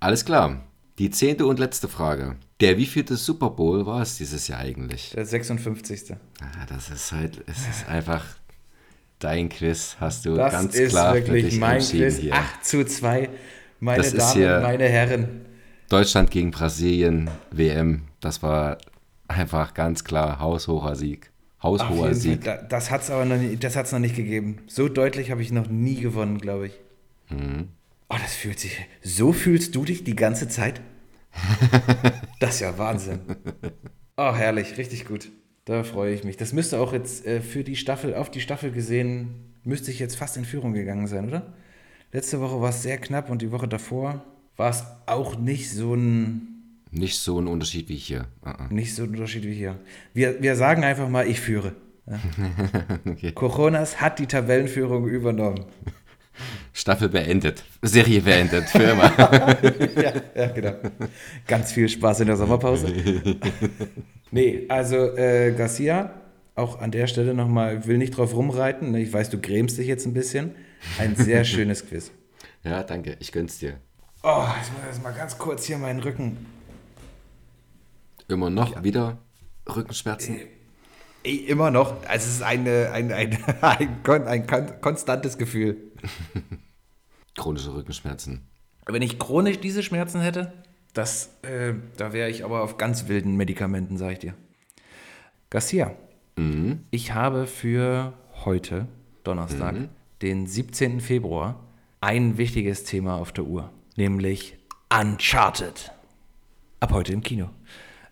Alles 0.00 0.24
klar. 0.24 0.64
Die 0.98 1.10
zehnte 1.10 1.46
und 1.46 1.60
letzte 1.60 1.86
Frage. 1.86 2.34
Der 2.58 2.76
wievielte 2.78 3.14
Super 3.16 3.50
Bowl 3.50 3.86
war 3.86 4.02
es 4.02 4.16
dieses 4.16 4.48
Jahr 4.48 4.58
eigentlich? 4.58 5.10
Der 5.10 5.24
56. 5.24 6.14
Ah, 6.40 6.66
das 6.68 6.90
ist 6.90 7.12
halt, 7.12 7.44
es 7.46 7.58
ist 7.68 7.88
einfach 7.88 8.24
dein 9.20 9.48
Quiz, 9.50 9.96
hast 10.00 10.24
du 10.26 10.34
Das 10.34 10.50
ganz 10.52 10.74
ist 10.74 10.90
klar 10.90 11.14
für 11.14 11.20
wirklich 11.28 11.44
dich 11.50 11.60
mein 11.60 11.80
Quiz. 11.80 12.16
hier. 12.18 12.34
8 12.34 12.64
zu 12.64 12.84
2. 12.84 13.28
Meine 13.78 13.98
Das 13.98 14.08
ist 14.08 14.18
Damen, 14.18 14.32
hier- 14.32 14.60
meine 14.62 14.88
Herren. 14.88 15.28
Deutschland 15.88 16.32
gegen 16.32 16.50
Brasilien, 16.50 17.30
WM, 17.52 18.02
das 18.20 18.42
war 18.42 18.78
einfach 19.28 19.74
ganz 19.74 20.04
klar 20.04 20.38
haushoher 20.40 20.96
Sieg. 20.96 21.30
Haushoher 21.62 22.14
Sieg. 22.14 22.44
Fall, 22.44 22.58
da- 22.58 22.62
das 22.66 22.90
hat 22.90 23.02
es 23.02 23.10
aber 23.10 23.24
noch 23.24 23.36
nie, 23.38 23.56
das 23.56 23.76
hat's 23.76 23.92
noch 23.92 23.98
nicht 23.98 24.14
gegeben. 24.16 24.58
So 24.66 24.88
deutlich 24.88 25.30
habe 25.30 25.42
ich 25.42 25.52
noch 25.52 25.68
nie 25.68 25.96
gewonnen, 26.00 26.38
glaube 26.38 26.68
ich. 26.68 26.72
Mhm. 27.30 27.68
Oh, 28.08 28.16
das 28.22 28.34
fühlt 28.34 28.60
sich. 28.60 28.78
So 29.02 29.32
fühlst 29.32 29.74
du 29.74 29.84
dich 29.84 30.04
die 30.04 30.16
ganze 30.16 30.48
Zeit? 30.48 30.80
Das 32.38 32.54
ist 32.56 32.60
ja 32.60 32.76
Wahnsinn. 32.78 33.20
Oh, 34.16 34.34
herrlich, 34.34 34.76
richtig 34.78 35.06
gut. 35.06 35.30
Da 35.64 35.82
freue 35.84 36.14
ich 36.14 36.22
mich. 36.22 36.36
Das 36.36 36.52
müsste 36.52 36.78
auch 36.78 36.92
jetzt 36.92 37.26
äh, 37.26 37.40
für 37.40 37.64
die 37.64 37.76
Staffel, 37.76 38.14
auf 38.14 38.30
die 38.30 38.40
Staffel 38.40 38.70
gesehen, 38.72 39.54
müsste 39.64 39.90
ich 39.90 39.98
jetzt 39.98 40.16
fast 40.16 40.36
in 40.36 40.44
Führung 40.44 40.72
gegangen 40.74 41.06
sein, 41.06 41.28
oder? 41.28 41.54
Letzte 42.12 42.40
Woche 42.40 42.60
war 42.60 42.68
es 42.70 42.82
sehr 42.82 42.98
knapp 42.98 43.30
und 43.30 43.42
die 43.42 43.50
Woche 43.52 43.66
davor 43.68 44.22
war 44.56 44.70
es 44.70 44.84
auch 45.06 45.36
nicht 45.38 45.70
so 45.70 45.94
ein, 45.94 46.55
Nicht 46.96 47.18
so 47.18 47.38
ein 47.38 47.46
Unterschied 47.46 47.90
wie 47.90 47.96
hier. 47.96 48.26
Ah, 48.42 48.52
ah. 48.52 48.66
nicht 48.70 48.94
so 48.94 49.02
ein 49.02 49.10
Unterschied 49.10 49.44
wie 49.44 49.52
hier. 49.52 49.78
Wir, 50.14 50.40
wir 50.42 50.56
sagen 50.56 50.82
einfach 50.82 51.08
mal, 51.08 51.26
ich 51.26 51.40
führe. 51.40 51.74
Ja. 52.06 52.18
Okay. 53.06 53.32
Coronas 53.32 54.00
hat 54.00 54.18
die 54.18 54.26
Tabellenführung 54.26 55.06
übernommen. 55.06 55.64
Staffel 56.72 57.08
beendet. 57.08 57.64
Serie 57.82 58.20
beendet. 58.20 58.68
Für 58.68 58.82
immer. 58.82 59.12
ja, 60.02 60.12
ja, 60.34 60.46
genau. 60.48 60.74
Ganz 61.46 61.72
viel 61.72 61.88
Spaß 61.88 62.20
in 62.20 62.26
der 62.26 62.36
Sommerpause. 62.36 62.92
nee, 64.30 64.64
also 64.68 65.16
äh, 65.16 65.52
Garcia, 65.52 66.14
auch 66.54 66.80
an 66.80 66.90
der 66.90 67.06
Stelle 67.06 67.34
nochmal, 67.34 67.78
ich 67.80 67.86
will 67.86 67.98
nicht 67.98 68.16
drauf 68.16 68.34
rumreiten. 68.34 68.92
Ne? 68.92 69.00
Ich 69.00 69.12
weiß, 69.12 69.30
du 69.30 69.40
grämst 69.40 69.78
dich 69.78 69.86
jetzt 69.86 70.06
ein 70.06 70.14
bisschen. 70.14 70.54
Ein 70.98 71.16
sehr 71.16 71.44
schönes 71.44 71.86
Quiz. 71.86 72.10
ja, 72.64 72.82
danke. 72.82 73.16
Ich 73.20 73.32
gönn's 73.32 73.58
dir. 73.58 73.74
Oh, 74.22 74.44
ich 74.62 74.72
muss 74.72 74.82
jetzt 74.86 75.02
mal 75.02 75.12
ganz 75.12 75.38
kurz 75.38 75.64
hier 75.64 75.78
meinen 75.78 76.00
Rücken. 76.00 76.55
Immer 78.28 78.50
noch 78.50 78.82
wieder 78.82 79.18
Rückenschmerzen. 79.68 80.40
Ey, 81.22 81.36
immer 81.36 81.70
noch. 81.70 81.92
Also 82.06 82.26
es 82.28 82.36
ist 82.36 82.42
eine, 82.42 82.90
ein, 82.92 83.12
ein, 83.12 83.38
ein, 83.62 84.26
ein 84.26 84.46
kon- 84.46 84.80
konstantes 84.80 85.38
Gefühl. 85.38 85.76
Chronische 87.36 87.74
Rückenschmerzen. 87.74 88.46
Wenn 88.86 89.02
ich 89.02 89.18
chronisch 89.18 89.58
diese 89.58 89.82
Schmerzen 89.82 90.20
hätte, 90.20 90.52
das, 90.94 91.30
äh, 91.42 91.74
da 91.96 92.12
wäre 92.12 92.30
ich 92.30 92.44
aber 92.44 92.62
auf 92.62 92.78
ganz 92.78 93.08
wilden 93.08 93.36
Medikamenten, 93.36 93.98
sag 93.98 94.12
ich 94.12 94.18
dir. 94.20 94.34
Garcia, 95.50 95.94
ich 96.90 97.14
habe 97.14 97.46
für 97.46 98.12
heute, 98.44 98.86
Donnerstag, 99.24 99.74
den 100.22 100.46
17. 100.46 101.00
Februar, 101.00 101.58
ein 102.02 102.36
wichtiges 102.36 102.84
Thema 102.84 103.16
auf 103.16 103.32
der 103.32 103.44
Uhr, 103.44 103.70
nämlich 103.96 104.56
Uncharted. 104.92 105.92
Ab 106.80 106.92
heute 106.92 107.12
im 107.14 107.22
Kino. 107.22 107.48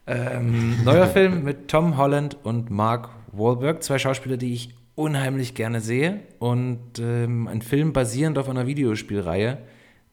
Ähm, 0.06 0.84
neuer 0.84 1.06
Film 1.06 1.44
mit 1.44 1.68
Tom 1.68 1.96
Holland 1.96 2.36
und 2.42 2.70
Mark 2.70 3.08
Wahlberg, 3.32 3.82
zwei 3.82 3.98
Schauspieler, 3.98 4.36
die 4.36 4.52
ich 4.52 4.74
unheimlich 4.94 5.54
gerne 5.54 5.80
sehe 5.80 6.20
und 6.38 6.98
ähm, 7.00 7.48
ein 7.48 7.62
Film 7.62 7.92
basierend 7.92 8.38
auf 8.38 8.48
einer 8.48 8.66
Videospielreihe, 8.66 9.58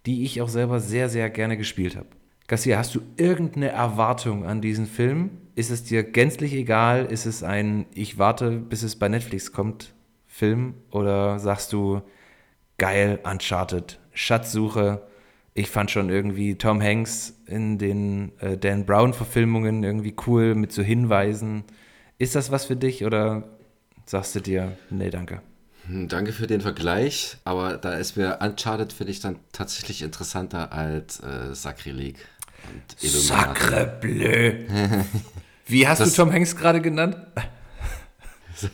die 0.05 0.23
ich 0.23 0.41
auch 0.41 0.49
selber 0.49 0.79
sehr, 0.79 1.09
sehr 1.09 1.29
gerne 1.29 1.57
gespielt 1.57 1.95
habe. 1.95 2.07
Garcia, 2.47 2.77
hast 2.77 2.95
du 2.95 3.01
irgendeine 3.17 3.69
Erwartung 3.69 4.45
an 4.45 4.61
diesen 4.61 4.87
Film? 4.87 5.29
Ist 5.55 5.71
es 5.71 5.83
dir 5.83 6.03
gänzlich 6.03 6.53
egal? 6.53 7.05
Ist 7.05 7.25
es 7.25 7.43
ein 7.43 7.85
Ich 7.93 8.17
warte, 8.17 8.51
bis 8.51 8.83
es 8.83 8.97
bei 8.97 9.07
Netflix 9.07 9.51
kommt 9.51 9.93
Film? 10.25 10.73
Oder 10.89 11.39
sagst 11.39 11.71
du, 11.71 12.01
geil, 12.77 13.19
Uncharted, 13.23 13.99
Schatzsuche? 14.13 15.01
Ich 15.53 15.69
fand 15.69 15.91
schon 15.91 16.09
irgendwie 16.09 16.55
Tom 16.55 16.81
Hanks 16.81 17.33
in 17.45 17.77
den 17.77 18.31
äh, 18.39 18.57
Dan 18.57 18.85
Brown-Verfilmungen 18.85 19.83
irgendwie 19.83 20.15
cool 20.25 20.55
mit 20.55 20.71
so 20.71 20.81
Hinweisen. 20.81 21.65
Ist 22.17 22.35
das 22.35 22.51
was 22.51 22.65
für 22.65 22.75
dich 22.77 23.03
oder 23.03 23.43
sagst 24.05 24.33
du 24.35 24.39
dir, 24.39 24.77
nee, 24.89 25.09
danke? 25.09 25.41
Hm, 25.87 26.07
Danke 26.07 26.31
für 26.31 26.47
den 26.47 26.61
Vergleich, 26.61 27.37
aber 27.43 27.75
da 27.77 27.93
ist 27.95 28.15
mir 28.15 28.37
Uncharted 28.39 28.93
finde 28.93 29.11
ich 29.11 29.19
dann 29.19 29.39
tatsächlich 29.51 30.03
interessanter 30.03 30.71
als 30.71 31.19
äh, 31.21 31.53
Sakrileg. 31.53 32.17
Sacre 32.97 33.97
bleu. 33.99 34.53
Wie 35.65 35.87
hast 35.87 35.99
Das- 35.99 36.11
du 36.13 36.21
Tom 36.23 36.31
Hanks 36.31 36.55
gerade 36.55 36.79
genannt? 36.81 37.17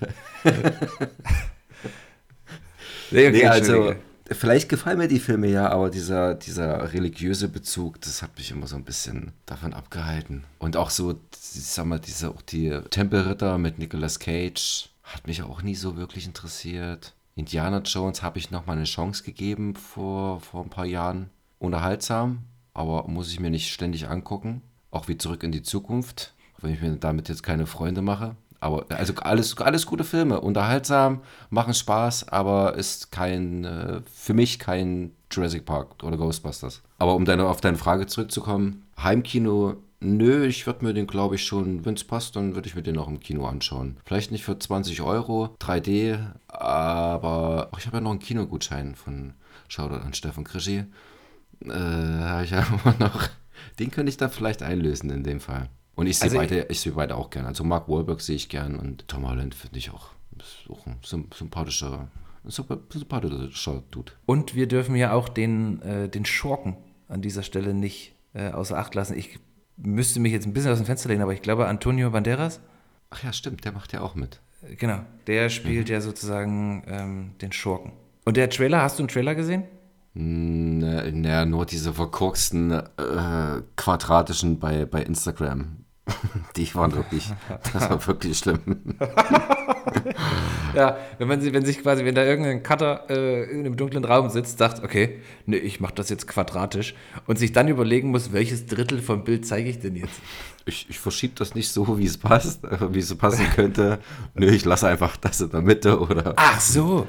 nee, 3.11 3.27
okay, 3.27 3.31
Nee, 3.31 3.45
also. 3.47 3.95
Vielleicht 4.31 4.69
gefallen 4.69 4.97
mir 4.97 5.07
die 5.07 5.19
Filme 5.19 5.47
ja, 5.47 5.69
aber 5.69 5.89
dieser, 5.89 6.35
dieser 6.35 6.93
religiöse 6.93 7.47
Bezug, 7.49 8.01
das 8.01 8.21
hat 8.21 8.37
mich 8.37 8.51
immer 8.51 8.67
so 8.67 8.75
ein 8.75 8.83
bisschen 8.83 9.31
davon 9.45 9.73
abgehalten. 9.73 10.43
Und 10.59 10.77
auch 10.77 10.89
so, 10.89 11.11
ich 11.11 11.65
sag 11.65 11.85
mal, 11.85 11.99
diese, 11.99 12.29
auch 12.29 12.41
die 12.41 12.79
Tempelritter 12.89 13.57
mit 13.57 13.79
Nicolas 13.79 14.19
Cage 14.19 14.89
hat 15.03 15.27
mich 15.27 15.43
auch 15.43 15.61
nie 15.61 15.75
so 15.75 15.97
wirklich 15.97 16.25
interessiert. 16.25 17.13
Indiana 17.35 17.79
Jones 17.79 18.23
habe 18.23 18.39
ich 18.39 18.51
noch 18.51 18.65
mal 18.65 18.73
eine 18.73 18.83
Chance 18.83 19.23
gegeben 19.23 19.75
vor, 19.75 20.41
vor 20.41 20.63
ein 20.63 20.69
paar 20.69 20.85
Jahren. 20.85 21.29
Unterhaltsam, 21.59 22.43
aber 22.73 23.07
muss 23.07 23.31
ich 23.31 23.39
mir 23.39 23.49
nicht 23.49 23.71
ständig 23.71 24.07
angucken. 24.09 24.61
Auch 24.91 25.07
wie 25.07 25.17
Zurück 25.17 25.43
in 25.43 25.51
die 25.51 25.63
Zukunft, 25.63 26.33
wenn 26.59 26.73
ich 26.73 26.81
mir 26.81 26.95
damit 26.95 27.29
jetzt 27.29 27.43
keine 27.43 27.65
Freunde 27.65 28.01
mache. 28.01 28.35
Aber 28.59 28.85
also 28.89 29.13
alles, 29.15 29.57
alles 29.57 29.85
gute 29.85 30.03
Filme, 30.03 30.41
unterhaltsam, 30.41 31.21
machen 31.49 31.73
Spaß, 31.73 32.29
aber 32.29 32.75
ist 32.75 33.11
kein, 33.11 33.65
äh, 33.65 34.01
für 34.11 34.33
mich 34.33 34.59
kein 34.59 35.11
Jurassic 35.31 35.65
Park 35.65 36.03
oder 36.03 36.17
Ghostbusters. 36.17 36.81
Aber 36.97 37.15
um 37.15 37.25
deine, 37.25 37.47
auf 37.47 37.61
deine 37.61 37.77
Frage 37.77 38.07
zurückzukommen, 38.07 38.87
Heimkino, 39.01 39.75
nö, 39.99 40.45
ich 40.45 40.65
würde 40.65 40.85
mir 40.85 40.93
den, 40.93 41.07
glaube 41.07 41.35
ich, 41.35 41.45
schon, 41.45 41.85
wenn 41.85 41.95
es 41.95 42.03
passt, 42.03 42.35
dann 42.35 42.55
würde 42.55 42.67
ich 42.67 42.75
mir 42.75 42.83
den 42.83 42.97
auch 42.97 43.07
im 43.07 43.19
Kino 43.19 43.45
anschauen. 43.45 43.97
Vielleicht 44.05 44.31
nicht 44.31 44.43
für 44.43 44.57
20 44.57 45.01
Euro, 45.01 45.55
3D, 45.59 46.17
aber 46.47 47.69
ach, 47.71 47.79
ich 47.79 47.85
habe 47.85 47.97
ja 47.97 48.01
noch 48.01 48.11
einen 48.11 48.19
Kinogutschein 48.19 48.95
von 48.95 49.33
Shoutout 49.67 50.05
an 50.05 50.13
Stefan 50.13 50.43
Krischi. 50.43 50.85
Äh, 51.65 51.71
habe 51.71 52.43
ich 52.43 52.51
immer 52.85 52.95
noch. 52.99 53.29
Den 53.79 53.91
könnte 53.91 54.09
ich 54.09 54.17
da 54.17 54.29
vielleicht 54.29 54.61
einlösen 54.61 55.09
in 55.09 55.23
dem 55.23 55.39
Fall. 55.39 55.69
Und 55.97 56.07
ich 56.07 56.17
sehe 56.19 56.25
Also 56.27 56.37
beide, 56.37 56.67
ich 56.69 56.79
sehe 56.79 56.93
beide 56.93 57.15
auch 57.15 57.29
gern. 57.29 57.45
Also 57.45 57.65
Mark 57.65 57.89
Wahlberg 57.89 58.21
sehe 58.21 58.35
ich 58.37 58.47
gern 58.47 58.77
und 58.77 59.05
Tom 59.09 59.27
Holland 59.27 59.53
finde 59.53 59.77
ich 59.79 59.89
auch, 59.91 60.11
auch 60.69 60.85
ein 60.87 60.95
symp- 61.03 61.35
sympathischer, 61.35 62.07
ein 62.45 62.49
super- 62.51 62.79
sympathischer 62.93 63.83
Dude. 63.91 64.13
Und 64.25 64.55
wir 64.55 64.67
dürfen 64.67 64.95
ja 64.95 65.11
auch 65.11 65.27
den, 65.27 65.81
äh, 65.81 66.07
den 66.07 66.23
Schurken 66.25 66.77
an 67.09 67.21
dieser 67.21 67.43
Stelle 67.43 67.73
nicht 67.73 68.13
äh, 68.33 68.51
außer 68.51 68.77
Acht 68.77 68.95
lassen. 68.95 69.17
Ich 69.17 69.39
müsste 69.75 70.19
mich 70.21 70.31
jetzt 70.31 70.45
ein 70.45 70.53
bisschen 70.53 70.71
aus 70.71 70.77
dem 70.77 70.85
Fenster 70.85 71.09
lehnen, 71.09 71.21
aber 71.23 71.33
ich 71.33 71.41
glaube, 71.41 71.67
Antonio 71.67 72.09
Banderas, 72.11 72.61
Ach 73.09 73.23
ja, 73.23 73.31
stimmt, 73.33 73.63
der 73.65 73.71
macht 73.71 73.91
ja 73.93 74.01
auch 74.01 74.15
mit. 74.15 74.39
äh, 74.69 74.75
genau, 74.75 74.99
der 75.27 75.49
spielt 75.49 75.89
ja 75.89 75.99
sozusagen 76.01 76.83
ähm, 76.87 77.31
den 77.41 77.51
Schurken. 77.51 77.91
Und 78.25 78.37
der 78.37 78.49
Trailer, 78.49 78.81
hast 78.81 78.99
du 78.99 79.03
einen 79.03 79.07
Trailer 79.09 79.33
gesehen? 79.33 79.63
Naja, 80.13 81.11
ne, 81.11 81.45
nur 81.45 81.65
diese 81.65 81.93
verkorksten 81.93 82.71
äh, 82.71 82.81
quadratischen 83.75 84.59
bei, 84.59 84.85
bei 84.85 85.03
Instagram. 85.03 85.85
Die 86.55 86.73
waren 86.75 86.93
wirklich, 86.93 87.31
das 87.73 87.89
war 87.89 88.07
wirklich 88.07 88.37
schlimm. 88.37 88.59
Ja, 90.75 90.97
wenn 91.17 91.27
man 91.27 91.41
sie, 91.41 91.53
wenn 91.53 91.65
sich 91.65 91.81
quasi, 91.81 92.05
wenn 92.05 92.13
da 92.13 92.23
irgendein 92.23 92.61
Cutter 92.61 93.05
äh, 93.09 93.49
in 93.49 93.61
einem 93.61 93.77
dunklen 93.77 94.05
Raum 94.05 94.29
sitzt, 94.29 94.59
sagt, 94.59 94.83
okay, 94.83 95.19
nee, 95.45 95.57
ich 95.57 95.79
mache 95.79 95.95
das 95.95 96.09
jetzt 96.09 96.27
quadratisch 96.27 96.93
und 97.25 97.39
sich 97.39 97.51
dann 97.51 97.67
überlegen 97.67 98.11
muss, 98.11 98.31
welches 98.31 98.67
Drittel 98.67 99.01
vom 99.01 99.23
Bild 99.23 99.47
zeige 99.47 99.69
ich 99.69 99.79
denn 99.79 99.95
jetzt? 99.95 100.19
Ich, 100.65 100.87
ich 100.89 100.99
verschiebe 100.99 101.33
das 101.35 101.55
nicht 101.55 101.69
so, 101.69 101.97
wie 101.97 102.05
es 102.05 102.17
passt, 102.17 102.63
äh, 102.63 102.93
wie 102.93 102.99
es 102.99 103.15
passen 103.15 103.47
könnte. 103.55 103.99
Nö, 104.35 104.47
ich 104.49 104.65
lasse 104.65 104.87
einfach 104.87 105.17
das 105.17 105.41
in 105.41 105.49
der 105.49 105.61
Mitte 105.61 105.99
oder. 105.99 106.33
Ach 106.35 106.59
so. 106.59 107.07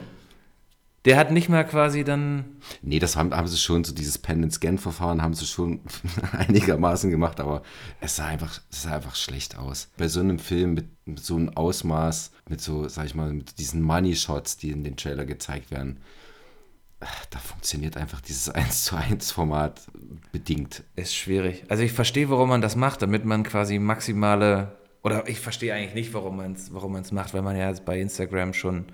Der 1.08 1.16
hat 1.16 1.30
nicht 1.30 1.48
mal 1.48 1.64
quasi 1.64 2.04
dann. 2.04 2.58
Nee, 2.82 2.98
das 2.98 3.16
haben, 3.16 3.34
haben 3.34 3.48
sie 3.48 3.56
schon, 3.56 3.82
so 3.82 3.94
dieses 3.94 4.18
Pen-and-Scan-Verfahren 4.18 5.22
haben 5.22 5.32
sie 5.32 5.46
schon 5.46 5.80
einigermaßen 6.32 7.10
gemacht, 7.10 7.40
aber 7.40 7.62
es 8.02 8.16
sah 8.16 8.26
einfach, 8.26 8.60
es 8.70 8.82
sah 8.82 8.96
einfach 8.96 9.14
schlecht 9.14 9.56
aus. 9.56 9.90
Bei 9.96 10.06
so 10.06 10.20
einem 10.20 10.38
Film 10.38 10.74
mit, 10.74 10.84
mit 11.06 11.20
so 11.20 11.36
einem 11.36 11.48
Ausmaß, 11.48 12.32
mit 12.50 12.60
so, 12.60 12.88
sag 12.88 13.06
ich 13.06 13.14
mal, 13.14 13.32
mit 13.32 13.58
diesen 13.58 13.80
Money-Shots, 13.80 14.58
die 14.58 14.70
in 14.70 14.84
den 14.84 14.98
Trailer 14.98 15.24
gezeigt 15.24 15.70
werden, 15.70 16.00
äh, 17.00 17.06
da 17.30 17.38
funktioniert 17.38 17.96
einfach 17.96 18.20
dieses 18.20 18.48
1 18.54 18.84
zu 18.84 18.96
1 18.96 19.32
Format 19.32 19.80
bedingt. 20.30 20.82
Ist 20.94 21.16
schwierig. 21.16 21.64
Also 21.70 21.84
ich 21.84 21.92
verstehe, 21.92 22.28
warum 22.28 22.50
man 22.50 22.60
das 22.60 22.76
macht, 22.76 23.00
damit 23.00 23.24
man 23.24 23.44
quasi 23.44 23.78
maximale. 23.78 24.76
Oder 25.02 25.26
ich 25.26 25.40
verstehe 25.40 25.72
eigentlich 25.72 25.94
nicht, 25.94 26.12
warum 26.12 26.36
man 26.36 26.52
es 26.52 26.74
warum 26.74 26.92
man's 26.92 27.12
macht, 27.12 27.32
weil 27.32 27.40
man 27.40 27.56
ja 27.56 27.70
jetzt 27.70 27.86
bei 27.86 27.98
Instagram 27.98 28.52
schon 28.52 28.84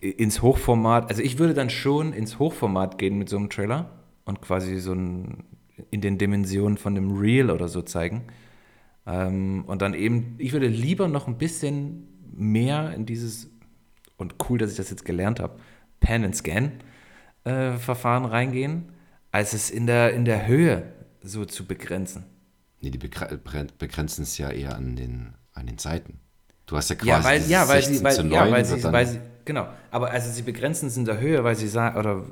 ins 0.00 0.42
Hochformat. 0.42 1.08
Also 1.10 1.22
ich 1.22 1.38
würde 1.38 1.54
dann 1.54 1.70
schon 1.70 2.12
ins 2.12 2.38
Hochformat 2.38 2.98
gehen 2.98 3.18
mit 3.18 3.28
so 3.28 3.36
einem 3.36 3.50
Trailer 3.50 3.90
und 4.24 4.40
quasi 4.40 4.78
so 4.78 4.92
ein, 4.92 5.44
in 5.90 6.00
den 6.00 6.18
Dimensionen 6.18 6.78
von 6.78 6.94
dem 6.94 7.16
Reel 7.18 7.50
oder 7.50 7.68
so 7.68 7.82
zeigen. 7.82 8.24
Ähm, 9.06 9.64
und 9.66 9.82
dann 9.82 9.94
eben, 9.94 10.34
ich 10.38 10.52
würde 10.52 10.66
lieber 10.68 11.08
noch 11.08 11.26
ein 11.28 11.38
bisschen 11.38 12.08
mehr 12.32 12.92
in 12.94 13.06
dieses, 13.06 13.50
und 14.16 14.34
cool, 14.48 14.58
dass 14.58 14.70
ich 14.70 14.76
das 14.76 14.90
jetzt 14.90 15.04
gelernt 15.04 15.40
habe, 15.40 15.58
Pan 16.00 16.24
and 16.24 16.36
Scan 16.36 16.72
äh, 17.44 17.72
Verfahren 17.72 18.24
reingehen, 18.24 18.92
als 19.32 19.52
es 19.52 19.70
in 19.70 19.86
der, 19.86 20.12
in 20.14 20.24
der 20.24 20.46
Höhe 20.46 20.92
so 21.22 21.44
zu 21.44 21.66
begrenzen. 21.66 22.24
Nee, 22.80 22.90
die 22.90 22.98
begre- 22.98 23.36
begren- 23.36 23.70
begrenzen 23.78 24.22
es 24.22 24.38
ja 24.38 24.50
eher 24.50 24.76
an 24.76 24.94
den, 24.94 25.34
an 25.54 25.66
den 25.66 25.78
Seiten. 25.78 26.20
Du 26.66 26.76
hast 26.76 26.90
ja 26.90 26.96
quasi 26.96 27.08
Ja, 27.08 27.24
weil, 27.24 27.42
ja, 27.50 27.68
weil 27.68 27.82
16 27.82 27.94
sie, 27.98 28.04
weil, 28.04 28.14
zu 28.14 28.22
ja, 28.22 28.28
9 28.44 28.52
weil, 28.52 28.52
wird 28.52 28.66
sie, 28.66 28.80
dann- 28.82 28.92
weil 28.92 29.06
sie, 29.06 29.20
genau, 29.48 29.66
aber 29.90 30.10
also 30.10 30.30
sie 30.30 30.42
begrenzen 30.42 30.86
es 30.86 30.96
in 30.96 31.06
der 31.06 31.18
Höhe, 31.18 31.42
weil 31.42 31.56
sie 31.56 31.68
sagen, 31.68 31.98
oder 31.98 32.22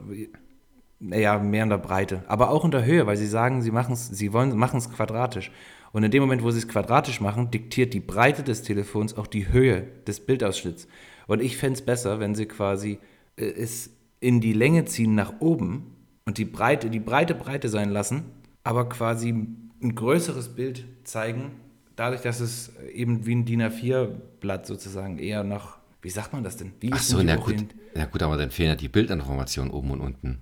naja, 1.00 1.38
mehr 1.38 1.64
in 1.64 1.70
der 1.70 1.78
Breite, 1.78 2.22
aber 2.28 2.50
auch 2.50 2.64
in 2.64 2.70
der 2.70 2.84
Höhe, 2.84 3.06
weil 3.06 3.16
sie 3.16 3.26
sagen, 3.26 3.62
sie 3.62 3.70
machen 3.70 3.94
es, 3.94 4.06
sie 4.08 4.32
wollen, 4.32 4.56
machen 4.56 4.78
es 4.78 4.90
quadratisch. 4.90 5.50
Und 5.92 6.02
in 6.02 6.10
dem 6.10 6.22
Moment, 6.22 6.42
wo 6.42 6.50
sie 6.50 6.58
es 6.58 6.68
quadratisch 6.68 7.20
machen, 7.20 7.50
diktiert 7.50 7.94
die 7.94 8.00
Breite 8.00 8.42
des 8.42 8.62
Telefons 8.62 9.16
auch 9.16 9.26
die 9.26 9.48
Höhe 9.48 9.86
des 10.06 10.20
Bildausschnitts. 10.20 10.88
Und 11.26 11.40
ich 11.40 11.56
fände 11.56 11.78
es 11.78 11.82
besser, 11.82 12.20
wenn 12.20 12.34
sie 12.34 12.46
quasi 12.46 12.98
äh, 13.36 13.46
es 13.46 13.90
in 14.20 14.40
die 14.40 14.52
Länge 14.52 14.84
ziehen 14.84 15.14
nach 15.14 15.40
oben 15.40 15.96
und 16.26 16.36
die 16.36 16.44
Breite, 16.44 16.90
die 16.90 17.00
Breite 17.00 17.34
Breite 17.34 17.68
sein 17.70 17.90
lassen, 17.90 18.24
aber 18.62 18.88
quasi 18.88 19.30
ein 19.30 19.94
größeres 19.94 20.54
Bild 20.54 20.84
zeigen, 21.04 21.52
dadurch, 21.94 22.20
dass 22.20 22.40
es 22.40 22.72
eben 22.92 23.24
wie 23.24 23.34
ein 23.34 23.44
DIN 23.46 23.62
A4-Blatt 23.62 24.66
sozusagen 24.66 25.18
eher 25.18 25.44
nach, 25.44 25.75
wie 26.02 26.10
sagt 26.10 26.32
man 26.32 26.44
das 26.44 26.56
denn? 26.56 26.72
Wie 26.80 26.92
Ach 26.92 26.96
ist 27.00 27.08
so, 27.08 27.22
na 27.22 27.36
gut, 27.36 27.56
na 27.94 28.04
gut, 28.06 28.22
aber 28.22 28.36
dann 28.36 28.50
fehlen 28.50 28.68
ja 28.70 28.76
die 28.76 28.88
Bildinformationen 28.88 29.72
oben 29.72 29.90
und 29.90 30.00
unten. 30.00 30.40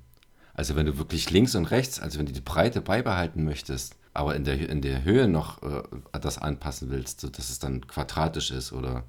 Also 0.53 0.77
wenn 0.77 0.87
du 0.87 0.99
wirklich 0.99 1.31
links 1.31 1.55
und 1.55 1.65
rechts, 1.67 1.99
also 2.01 2.19
wenn 2.19 2.27
du 2.27 2.33
die 2.33 2.41
Breite 2.41 2.81
beibehalten 2.81 3.45
möchtest, 3.45 3.97
aber 4.13 4.37
in 4.37 4.45
der, 4.45 4.69
in 4.69 4.83
der 4.83 5.03
Höhe 5.05 5.27
noch 5.27 5.63
äh, 5.63 5.83
das 6.21 6.39
anpassen 6.39 6.91
willst, 6.91 7.21
so 7.21 7.29
dass 7.29 7.51
es 7.51 7.59
dann 7.59 7.87
quadratisch 7.87 8.51
ist 8.53 8.73
oder 8.73 9.05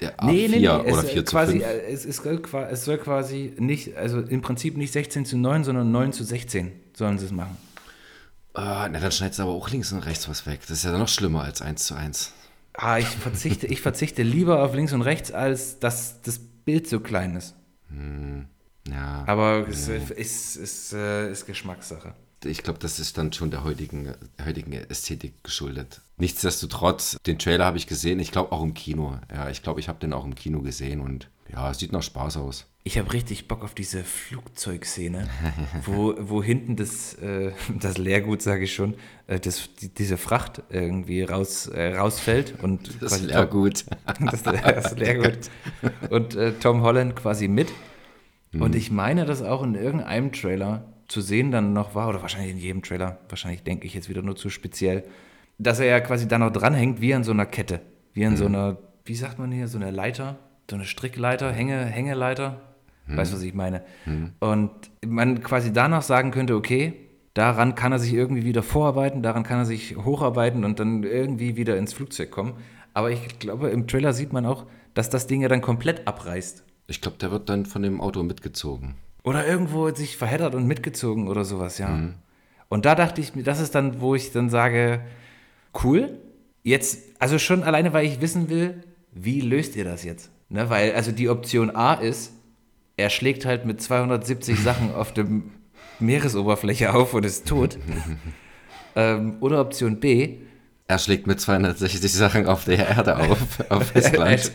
der 0.00 0.16
A4 0.18 0.26
Nee, 0.26 0.48
nee, 0.48 0.58
nee, 0.60 0.68
oder 0.68 1.04
es, 1.04 1.10
4 1.10 1.24
zu 1.26 1.30
quasi, 1.32 1.52
5. 1.60 1.64
äh, 1.64 1.92
es, 1.92 2.22
qua- 2.22 2.68
es 2.68 2.84
soll 2.84 2.98
quasi 2.98 3.54
nicht, 3.58 3.96
also 3.96 4.20
im 4.20 4.42
Prinzip 4.42 4.76
nicht 4.76 4.92
16 4.92 5.24
zu 5.24 5.36
9, 5.38 5.64
sondern 5.64 5.90
9 5.90 6.12
zu 6.12 6.22
16 6.22 6.70
sollen 6.94 7.18
sie 7.18 7.26
es 7.26 7.32
machen. 7.32 7.56
Ah, 8.54 8.88
na, 8.90 8.98
dann 9.00 9.10
schneidest 9.12 9.38
du 9.38 9.44
aber 9.44 9.52
auch 9.52 9.70
links 9.70 9.92
und 9.92 10.00
rechts 10.00 10.28
was 10.28 10.46
weg. 10.46 10.60
Das 10.62 10.78
ist 10.78 10.84
ja 10.84 10.96
noch 10.96 11.08
schlimmer 11.08 11.42
als 11.44 11.62
1 11.62 11.84
zu 11.86 11.94
1. 11.94 12.32
Ah, 12.82 12.98
ich 12.98 13.06
verzichte, 13.06 13.66
ich 13.66 13.82
verzichte 13.82 14.22
lieber 14.22 14.62
auf 14.62 14.74
links 14.74 14.92
und 14.94 15.02
rechts, 15.02 15.30
als 15.32 15.78
dass 15.80 16.22
das 16.22 16.38
Bild 16.38 16.88
so 16.88 17.00
klein 17.00 17.36
ist. 17.36 17.54
Ja, 18.88 19.24
Aber 19.26 19.68
es 19.68 19.88
ist, 19.88 20.10
ist, 20.10 20.56
ist, 20.56 20.92
äh, 20.94 21.30
ist 21.30 21.44
Geschmackssache. 21.46 22.14
ich 22.44 22.62
glaube, 22.62 22.78
das 22.78 22.98
ist 22.98 23.18
dann 23.18 23.32
schon 23.34 23.50
der 23.50 23.64
heutigen, 23.64 24.14
heutigen 24.42 24.72
Ästhetik 24.72 25.44
geschuldet. 25.44 26.00
Nichtsdestotrotz, 26.16 27.18
den 27.26 27.38
Trailer 27.38 27.66
habe 27.66 27.76
ich 27.76 27.86
gesehen, 27.86 28.18
ich 28.18 28.32
glaube 28.32 28.52
auch 28.52 28.62
im 28.62 28.72
Kino. 28.72 29.18
Ja, 29.30 29.50
ich 29.50 29.62
glaube, 29.62 29.80
ich 29.80 29.88
habe 29.88 29.98
den 29.98 30.14
auch 30.14 30.24
im 30.24 30.34
Kino 30.34 30.62
gesehen 30.62 31.00
und 31.00 31.28
ja, 31.52 31.70
es 31.70 31.78
sieht 31.78 31.92
noch 31.92 32.02
Spaß 32.02 32.38
aus. 32.38 32.66
Ich 32.82 32.98
habe 32.98 33.12
richtig 33.12 33.46
Bock 33.46 33.62
auf 33.62 33.74
diese 33.74 34.02
Flugzeugszene, 34.04 35.28
wo, 35.84 36.14
wo 36.18 36.42
hinten 36.42 36.76
das, 36.76 37.14
äh, 37.14 37.52
das 37.78 37.98
Leergut, 37.98 38.40
sage 38.40 38.64
ich 38.64 38.74
schon, 38.74 38.94
äh, 39.26 39.38
das, 39.38 39.68
die, 39.74 39.92
diese 39.92 40.16
Fracht 40.16 40.62
irgendwie 40.70 41.22
raus, 41.22 41.66
äh, 41.66 41.94
rausfällt. 41.94 42.62
Und 42.62 42.88
Das 43.02 43.12
quasi 43.12 43.26
ist 43.26 43.30
ja 43.32 43.44
gut. 43.44 43.84
das, 44.30 44.42
das 44.42 44.96
Leergut. 44.96 45.50
Und 46.08 46.34
äh, 46.36 46.52
Tom 46.54 46.80
Holland 46.82 47.16
quasi 47.16 47.48
mit. 47.48 47.70
Und 48.52 48.74
ich 48.74 48.90
meine, 48.90 49.26
dass 49.26 49.42
auch 49.42 49.62
in 49.62 49.76
irgendeinem 49.76 50.32
Trailer 50.32 50.84
zu 51.06 51.20
sehen 51.20 51.50
dann 51.52 51.72
noch 51.72 51.94
war, 51.94 52.08
oder 52.08 52.22
wahrscheinlich 52.22 52.50
in 52.52 52.58
jedem 52.58 52.82
Trailer, 52.82 53.18
wahrscheinlich 53.28 53.62
denke 53.62 53.86
ich 53.86 53.94
jetzt 53.94 54.08
wieder 54.08 54.22
nur 54.22 54.36
zu 54.36 54.50
speziell, 54.50 55.04
dass 55.58 55.78
er 55.78 55.86
ja 55.86 56.00
quasi 56.00 56.26
da 56.26 56.38
noch 56.38 56.50
dranhängt, 56.50 57.00
wie 57.00 57.14
an 57.14 57.22
so 57.24 57.30
einer 57.30 57.46
Kette. 57.46 57.80
Wie 58.12 58.24
an 58.24 58.36
so 58.36 58.46
einer, 58.46 58.78
wie 59.04 59.14
sagt 59.14 59.38
man 59.38 59.52
hier, 59.52 59.68
so 59.68 59.78
eine 59.78 59.90
Leiter, 59.90 60.38
so 60.68 60.76
eine 60.76 60.84
Strickleiter, 60.84 61.52
Hänge, 61.52 61.84
Hängeleiter. 61.84 62.60
Weißt 63.16 63.32
du, 63.32 63.36
was 63.36 63.42
ich 63.42 63.54
meine? 63.54 63.82
Und 64.40 64.70
man 65.06 65.42
quasi 65.42 65.72
danach 65.72 66.02
sagen 66.02 66.30
könnte, 66.30 66.54
okay, 66.54 66.94
daran 67.34 67.74
kann 67.74 67.92
er 67.92 67.98
sich 67.98 68.12
irgendwie 68.12 68.44
wieder 68.44 68.62
vorarbeiten, 68.62 69.22
daran 69.22 69.42
kann 69.42 69.58
er 69.58 69.64
sich 69.64 69.96
hocharbeiten 69.96 70.64
und 70.64 70.80
dann 70.80 71.02
irgendwie 71.04 71.56
wieder 71.56 71.76
ins 71.76 71.92
Flugzeug 71.92 72.30
kommen. 72.30 72.54
Aber 72.94 73.10
ich 73.10 73.38
glaube, 73.38 73.70
im 73.70 73.86
Trailer 73.86 74.12
sieht 74.12 74.32
man 74.32 74.46
auch, 74.46 74.66
dass 74.94 75.10
das 75.10 75.26
Ding 75.26 75.42
ja 75.42 75.48
dann 75.48 75.60
komplett 75.60 76.08
abreißt. 76.08 76.64
Ich 76.88 77.00
glaube, 77.00 77.18
der 77.18 77.30
wird 77.30 77.48
dann 77.48 77.66
von 77.66 77.82
dem 77.82 78.00
Auto 78.00 78.22
mitgezogen. 78.22 78.96
Oder 79.22 79.46
irgendwo 79.46 79.88
sich 79.90 80.16
verheddert 80.16 80.54
und 80.54 80.66
mitgezogen 80.66 81.28
oder 81.28 81.44
sowas, 81.44 81.78
ja. 81.78 82.00
Und 82.68 82.84
da 82.84 82.94
dachte 82.94 83.20
ich 83.20 83.34
mir, 83.34 83.42
das 83.42 83.60
ist 83.60 83.74
dann, 83.74 84.00
wo 84.00 84.14
ich 84.14 84.32
dann 84.32 84.50
sage, 84.50 85.00
cool, 85.84 86.18
jetzt, 86.62 87.00
also 87.20 87.38
schon 87.38 87.62
alleine, 87.62 87.92
weil 87.92 88.06
ich 88.06 88.20
wissen 88.20 88.48
will, 88.48 88.82
wie 89.12 89.40
löst 89.40 89.76
ihr 89.76 89.84
das 89.84 90.04
jetzt? 90.04 90.30
Ne, 90.48 90.68
weil, 90.68 90.94
also 90.94 91.12
die 91.12 91.28
Option 91.28 91.70
A 91.74 91.94
ist, 91.94 92.32
er 93.00 93.10
schlägt 93.10 93.44
halt 93.44 93.64
mit 93.66 93.80
270 93.82 94.58
Sachen 94.60 94.94
auf 94.94 95.12
der 95.12 95.26
Meeresoberfläche 95.98 96.94
auf 96.94 97.14
und 97.14 97.24
ist 97.26 97.46
tot. 97.48 97.78
ähm, 98.96 99.36
oder 99.40 99.60
Option 99.60 100.00
B, 100.00 100.38
Er 100.88 100.98
schlägt 100.98 101.26
mit 101.26 101.40
260 101.40 102.12
Sachen 102.12 102.46
auf 102.46 102.64
der 102.64 102.88
Erde 102.88 103.16
auf, 103.18 103.38
auf 103.70 103.84
Festland. 103.92 104.52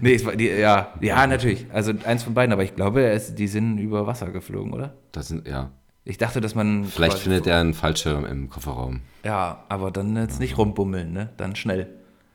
nee, 0.00 0.14
es 0.14 0.24
war 0.24 0.34
die, 0.34 0.48
ja, 0.48 0.92
ja, 1.00 1.26
natürlich. 1.26 1.66
Also 1.72 1.92
eins 2.04 2.22
von 2.24 2.34
beiden, 2.34 2.52
aber 2.52 2.64
ich 2.64 2.74
glaube, 2.74 3.02
er 3.02 3.12
ist, 3.12 3.36
die 3.36 3.46
sind 3.48 3.78
über 3.78 4.06
Wasser 4.06 4.30
geflogen, 4.30 4.72
oder? 4.72 4.94
Das 5.12 5.28
sind, 5.28 5.46
ja. 5.46 5.70
Ich 6.04 6.18
dachte, 6.18 6.40
dass 6.40 6.54
man. 6.54 6.84
Vielleicht 6.84 7.18
findet 7.18 7.46
er 7.48 7.58
einen 7.60 7.74
Fallschirm 7.74 8.24
im 8.24 8.48
Kofferraum. 8.48 9.00
Ja, 9.24 9.64
aber 9.68 9.90
dann 9.90 10.14
jetzt 10.16 10.38
nicht 10.38 10.56
rumbummeln, 10.56 11.12
ne? 11.12 11.30
Dann 11.36 11.56
schnell. 11.56 11.88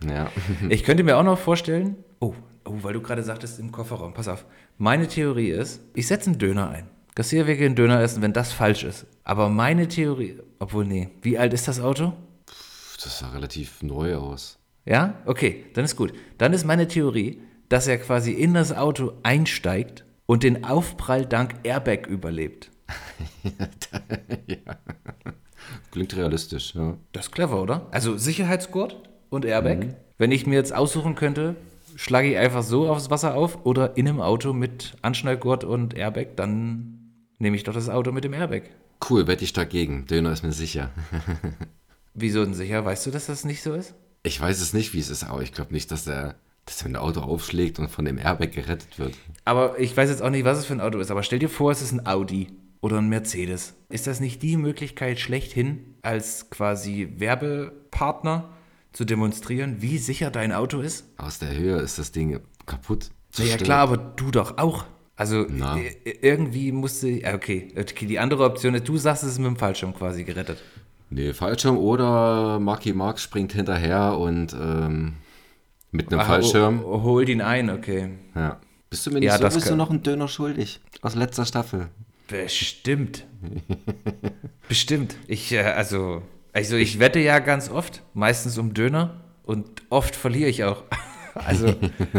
Ja. 0.10 0.28
Ich 0.68 0.84
könnte 0.84 1.04
mir 1.04 1.18
auch 1.18 1.24
noch 1.24 1.38
vorstellen, 1.38 1.96
oh, 2.20 2.34
oh, 2.66 2.74
weil 2.82 2.94
du 2.94 3.02
gerade 3.02 3.24
sagtest 3.24 3.60
im 3.60 3.72
Kofferraum, 3.72 4.14
pass 4.14 4.28
auf. 4.28 4.46
Meine 4.84 5.08
Theorie 5.08 5.52
ist, 5.52 5.80
ich 5.94 6.08
setze 6.08 6.32
einen 6.32 6.40
Döner 6.40 6.72
ein. 6.72 6.90
Kassier 7.14 7.46
wir 7.46 7.56
gehen 7.56 7.76
Döner 7.76 8.02
essen, 8.02 8.24
wenn 8.24 8.34
das 8.34 8.52
falsch 8.52 8.84
ist. 8.84 9.06
Aber 9.24 9.48
meine 9.48 9.88
Theorie, 9.88 10.40
obwohl, 10.58 10.86
nee, 10.86 11.10
wie 11.22 11.38
alt 11.38 11.54
ist 11.54 11.68
das 11.68 11.80
Auto? 11.80 12.14
Das 12.48 13.20
sah 13.20 13.30
relativ 13.30 13.84
neu 13.84 14.16
aus. 14.16 14.58
Ja? 14.84 15.22
Okay, 15.28 15.66
dann 15.76 15.86
ist 15.86 15.96
gut. 15.96 16.14
Dann 16.40 16.52
ist 16.52 16.66
meine 16.66 16.88
Theorie, 16.88 17.44
dass 17.70 17.86
er 17.86 18.00
quasi 18.00 18.32
in 18.32 18.56
das 18.56 18.76
Auto 18.76 19.14
einsteigt 19.22 20.04
und 20.26 20.42
den 20.42 20.64
Aufprall 20.64 21.28
dank 21.28 21.58
Airbag 21.62 22.08
überlebt. 22.08 22.72
Klingt 25.92 26.18
realistisch, 26.18 26.74
ja. 26.74 26.98
Das 27.12 27.28
ist 27.28 27.32
clever, 27.32 27.62
oder? 27.62 27.86
Also 27.92 28.18
Sicherheitsgurt 28.18 29.00
und 29.30 29.46
Airbag. 29.46 29.94
Wenn 30.18 30.32
ich 30.32 30.48
mir 30.48 30.56
jetzt 30.56 30.74
aussuchen 30.74 31.14
könnte, 31.14 31.56
schlage 32.02 32.32
ich 32.32 32.38
einfach 32.38 32.64
so 32.64 32.90
aufs 32.90 33.12
Wasser 33.12 33.36
auf 33.36 33.64
oder 33.64 33.96
in 33.96 34.08
einem 34.08 34.22
Auto 34.22 34.54
mit 34.54 34.98
Anschnallgurt 35.04 35.64
und 35.64 35.94
Airbag, 35.94 36.36
dann 36.36 37.14
nehme 37.38 37.56
ich 37.56 37.64
doch 37.64 37.74
das 37.74 37.90
Auto 37.90 38.12
mit 38.12 38.24
dem 38.24 38.34
Airbag. 38.34 38.64
Cool, 39.08 39.28
wette 39.28 39.44
ich 39.44 39.54
dagegen. 39.54 40.08
Döner 40.08 40.32
ist 40.32 40.44
mir 40.44 40.52
sicher. 40.52 40.90
Wieso 42.16 42.44
denn 42.44 42.56
sicher? 42.56 42.84
Weißt 42.84 43.06
du, 43.06 43.12
dass 43.12 43.28
das 43.28 43.46
nicht 43.46 43.62
so 43.62 43.74
ist? 43.74 43.94
Ich 44.24 44.42
weiß 44.42 44.62
es 44.62 44.74
nicht, 44.74 44.94
wie 44.94 45.00
es 45.00 45.10
ist, 45.10 45.24
aber 45.24 45.44
ich 45.44 45.54
glaube 45.54 45.74
nicht, 45.74 45.92
dass 45.92 46.06
der, 46.06 46.36
dass 46.66 46.84
wenn 46.84 46.96
ein 46.96 47.02
Auto 47.02 47.22
aufschlägt 47.22 47.78
und 47.78 47.90
von 47.90 48.06
dem 48.06 48.18
Airbag 48.18 48.52
gerettet 48.52 48.98
wird. 48.98 49.14
Aber 49.46 49.80
ich 49.80 49.96
weiß 49.96 50.10
jetzt 50.10 50.24
auch 50.24 50.30
nicht, 50.32 50.44
was 50.44 50.58
es 50.58 50.66
für 50.66 50.74
ein 50.74 50.82
Auto 50.82 51.00
ist. 51.00 51.12
Aber 51.12 51.22
stell 51.22 51.40
dir 51.40 51.50
vor, 51.50 51.72
es 51.72 51.84
ist 51.84 51.92
ein 51.92 52.08
Audi 52.08 52.48
oder 52.82 52.98
ein 52.98 53.10
Mercedes. 53.10 53.76
Ist 53.90 54.08
das 54.08 54.20
nicht 54.20 54.42
die 54.42 54.58
Möglichkeit 54.58 55.20
schlechthin, 55.20 55.96
als 56.02 56.50
quasi 56.50 57.14
Werbepartner 57.18 58.50
zu 58.94 59.06
demonstrieren, 59.06 59.78
wie 59.82 59.98
sicher 59.98 60.32
dein 60.32 60.52
Auto 60.52 60.80
ist? 60.82 61.06
Aus 61.18 61.40
der 61.40 61.56
Höhe 61.56 61.78
ist 61.78 61.98
das 62.00 62.12
Ding 62.12 62.40
kaputt. 62.66 63.06
Ja, 63.06 63.12
zerstört. 63.46 63.64
klar, 63.64 63.80
aber 63.80 63.98
du 63.98 64.32
doch 64.32 64.58
auch. 64.58 64.86
Also 65.16 65.46
Na. 65.50 65.78
irgendwie 66.22 66.72
musste. 66.72 67.10
ja, 67.10 67.36
Okay, 67.36 67.74
die 68.02 68.20
andere 68.20 68.44
Option 68.44 68.74
ist, 68.76 68.88
du 68.88 68.98
sagst, 68.98 69.24
es 69.24 69.34
ist 69.34 69.38
mit 69.40 69.48
dem 69.48 69.56
Fallschirm 69.56 69.94
quasi 69.94 70.24
gerettet. 70.24 70.62
Nee, 71.10 71.34
Fallschirm 71.34 71.78
oder 71.78 72.60
Marky 72.60 72.94
Mark 72.94 73.20
springt 73.20 73.54
hinterher 73.54 74.18
und 74.18 74.54
ähm, 74.54 75.14
mit 75.92 76.12
einem 76.12 76.22
Ah, 76.22 76.26
Fallschirm. 76.26 76.82
oh, 76.84 76.96
oh, 76.96 77.02
holt 77.04 77.30
ihn 77.30 77.42
ein, 77.42 77.70
okay. 77.70 78.10
Ja. 78.34 78.60
Bist 78.90 79.06
du 79.06 79.12
mir 79.12 79.20
nicht 79.20 79.28
Ja, 79.28 79.38
das 79.38 79.54
sowieso 79.54 79.70
kann- 79.70 79.78
noch 79.78 79.90
einen 79.90 80.04
Döner 80.04 80.28
schuldig? 80.28 80.80
Aus 81.02 81.16
letzter 81.16 81.46
Staffel. 81.46 81.90
Bestimmt. 82.28 83.26
Bestimmt. 84.68 85.16
Ich, 85.28 85.52
äh, 85.52 85.60
also, 85.62 86.22
also, 86.54 86.76
ich 86.76 87.00
wette 87.00 87.20
ja 87.20 87.40
ganz 87.40 87.70
oft, 87.70 88.04
meistens 88.14 88.58
um 88.58 88.74
Döner 88.74 89.22
und 89.44 89.84
oft 89.90 90.16
verliere 90.16 90.50
ich 90.50 90.64
auch. 90.64 90.84
Also, 91.34 91.74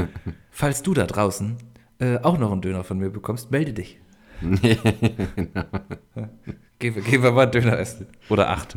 falls 0.51 0.83
du 0.83 0.95
da 0.95 1.05
draußen 1.05 1.59
äh, 1.99 2.16
auch 2.22 2.39
noch 2.39 2.51
einen 2.51 2.62
Döner 2.62 2.83
von 2.83 2.97
mir 2.97 3.11
bekommst, 3.11 3.51
melde 3.51 3.74
dich. 3.74 4.01
Gehen 6.78 6.95
wir, 6.97 7.03
gehen 7.03 7.22
wir 7.22 7.30
mal 7.30 7.45
Döner 7.47 7.78
essen. 7.78 8.07
Oder 8.30 8.49
acht. 8.49 8.76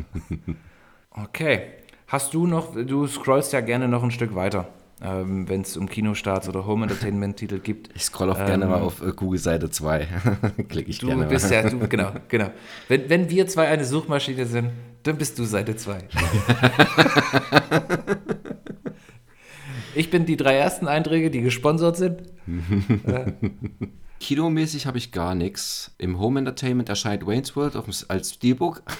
Okay. 1.10 1.62
Hast 2.06 2.34
du 2.34 2.46
noch, 2.46 2.74
du 2.76 3.06
scrollst 3.08 3.52
ja 3.52 3.60
gerne 3.60 3.88
noch 3.88 4.04
ein 4.04 4.12
Stück 4.12 4.36
weiter, 4.36 4.68
ähm, 5.02 5.48
wenn 5.48 5.62
es 5.62 5.76
um 5.76 5.88
Kinostarts 5.88 6.48
oder 6.48 6.66
Home 6.66 6.84
Entertainment-Titel 6.84 7.58
gibt. 7.58 7.90
Ich 7.96 8.04
scroll 8.04 8.30
auch 8.30 8.36
gerne 8.36 8.66
mal 8.66 8.80
auf 8.80 9.02
äh, 9.02 9.10
Google 9.10 9.40
Seite 9.40 9.70
2. 9.70 10.06
Klicke 10.68 10.90
ich 10.90 11.02
Ähm. 11.02 11.08
Du 11.08 11.16
gerne 11.16 11.26
bist 11.26 11.50
mal. 11.50 11.64
ja, 11.64 11.68
du, 11.68 11.88
genau, 11.88 12.12
genau. 12.28 12.50
Wenn, 12.86 13.10
wenn 13.10 13.28
wir 13.28 13.48
zwei 13.48 13.66
eine 13.66 13.84
Suchmaschine 13.84 14.46
sind, 14.46 14.70
dann 15.06 15.18
bist 15.18 15.38
du 15.38 15.44
Seite 15.44 15.76
2. 15.76 16.08
ich 19.94 20.10
bin 20.10 20.26
die 20.26 20.36
drei 20.36 20.56
ersten 20.56 20.88
Einträge, 20.88 21.30
die 21.30 21.42
gesponsert 21.42 21.96
sind. 21.96 22.22
Kinomäßig 24.20 24.86
habe 24.86 24.98
ich 24.98 25.12
gar 25.12 25.34
nichts. 25.34 25.94
Im 25.98 26.18
Home 26.18 26.40
Entertainment 26.40 26.88
erscheint 26.88 27.26
Wayne's 27.26 27.54
World 27.54 27.76
auf, 27.76 27.86
als 28.08 28.34
Steelbook. 28.34 28.82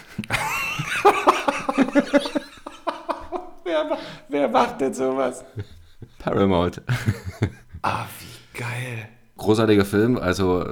Wer, 3.65 3.99
wer 4.29 4.49
macht 4.49 4.81
denn 4.81 4.95
sowas? 4.95 5.45
Paramount. 6.21 6.81
Ah, 7.83 8.07
wie 8.21 8.59
geil. 8.59 9.09
Großartiger 9.37 9.84
Film, 9.84 10.16
also 10.16 10.64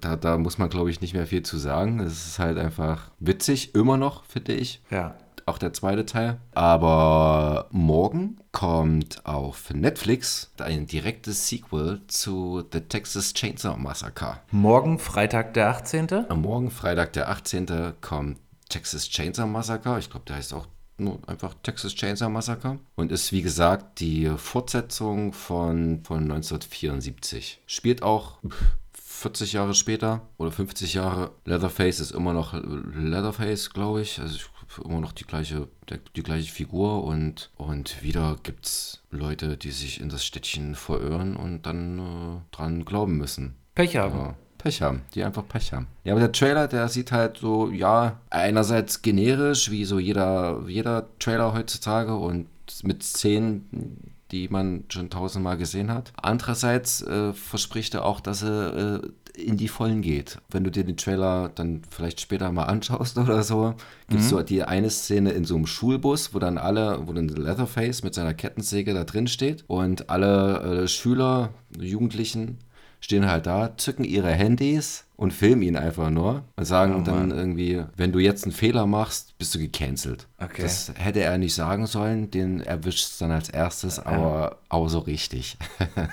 da, 0.00 0.16
da 0.16 0.36
muss 0.36 0.58
man, 0.58 0.68
glaube 0.68 0.90
ich, 0.90 1.00
nicht 1.00 1.14
mehr 1.14 1.26
viel 1.26 1.42
zu 1.42 1.56
sagen. 1.56 2.00
Es 2.00 2.26
ist 2.26 2.38
halt 2.38 2.58
einfach 2.58 3.10
witzig, 3.18 3.74
immer 3.74 3.96
noch, 3.96 4.24
finde 4.26 4.52
ich. 4.52 4.82
Ja. 4.90 5.16
Auch 5.46 5.58
der 5.58 5.72
zweite 5.72 6.06
Teil. 6.06 6.38
Aber 6.52 7.66
morgen 7.70 8.38
kommt 8.52 9.26
auf 9.26 9.72
Netflix 9.72 10.52
ein 10.60 10.86
direktes 10.86 11.48
Sequel 11.48 12.02
zu 12.06 12.62
The 12.72 12.80
Texas 12.80 13.34
Chainsaw 13.34 13.76
Massacre. 13.76 14.38
Morgen, 14.50 14.98
Freitag, 14.98 15.54
der 15.54 15.70
18. 15.70 16.26
Am 16.28 16.42
Morgen, 16.42 16.70
Freitag, 16.70 17.14
der 17.14 17.30
18. 17.30 17.94
kommt 18.00 18.38
Texas 18.68 19.08
Chainsaw 19.08 19.46
Massacre. 19.46 19.98
Ich 19.98 20.10
glaube, 20.10 20.26
der 20.26 20.36
heißt 20.36 20.54
auch 20.54 20.66
einfach 21.26 21.54
Texas 21.62 21.94
Chainsaw 21.94 22.28
Massacre. 22.30 22.78
Und 22.96 23.12
ist, 23.12 23.32
wie 23.32 23.42
gesagt, 23.42 24.00
die 24.00 24.30
Fortsetzung 24.36 25.32
von, 25.32 26.02
von 26.04 26.22
1974. 26.22 27.60
Spielt 27.66 28.02
auch 28.02 28.38
40 28.92 29.52
Jahre 29.52 29.74
später 29.74 30.22
oder 30.36 30.50
50 30.50 30.94
Jahre. 30.94 31.30
Leatherface 31.44 32.00
ist 32.00 32.10
immer 32.10 32.32
noch 32.32 32.54
Leatherface, 32.54 33.70
glaube 33.70 34.02
ich. 34.02 34.20
Also 34.20 34.36
ich, 34.36 34.46
immer 34.84 35.00
noch 35.00 35.12
die 35.12 35.24
gleiche, 35.24 35.68
die 36.16 36.22
gleiche 36.22 36.52
Figur 36.52 37.04
und, 37.04 37.50
und 37.56 38.02
wieder 38.02 38.36
gibt 38.42 38.66
es 38.66 39.02
Leute, 39.10 39.56
die 39.56 39.70
sich 39.70 40.00
in 40.00 40.08
das 40.08 40.24
Städtchen 40.24 40.74
verirren 40.74 41.36
und 41.36 41.66
dann 41.66 41.98
äh, 41.98 42.56
dran 42.56 42.84
glauben 42.84 43.18
müssen. 43.18 43.54
Pech 43.74 43.96
haben. 43.96 44.18
Ja, 44.18 44.34
Pech 44.62 44.80
haben, 44.80 45.02
die 45.14 45.24
einfach 45.24 45.46
Pech 45.46 45.72
haben. 45.72 45.88
Ja, 46.04 46.12
aber 46.12 46.20
der 46.20 46.32
Trailer, 46.32 46.68
der 46.68 46.88
sieht 46.88 47.10
halt 47.10 47.38
so, 47.38 47.70
ja, 47.70 48.20
einerseits 48.30 49.02
generisch, 49.02 49.70
wie 49.70 49.84
so 49.84 49.98
jeder, 49.98 50.62
jeder 50.68 51.08
Trailer 51.18 51.52
heutzutage 51.52 52.14
und 52.14 52.46
mit 52.84 53.02
Szenen, 53.02 54.14
die 54.30 54.48
man 54.48 54.84
schon 54.88 55.10
tausendmal 55.10 55.58
gesehen 55.58 55.92
hat. 55.92 56.12
Andererseits 56.16 57.02
äh, 57.02 57.32
verspricht 57.32 57.94
er 57.94 58.04
auch, 58.04 58.20
dass 58.20 58.42
er 58.42 59.00
äh, 59.00 59.00
in 59.34 59.56
die 59.56 59.68
Vollen 59.68 60.02
geht. 60.02 60.38
Wenn 60.50 60.62
du 60.62 60.70
dir 60.70 60.84
den 60.84 60.96
Trailer 60.96 61.50
dann 61.54 61.82
vielleicht 61.90 62.20
später 62.20 62.52
mal 62.52 62.64
anschaust 62.64 63.18
oder 63.18 63.42
so, 63.42 63.74
gibt 64.08 64.22
es 64.22 64.28
so 64.28 64.42
die 64.42 64.62
eine 64.62 64.90
Szene 64.90 65.32
in 65.32 65.44
so 65.44 65.56
einem 65.56 65.66
Schulbus, 65.66 66.34
wo 66.34 66.38
dann 66.38 66.58
alle, 66.58 67.06
wo 67.06 67.12
dann 67.12 67.28
Leatherface 67.28 68.04
mit 68.04 68.14
seiner 68.14 68.34
Kettensäge 68.34 68.94
da 68.94 69.04
drin 69.04 69.26
steht 69.26 69.64
und 69.66 70.08
alle 70.10 70.82
äh, 70.82 70.88
Schüler, 70.88 71.50
Jugendlichen 71.78 72.58
stehen 73.02 73.28
halt 73.28 73.46
da, 73.46 73.76
zücken 73.76 74.04
ihre 74.04 74.30
Handys 74.30 75.04
und 75.16 75.32
filmen 75.32 75.62
ihn 75.62 75.76
einfach 75.76 76.08
nur 76.08 76.44
und 76.56 76.64
sagen 76.64 77.00
Oh 77.00 77.02
dann 77.04 77.30
irgendwie, 77.30 77.82
wenn 77.96 78.12
du 78.12 78.20
jetzt 78.20 78.44
einen 78.44 78.52
Fehler 78.52 78.86
machst, 78.86 79.36
bist 79.38 79.54
du 79.54 79.58
gecancelt. 79.58 80.28
Okay. 80.38 80.62
Das 80.62 80.92
hätte 80.96 81.20
er 81.20 81.36
nicht 81.36 81.54
sagen 81.54 81.86
sollen, 81.86 82.30
den 82.30 82.60
erwischt 82.60 83.04
es 83.04 83.18
dann 83.18 83.32
als 83.32 83.50
erstes, 83.50 83.98
aber 83.98 84.58
auch 84.68 84.88
so 84.88 85.00
richtig. 85.00 85.58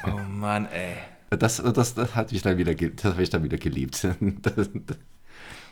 Oh 0.05 0.19
Mann, 0.29 0.65
ey. 0.65 0.95
Das, 1.37 1.57
das, 1.57 1.93
das 1.93 2.15
hat 2.15 2.31
mich 2.31 2.41
dann 2.41 2.57
wieder, 2.57 2.73
das 2.73 3.03
habe 3.05 3.21
ich 3.21 3.29
dann 3.29 3.43
wieder 3.43 3.57
geliebt. 3.57 4.05
Das, 4.41 4.69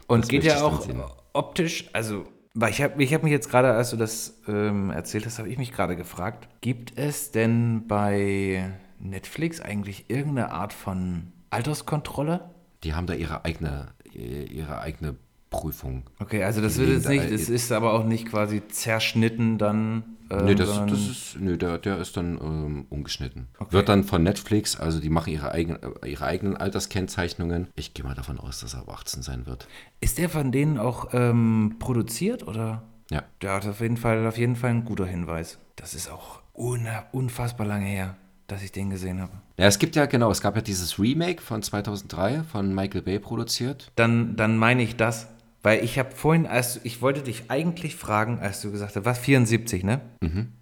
Und 0.07 0.29
geht 0.29 0.43
ja 0.43 0.61
auch 0.61 0.87
optisch, 1.33 1.89
also, 1.93 2.25
weil 2.53 2.69
ich 2.69 2.81
habe 2.81 3.03
ich 3.03 3.13
hab 3.13 3.23
mich 3.23 3.31
jetzt 3.31 3.49
gerade, 3.49 3.73
als 3.73 3.89
du 3.89 3.97
das 3.97 4.39
ähm, 4.47 4.91
erzählt 4.91 5.25
hast, 5.25 5.39
habe 5.39 5.49
ich 5.49 5.57
mich 5.57 5.73
gerade 5.73 5.95
gefragt, 5.95 6.47
gibt 6.61 6.97
es 6.97 7.31
denn 7.31 7.87
bei 7.87 8.71
Netflix 8.99 9.61
eigentlich 9.61 10.09
irgendeine 10.09 10.51
Art 10.51 10.73
von 10.73 11.31
Alterskontrolle? 11.49 12.51
die 12.83 12.93
haben 12.93 13.07
da 13.07 13.13
ihre 13.13 13.45
eigene, 13.45 13.87
ihre 14.13 14.79
eigene 14.79 15.15
Prüfung. 15.49 16.03
Okay, 16.19 16.43
also 16.43 16.61
das 16.61 16.77
wird 16.77 16.89
jetzt 16.89 17.07
nicht, 17.07 17.31
das 17.31 17.49
ist 17.49 17.71
aber 17.71 17.93
auch 17.93 18.03
nicht 18.03 18.27
quasi 18.27 18.61
zerschnitten 18.67 19.57
dann. 19.57 20.03
Ähm, 20.29 20.45
Nee, 20.45 20.55
das, 20.55 20.85
das 20.85 21.07
ist, 21.07 21.37
nee 21.39 21.55
der, 21.55 21.77
der 21.77 21.99
ist 21.99 22.17
dann 22.17 22.37
ähm, 22.41 22.85
umgeschnitten. 22.89 23.47
Okay. 23.57 23.71
Wird 23.71 23.87
dann 23.87 24.03
von 24.03 24.23
Netflix, 24.23 24.77
also 24.77 24.99
die 24.99 25.09
machen 25.09 25.31
ihre, 25.31 25.53
eigen, 25.53 25.77
ihre 26.05 26.25
eigenen 26.25 26.57
Alterskennzeichnungen. 26.57 27.67
Ich 27.75 27.93
gehe 27.93 28.03
mal 28.03 28.13
davon 28.13 28.37
aus, 28.37 28.59
dass 28.59 28.73
er 28.73 28.81
ab 28.81 28.89
18 28.89 29.21
sein 29.21 29.45
wird. 29.45 29.67
Ist 30.01 30.17
der 30.17 30.29
von 30.29 30.51
denen 30.51 30.77
auch 30.77 31.13
ähm, 31.13 31.77
produziert 31.79 32.45
oder? 32.45 32.83
Ja. 33.09 33.23
Das 33.39 33.63
ist 33.63 33.71
auf 33.71 33.79
jeden 33.79 33.95
Fall, 33.95 34.27
auf 34.27 34.37
jeden 34.37 34.57
Fall 34.57 34.71
ein 34.71 34.83
guter 34.83 35.05
Hinweis. 35.05 35.59
Das 35.77 35.93
ist 35.93 36.09
auch 36.11 36.41
unfassbar 36.53 37.65
lange 37.65 37.85
her, 37.85 38.17
dass 38.47 38.63
ich 38.63 38.71
den 38.71 38.89
gesehen 38.89 39.21
habe. 39.21 39.33
Ja, 39.57 39.65
es 39.65 39.79
gibt 39.79 39.95
ja, 39.95 40.05
genau, 40.05 40.31
es 40.31 40.41
gab 40.41 40.55
ja 40.55 40.61
dieses 40.61 40.99
Remake 40.99 41.41
von 41.41 41.61
2003 41.61 42.43
von 42.43 42.73
Michael 42.73 43.01
Bay 43.01 43.19
produziert. 43.19 43.91
Dann, 43.95 44.35
dann 44.35 44.57
meine 44.57 44.83
ich 44.83 44.95
das. 44.95 45.27
Weil 45.63 45.83
ich 45.83 45.99
habe 45.99 46.11
vorhin, 46.11 46.45
als 46.45 46.79
ich 46.85 47.01
wollte 47.01 47.23
dich 47.23 47.49
eigentlich 47.49 47.95
fragen, 47.95 48.39
als 48.39 48.61
du 48.61 48.71
gesagt 48.71 48.95
hast, 48.95 49.05
was 49.05 49.17
74, 49.17 49.83
ne? 49.83 49.99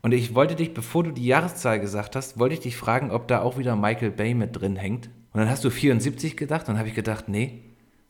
Und 0.02 0.14
ich 0.14 0.34
wollte 0.34 0.56
dich, 0.56 0.74
bevor 0.74 1.04
du 1.04 1.12
die 1.12 1.26
Jahreszahl 1.26 1.80
gesagt 1.80 2.16
hast, 2.16 2.40
wollte 2.40 2.56
ich 2.56 2.62
dich 2.62 2.76
fragen, 2.76 3.12
ob 3.12 3.28
da 3.28 3.42
auch 3.42 3.58
wieder 3.58 3.76
Michael 3.76 4.12
Bay 4.12 4.34
mit 4.34 4.60
drin 4.60 4.78
hängt. 4.78 5.08
Und 5.34 5.42
dann 5.42 5.50
hast 5.50 5.64
du 5.64 5.70
74 5.70 6.38
gedacht 6.38 6.62
und 6.62 6.70
dann 6.70 6.80
habe 6.80 6.90
ich 6.90 6.96
gedacht, 6.96 7.28
nee, 7.28 7.62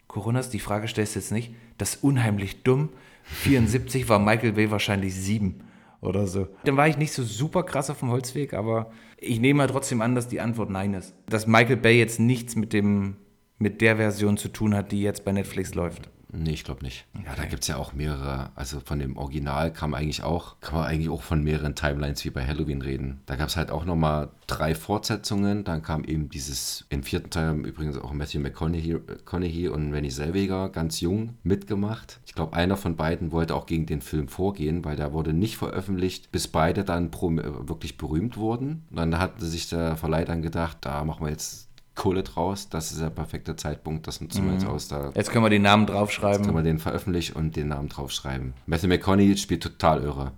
Coronas, 0.08 0.50
die 0.50 0.60
Frage 0.60 0.88
stellst 0.88 1.16
du 1.16 1.20
jetzt 1.20 1.32
nicht. 1.32 1.54
Das 1.78 1.96
ist 1.96 2.04
unheimlich 2.04 2.64
dumm. 2.64 2.90
74 3.24 4.08
war 4.08 4.20
Michael 4.20 4.54
Bay 4.54 4.72
wahrscheinlich 4.72 5.14
7 5.16 5.60
oder 6.02 6.28
so. 6.28 6.48
Dann 6.64 6.78
war 6.78 6.88
ich 6.88 6.98
nicht 6.98 7.12
so 7.12 7.24
super 7.24 7.64
krass 7.64 7.90
auf 7.90 8.00
dem 8.00 8.12
Holzweg, 8.12 8.54
aber 8.54 8.92
ich 9.18 9.39
nehme 9.39 9.59
mal 9.59 9.68
trotzdem 9.68 10.01
an, 10.01 10.16
dass 10.16 10.28
die 10.28 10.41
Antwort 10.41 10.70
nein 10.70 10.93
ist. 10.93 11.13
Dass 11.28 11.47
Michael 11.47 11.78
Bay 11.78 11.97
jetzt 11.97 12.20
nichts 12.20 12.55
mit 12.55 12.74
dem 12.74 13.18
mit 13.57 13.82
der 13.82 13.95
Version 13.95 14.38
zu 14.38 14.49
tun 14.49 14.76
hat, 14.76 14.91
die 14.91 15.01
jetzt 15.01 15.24
bei 15.24 15.32
Netflix 15.32 15.76
läuft. 15.76 16.09
Nee, 16.38 16.52
ich 16.52 16.64
glaube 16.64 16.84
nicht. 16.84 17.06
Ja, 17.26 17.34
da 17.36 17.46
gibt 17.46 17.64
es 17.64 17.68
ja 17.68 17.78
auch 17.78 17.94
mehrere. 17.94 18.52
Also 18.56 18.80
von 18.80 19.00
dem 19.00 19.18
Original 19.18 19.72
kam 19.72 19.94
eigentlich 19.94 20.24
auch, 20.24 20.60
kann 20.60 20.76
man 20.76 20.86
eigentlich 20.86 21.10
auch 21.10 21.22
von 21.22 21.44
mehreren 21.44 21.76
Timelines 21.76 22.26
wie 22.26 22.30
bei 22.30 22.46
Halloween 22.46 22.82
reden. 22.82 23.22
Da 23.26 23.36
gab 23.36 23.48
es 23.48 23.56
halt 23.56 23.72
auch 23.72 23.86
nochmal 23.86 24.30
drei 24.48 24.76
Fortsetzungen. 24.76 25.64
Dann 25.64 25.82
kam 25.82 26.04
eben 26.04 26.30
dieses, 26.30 26.86
im 26.90 27.04
vierten 27.04 27.30
Teil 27.30 27.48
haben 27.48 27.66
übrigens 27.66 27.98
auch 27.98 28.12
Matthew 28.12 28.40
McConaughey, 28.40 29.70
und 29.70 29.94
Renny 29.94 30.12
Selweger 30.12 30.70
ganz 30.70 31.00
jung 31.00 31.36
mitgemacht. 31.44 32.20
Ich 32.26 32.34
glaube, 32.34 32.54
einer 32.54 32.78
von 32.78 32.96
beiden 32.96 33.32
wollte 33.32 33.56
auch 33.56 33.66
gegen 33.66 33.86
den 33.86 34.02
Film 34.02 34.28
vorgehen, 34.28 34.84
weil 34.84 34.96
der 34.96 35.14
wurde 35.14 35.34
nicht 35.34 35.58
veröffentlicht, 35.58 36.32
bis 36.32 36.48
beide 36.48 36.84
dann 36.84 37.12
wirklich 37.14 37.98
berühmt 37.98 38.38
wurden. 38.38 38.84
Und 38.90 38.98
dann 38.98 39.20
hat 39.20 39.40
sich 39.40 39.70
der 39.70 39.96
Verleih 39.96 40.26
dann 40.26 40.42
gedacht, 40.42 40.78
da 40.82 41.04
machen 41.06 41.26
wir 41.26 41.32
jetzt 41.32 41.70
Kohle 41.96 42.24
draus. 42.24 42.70
Das 42.70 42.91
ist 42.91 43.02
der 43.02 43.10
perfekte 43.10 43.56
Zeitpunkt. 43.56 44.06
Das 44.08 44.22
nutzen 44.22 44.46
wir 44.46 44.54
jetzt 44.54 44.66
mhm. 44.66 44.72
aus. 44.72 44.88
Da, 44.88 45.12
jetzt 45.16 45.32
können 45.32 45.46
wir 45.46 45.50
den 45.50 45.62
Namen 45.62 45.88
draufschreiben. 45.88 46.38
Jetzt 46.38 46.46
können 46.46 46.58
wir 46.58 46.64
den 46.64 46.80
veröffentlichen 46.80 47.36
und 47.36 47.56
den 47.56 47.70
Namen 47.70 47.89
draufschreiben. 47.89 48.54
Matthew 48.68 48.88
McConaughey 48.88 49.38
spielt 49.38 49.64
total 49.64 50.04
irre. 50.04 50.32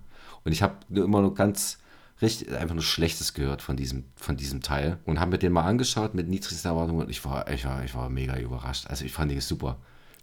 Und 0.44 0.52
ich 0.52 0.62
habe 0.62 0.76
nur 0.88 1.04
immer 1.04 1.20
nur 1.20 1.34
ganz 1.34 1.78
richtig, 2.22 2.56
einfach 2.56 2.74
nur 2.74 2.84
Schlechtes 2.84 3.34
gehört 3.34 3.60
von 3.60 3.76
diesem, 3.76 4.04
von 4.16 4.36
diesem 4.36 4.62
Teil. 4.62 4.98
Und 5.04 5.20
habe 5.20 5.32
mir 5.32 5.38
den 5.38 5.52
mal 5.52 5.64
angeschaut 5.64 6.14
mit 6.14 6.28
niedrigsten 6.28 6.70
Erwartungen 6.70 7.02
und 7.02 7.10
ich 7.10 7.24
war, 7.24 7.50
ich 7.50 7.64
war, 7.64 7.84
ich 7.84 7.94
war 7.94 8.08
mega 8.08 8.38
überrascht. 8.38 8.86
Also 8.88 9.04
ich 9.04 9.12
fand 9.12 9.30
den 9.30 9.40
super. 9.40 9.76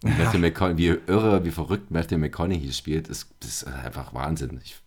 Matthew 0.04 0.40
McConaughey, 0.40 0.78
wie 0.78 1.12
irre, 1.12 1.46
wie 1.46 1.52
verrückt 1.52 1.92
Matthew 1.92 2.18
McConaughey 2.18 2.72
spielt, 2.72 3.08
ist, 3.08 3.28
ist 3.44 3.66
einfach 3.68 4.14
Wahnsinn. 4.14 4.60
Ich 4.64 4.78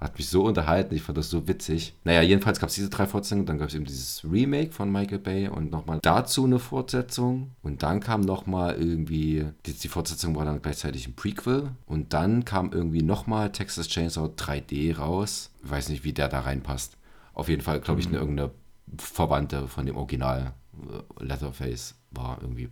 hat 0.00 0.16
mich 0.16 0.28
so 0.28 0.44
unterhalten, 0.44 0.94
ich 0.94 1.02
fand 1.02 1.18
das 1.18 1.28
so 1.28 1.46
witzig. 1.46 1.94
Naja, 2.04 2.22
jedenfalls 2.22 2.58
gab 2.58 2.70
es 2.70 2.74
diese 2.74 2.88
drei 2.88 3.06
Fortsetzungen, 3.06 3.44
dann 3.44 3.58
gab 3.58 3.68
es 3.68 3.74
eben 3.74 3.84
dieses 3.84 4.24
Remake 4.24 4.72
von 4.72 4.90
Michael 4.90 5.18
Bay 5.18 5.48
und 5.48 5.70
nochmal 5.70 5.98
dazu 6.02 6.44
eine 6.44 6.58
Fortsetzung. 6.58 7.50
Und 7.62 7.82
dann 7.82 8.00
kam 8.00 8.22
nochmal 8.22 8.76
irgendwie, 8.76 9.46
die, 9.66 9.74
die, 9.74 9.88
Fortsetzung 9.88 10.34
war 10.36 10.46
dann 10.46 10.62
gleichzeitig 10.62 11.06
ein 11.06 11.14
Prequel. 11.14 11.70
Und 11.86 12.14
dann 12.14 12.46
kam 12.46 12.72
irgendwie 12.72 13.02
nochmal 13.02 13.52
Texas 13.52 13.88
Chainsaw 13.88 14.26
3D 14.28 14.96
raus. 14.96 15.50
Ich 15.62 15.70
weiß 15.70 15.90
nicht, 15.90 16.04
wie 16.04 16.14
der 16.14 16.28
da 16.28 16.40
reinpasst. 16.40 16.96
Auf 17.34 17.48
jeden 17.48 17.62
Fall, 17.62 17.80
glaube 17.80 18.00
ich, 18.00 18.06
eine, 18.06 18.16
mhm. 18.16 18.22
irgendeine 18.22 18.50
Verwandte 18.96 19.68
von 19.68 19.84
dem 19.84 19.96
Original 19.96 20.54
äh, 20.74 21.24
Leatherface 21.24 21.94
war 22.10 22.38
irgendwie, 22.40 22.70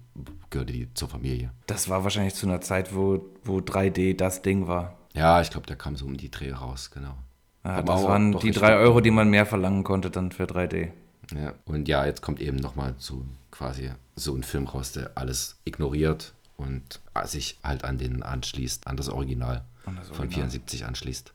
gehörte 0.50 0.72
die 0.72 0.92
zur 0.94 1.08
Familie. 1.08 1.52
Das 1.66 1.88
war 1.88 2.04
wahrscheinlich 2.04 2.34
zu 2.34 2.46
einer 2.46 2.60
Zeit, 2.60 2.94
wo, 2.94 3.24
wo 3.44 3.58
3D 3.58 4.16
das 4.16 4.42
Ding 4.42 4.66
war. 4.66 4.96
Ja, 5.18 5.40
ich 5.40 5.50
glaube, 5.50 5.66
der 5.66 5.76
kam 5.76 5.96
so 5.96 6.06
um 6.06 6.16
die 6.16 6.30
Dreh 6.30 6.52
raus, 6.52 6.90
genau. 6.92 7.16
Ja, 7.64 7.82
das 7.82 8.04
waren 8.04 8.38
die 8.38 8.52
drei 8.52 8.76
Euro, 8.76 9.00
die 9.00 9.10
man 9.10 9.28
mehr 9.28 9.46
verlangen 9.46 9.82
konnte 9.82 10.10
dann 10.10 10.30
für 10.30 10.44
3D. 10.44 10.92
Ja, 11.34 11.54
und 11.64 11.88
ja, 11.88 12.06
jetzt 12.06 12.22
kommt 12.22 12.40
eben 12.40 12.56
nochmal 12.56 12.94
so 12.98 13.24
quasi 13.50 13.90
so 14.14 14.34
ein 14.34 14.44
Film 14.44 14.66
raus, 14.66 14.92
der 14.92 15.10
alles 15.16 15.58
ignoriert 15.64 16.34
und 16.56 17.00
sich 17.24 17.58
halt 17.64 17.84
an 17.84 17.98
den 17.98 18.22
anschließt, 18.22 18.86
an 18.86 18.96
das 18.96 19.08
Original, 19.08 19.64
das 19.84 19.94
Original. 19.94 20.14
von 20.14 20.30
74 20.30 20.86
anschließt. 20.86 21.32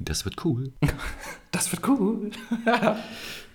Das 0.00 0.24
wird 0.24 0.44
cool. 0.44 0.72
das 1.52 1.70
wird 1.70 1.86
cool. 1.88 2.32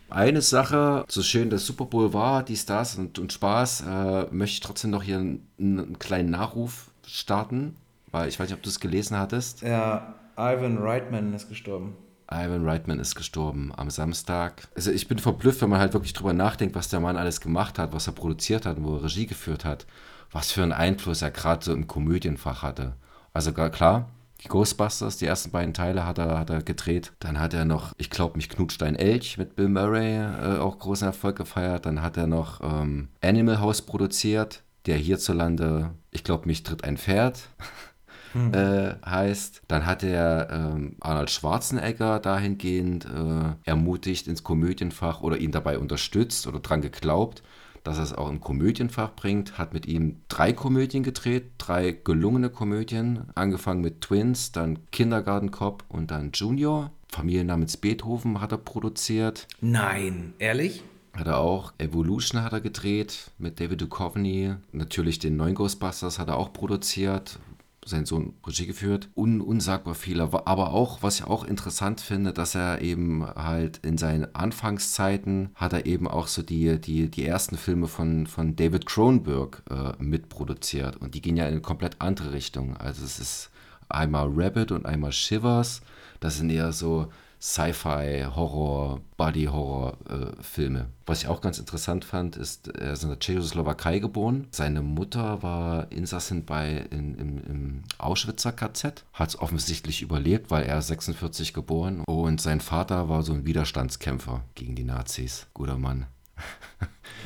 Eine 0.10 0.42
Sache, 0.42 1.04
so 1.10 1.22
schön 1.22 1.50
der 1.50 1.60
Super 1.60 1.86
Bowl 1.86 2.14
war, 2.14 2.44
die 2.44 2.56
Stars 2.56 2.96
und, 2.96 3.20
und 3.20 3.34
Spaß, 3.34 3.82
äh, 3.82 4.26
möchte 4.32 4.54
ich 4.54 4.60
trotzdem 4.62 4.92
noch 4.92 5.04
hier 5.04 5.18
einen, 5.18 5.48
einen 5.60 6.00
kleinen 6.00 6.30
Nachruf 6.30 6.92
starten 7.06 7.76
weil 8.16 8.30
ich 8.30 8.40
weiß 8.40 8.48
nicht, 8.48 8.58
ob 8.58 8.64
du 8.64 8.70
es 8.70 8.80
gelesen 8.80 9.18
hattest. 9.18 9.62
Ja, 9.62 10.16
Ivan 10.38 10.78
Reitman 10.78 11.34
ist 11.34 11.50
gestorben. 11.50 11.98
Ivan 12.32 12.66
Reitman 12.66 13.00
ist 13.00 13.14
gestorben 13.14 13.74
am 13.76 13.90
Samstag. 13.90 14.70
Also 14.74 14.90
ich 14.92 15.10
bin 15.10 15.20
verblüfft, 15.20 15.62
wenn 15.62 15.70
man 15.70 15.82
halt 15.82 15.94
wirklich 15.94 16.14
drüber 16.14 16.32
nachdenkt, 16.32 16.76
was 16.76 16.88
der 16.88 17.02
Mann 17.02 17.18
alles 17.18 17.42
gemacht 17.42 17.78
hat, 17.78 17.94
was 17.94 18.08
er 18.08 18.14
produziert 18.14 18.66
hat, 18.66 18.82
wo 18.82 18.96
er 18.96 19.04
Regie 19.04 19.28
geführt 19.28 19.66
hat, 19.66 19.86
was 20.32 20.54
für 20.54 20.64
einen 20.64 20.72
Einfluss 20.72 21.22
er 21.22 21.32
gerade 21.32 21.64
so 21.64 21.74
im 21.74 21.88
Komödienfach 21.88 22.64
hatte. 22.64 22.94
Also 23.34 23.52
klar, 23.52 24.10
die 24.42 24.48
Ghostbusters, 24.48 25.18
die 25.18 25.26
ersten 25.26 25.52
beiden 25.52 25.74
Teile 25.74 26.06
hat 26.06 26.18
er, 26.18 26.40
hat 26.40 26.50
er 26.50 26.64
gedreht. 26.64 27.12
Dann 27.20 27.38
hat 27.40 27.54
er 27.54 27.66
noch, 27.66 27.94
ich 27.98 28.10
glaube, 28.10 28.38
mich 28.38 28.48
knutscht 28.48 28.82
ein 28.82 28.96
Elch 28.96 29.38
mit 29.38 29.58
Bill 29.58 29.68
Murray 29.68 30.16
äh, 30.16 30.58
auch 30.58 30.80
großen 30.80 31.08
Erfolg 31.08 31.36
gefeiert. 31.36 31.86
Dann 31.86 32.02
hat 32.02 32.16
er 32.16 32.28
noch 32.28 32.62
ähm, 32.62 33.10
Animal 33.22 33.60
House 33.60 33.82
produziert, 33.82 34.64
der 34.86 34.98
hierzulande, 34.98 35.92
ich 36.12 36.24
glaube, 36.24 36.48
mich 36.48 36.64
tritt 36.64 36.84
ein 36.86 36.98
Pferd 36.98 37.50
hm. 38.36 38.54
äh, 38.54 38.96
heißt. 39.06 39.62
Dann 39.70 39.86
hat 39.86 40.04
er 40.04 40.50
ähm, 40.52 40.98
Arnold 41.00 41.32
Schwarzenegger 41.32 42.20
dahingehend 42.20 43.06
äh, 43.06 43.56
ermutigt 43.64 44.28
ins 44.28 44.44
Komödienfach 44.44 45.22
oder 45.22 45.38
ihn 45.38 45.52
dabei 45.52 45.80
unterstützt 45.80 46.46
oder 46.46 46.60
dran 46.60 46.82
geglaubt, 46.82 47.44
dass 47.86 47.98
er 47.98 48.04
es 48.04 48.14
auch 48.14 48.30
im 48.30 48.42
Komödienfach 48.42 49.16
bringt. 49.16 49.58
Hat 49.58 49.74
mit 49.74 49.86
ihm 49.86 50.18
drei 50.28 50.52
Komödien 50.52 51.04
gedreht, 51.04 51.46
drei 51.58 51.92
gelungene 51.92 52.50
Komödien, 52.50 53.30
angefangen 53.36 53.82
mit 53.82 54.02
Twins, 54.02 54.52
dann 54.52 54.80
Kindergarten 54.92 55.52
Cop 55.52 55.86
und 55.88 56.12
dann 56.12 56.32
Junior. 56.34 56.92
Familie 57.08 57.46
namens 57.46 57.78
Beethoven 57.78 58.42
hat 58.42 58.52
er 58.52 58.58
produziert. 58.58 59.48
Nein, 59.62 60.34
ehrlich? 60.40 60.84
Hat 61.14 61.28
er 61.28 61.38
auch. 61.38 61.72
Evolution 61.78 62.44
hat 62.44 62.52
er 62.52 62.60
gedreht 62.60 63.32
mit 63.38 63.62
David 63.62 63.80
Duchovny. 63.80 64.56
Natürlich 64.74 65.20
den 65.20 65.38
neuen 65.38 65.56
Ghostbusters 65.56 66.20
hat 66.20 66.28
er 66.28 66.36
auch 66.36 66.52
produziert 66.52 67.40
sein 67.86 68.06
Sohn 68.06 68.34
Regie 68.46 68.66
geführt. 68.66 69.10
Un 69.16 69.42
unsagbar 69.42 69.96
viel. 69.96 70.20
Aber 70.20 70.72
auch, 70.72 71.04
was 71.04 71.20
ich 71.20 71.26
auch 71.26 71.46
interessant 71.46 72.02
finde, 72.02 72.34
dass 72.34 72.56
er 72.56 72.82
eben 72.82 73.26
halt 73.26 73.78
in 73.84 73.98
seinen 73.98 74.34
Anfangszeiten 74.36 75.52
hat 75.56 75.74
er 75.74 75.86
eben 75.86 76.08
auch 76.08 76.28
so 76.28 76.42
die, 76.42 76.80
die, 76.82 77.10
die 77.10 77.26
ersten 77.26 77.58
Filme 77.58 77.88
von, 77.88 78.28
von 78.28 78.56
David 78.56 78.86
Cronenberg 78.86 79.64
äh, 79.70 80.04
mitproduziert. 80.04 80.98
Und 80.98 81.16
die 81.16 81.22
gehen 81.22 81.38
ja 81.38 81.46
in 81.46 81.54
eine 81.54 81.62
komplett 81.62 81.98
andere 82.00 82.34
Richtung. 82.34 82.76
Also 82.78 83.06
es 83.06 83.20
ist 83.20 83.52
einmal 83.88 84.30
Rabbit 84.34 84.72
und 84.72 84.86
einmal 84.86 85.12
Shivers. 85.12 85.82
Das 86.20 86.38
sind 86.38 86.50
eher 86.50 86.72
so 86.72 87.12
Sci-Fi, 87.46 88.26
Horror, 88.36 89.02
Body-Horror-Filme. 89.18 90.80
Äh, 90.80 90.86
Was 91.06 91.22
ich 91.22 91.28
auch 91.28 91.42
ganz 91.42 91.60
interessant 91.60 92.04
fand, 92.04 92.38
ist, 92.38 92.70
er 92.70 92.94
ist 92.94 93.04
in 93.04 93.10
der 93.10 93.20
Tschechoslowakei 93.20 94.00
geboren. 94.00 94.48
Seine 94.50 94.82
Mutter 94.82 95.44
war 95.44 95.92
Insassin 95.92 96.44
bei, 96.46 96.88
in, 96.90 97.14
im, 97.14 97.38
im 97.44 97.84
Auschwitzer 98.00 98.52
KZ, 98.52 99.06
hat 99.14 99.30
es 99.30 99.40
offensichtlich 99.40 100.02
überlebt, 100.02 100.50
weil 100.50 100.64
er 100.64 100.82
46 100.82 101.54
geboren 101.54 102.04
und 102.08 102.42
sein 102.42 102.62
Vater 102.62 103.10
war 103.10 103.22
so 103.22 103.34
ein 103.34 103.46
Widerstandskämpfer 103.46 104.44
gegen 104.56 104.74
die 104.74 104.84
Nazis. 104.84 105.46
Guter 105.54 105.78
Mann. 105.78 106.08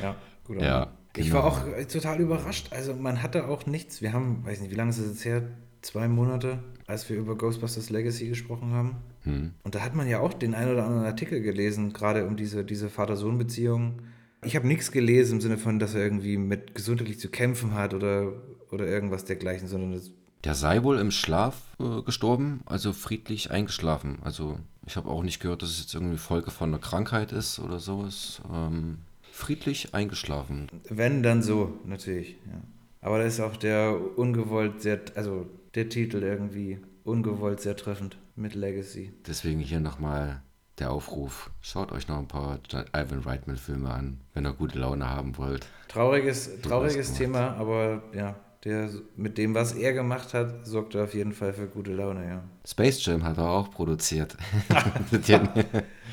Ja, 0.02 0.16
guter 0.44 0.62
ja, 0.62 0.78
Mann. 0.80 0.88
Ich 1.16 1.28
genau. 1.28 1.36
war 1.36 1.44
auch 1.46 1.60
total 1.90 2.20
überrascht. 2.20 2.68
Also 2.72 2.94
man 2.94 3.22
hatte 3.22 3.48
auch 3.48 3.64
nichts. 3.64 4.02
Wir 4.02 4.12
haben, 4.12 4.44
weiß 4.44 4.60
nicht, 4.60 4.70
wie 4.70 4.76
lange 4.76 4.90
ist 4.90 4.98
es 4.98 5.08
jetzt 5.08 5.24
her? 5.24 5.42
Zwei 5.82 6.08
Monate, 6.08 6.58
als 6.86 7.08
wir 7.08 7.16
über 7.16 7.36
Ghostbusters 7.36 7.90
Legacy 7.90 8.28
gesprochen 8.28 8.72
haben. 8.72 8.96
Hm. 9.22 9.52
Und 9.62 9.74
da 9.74 9.80
hat 9.80 9.94
man 9.94 10.08
ja 10.08 10.20
auch 10.20 10.34
den 10.34 10.54
einen 10.54 10.72
oder 10.72 10.84
anderen 10.84 11.06
Artikel 11.06 11.40
gelesen, 11.40 11.92
gerade 11.92 12.26
um 12.26 12.36
diese, 12.36 12.64
diese 12.64 12.90
Vater-Sohn-Beziehung. 12.90 14.00
Ich 14.44 14.56
habe 14.56 14.66
nichts 14.66 14.92
gelesen 14.92 15.34
im 15.34 15.40
Sinne 15.40 15.58
von, 15.58 15.78
dass 15.78 15.94
er 15.94 16.02
irgendwie 16.02 16.36
mit 16.36 16.74
gesundheitlich 16.74 17.18
zu 17.18 17.28
kämpfen 17.28 17.74
hat 17.74 17.94
oder, 17.94 18.32
oder 18.70 18.86
irgendwas 18.86 19.24
dergleichen, 19.24 19.68
sondern 19.68 19.92
das 19.92 20.10
der 20.44 20.54
sei 20.54 20.82
wohl 20.82 20.98
im 20.98 21.10
Schlaf 21.10 21.54
äh, 21.78 22.02
gestorben, 22.02 22.62
also 22.64 22.92
friedlich 22.92 23.50
eingeschlafen. 23.50 24.18
Also 24.22 24.58
ich 24.86 24.96
habe 24.96 25.10
auch 25.10 25.22
nicht 25.22 25.40
gehört, 25.40 25.62
dass 25.62 25.70
es 25.70 25.80
jetzt 25.80 25.94
irgendwie 25.94 26.16
Folge 26.16 26.50
von 26.50 26.70
einer 26.70 26.78
Krankheit 26.78 27.32
ist 27.32 27.58
oder 27.58 27.78
so. 27.78 28.04
Ist 28.06 28.40
ähm, 28.52 28.98
friedlich 29.30 29.94
eingeschlafen. 29.94 30.68
Wenn, 30.88 31.22
dann 31.22 31.42
so, 31.42 31.74
natürlich. 31.84 32.36
Ja. 32.46 32.60
Aber 33.02 33.18
da 33.18 33.24
ist 33.24 33.40
auch 33.40 33.56
der 33.56 33.98
ungewollt 34.16 34.80
sehr, 34.80 35.00
also 35.14 35.46
der 35.74 35.88
Titel 35.88 36.22
irgendwie 36.22 36.78
ungewollt 37.04 37.60
sehr 37.60 37.76
treffend 37.76 38.18
mit 38.36 38.54
Legacy. 38.54 39.12
Deswegen 39.26 39.60
hier 39.60 39.80
nochmal 39.80 40.42
der 40.78 40.90
Aufruf. 40.90 41.50
Schaut 41.60 41.92
euch 41.92 42.08
noch 42.08 42.18
ein 42.18 42.28
paar 42.28 42.58
Ivan 42.94 43.20
Reitman-Filme 43.20 43.90
an, 43.90 44.20
wenn 44.34 44.46
ihr 44.46 44.52
gute 44.52 44.78
Laune 44.78 45.08
haben 45.08 45.36
wollt. 45.36 45.66
Trauriges, 45.88 46.60
trauriges 46.62 47.14
Thema, 47.14 47.54
aber 47.56 48.02
ja, 48.14 48.36
der, 48.64 48.90
mit 49.16 49.38
dem, 49.38 49.54
was 49.54 49.72
er 49.72 49.92
gemacht 49.92 50.34
hat, 50.34 50.66
sorgt 50.66 50.94
er 50.94 51.04
auf 51.04 51.14
jeden 51.14 51.32
Fall 51.32 51.52
für 51.52 51.66
gute 51.66 51.92
Laune, 51.92 52.26
ja. 52.26 52.44
Space 52.66 53.04
Jam 53.04 53.24
hat 53.24 53.38
er 53.38 53.48
auch 53.48 53.70
produziert. 53.70 54.36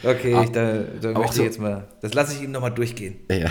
okay, 0.04 0.44
ich, 0.44 0.52
da, 0.52 0.84
da 1.02 1.12
möchte 1.12 1.36
so, 1.36 1.42
ich 1.42 1.48
jetzt 1.48 1.60
mal, 1.60 1.88
das 2.02 2.14
lasse 2.14 2.34
ich 2.36 2.44
ihm 2.44 2.52
nochmal 2.52 2.74
durchgehen. 2.74 3.18
Ja. 3.30 3.50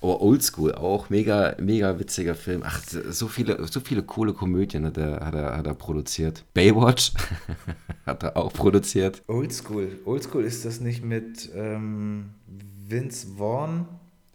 Aber 0.00 0.20
Oldschool 0.20 0.74
auch, 0.76 1.10
mega, 1.10 1.56
mega 1.60 1.98
witziger 1.98 2.36
Film. 2.36 2.62
Ach, 2.64 2.80
so 2.84 3.26
viele, 3.26 3.66
so 3.66 3.80
viele 3.80 4.04
coole 4.04 4.32
Komödien 4.32 4.86
hat 4.86 4.96
er, 4.96 5.24
hat 5.26 5.34
er, 5.34 5.56
hat 5.56 5.66
er 5.66 5.74
produziert. 5.74 6.44
Baywatch 6.54 7.12
hat 8.06 8.22
er 8.22 8.36
auch 8.36 8.52
produziert. 8.52 9.22
Oldschool. 9.26 9.98
Oldschool 10.04 10.44
ist 10.44 10.64
das 10.64 10.80
nicht 10.80 11.04
mit 11.04 11.50
ähm, 11.54 12.30
Vince 12.46 13.26
Vaughn? 13.36 13.86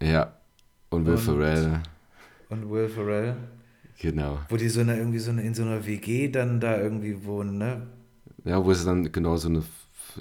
Ja. 0.02 0.34
Und 0.90 1.06
Will 1.06 1.14
und, 1.14 1.20
Ferrell. 1.20 1.80
Und 2.50 2.70
Will 2.70 2.88
Ferrell. 2.88 3.36
Genau. 3.98 4.38
Wo 4.50 4.56
die 4.56 4.68
so 4.68 4.80
eine, 4.80 4.98
irgendwie 4.98 5.18
so 5.18 5.30
eine, 5.30 5.42
in 5.42 5.54
so 5.54 5.62
einer 5.62 5.86
WG 5.86 6.28
dann 6.28 6.60
da 6.60 6.78
irgendwie 6.78 7.24
wohnen, 7.24 7.56
ne? 7.56 7.86
Ja, 8.44 8.62
wo 8.62 8.70
es 8.70 8.84
dann 8.84 9.10
genau 9.10 9.36
so 9.36 9.48
eine, 9.48 9.62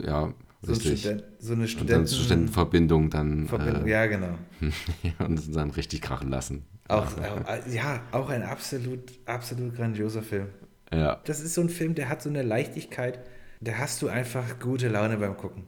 ja, 0.01 0.33
So. 0.65 0.75
Student, 0.75 1.23
so 1.39 1.53
eine 1.53 1.63
und 1.63 1.67
dann 1.67 1.67
Studenten 1.67 2.07
Studentenverbindung 2.07 3.09
dann 3.09 3.47
Verbindung. 3.47 3.85
Äh, 3.85 3.91
Ja, 3.91 4.05
genau. 4.05 4.37
und 5.19 5.55
dann 5.55 5.71
richtig 5.71 6.01
krachen 6.01 6.29
lassen. 6.29 6.63
Auch, 6.87 7.05
auch, 7.17 7.67
ja, 7.71 8.01
auch 8.11 8.29
ein 8.29 8.43
absolut, 8.43 8.99
absolut 9.25 9.75
grandioser 9.75 10.21
Film. 10.23 10.47
Ja, 10.91 11.21
Das 11.25 11.39
ist 11.41 11.53
so 11.55 11.61
ein 11.61 11.69
Film, 11.69 11.95
der 11.95 12.07
hat 12.09 12.21
so 12.21 12.29
eine 12.29 12.43
Leichtigkeit, 12.43 13.19
da 13.61 13.73
hast 13.73 14.01
du 14.01 14.07
einfach 14.09 14.59
gute 14.59 14.87
Laune 14.89 15.17
beim 15.17 15.35
Gucken. 15.37 15.63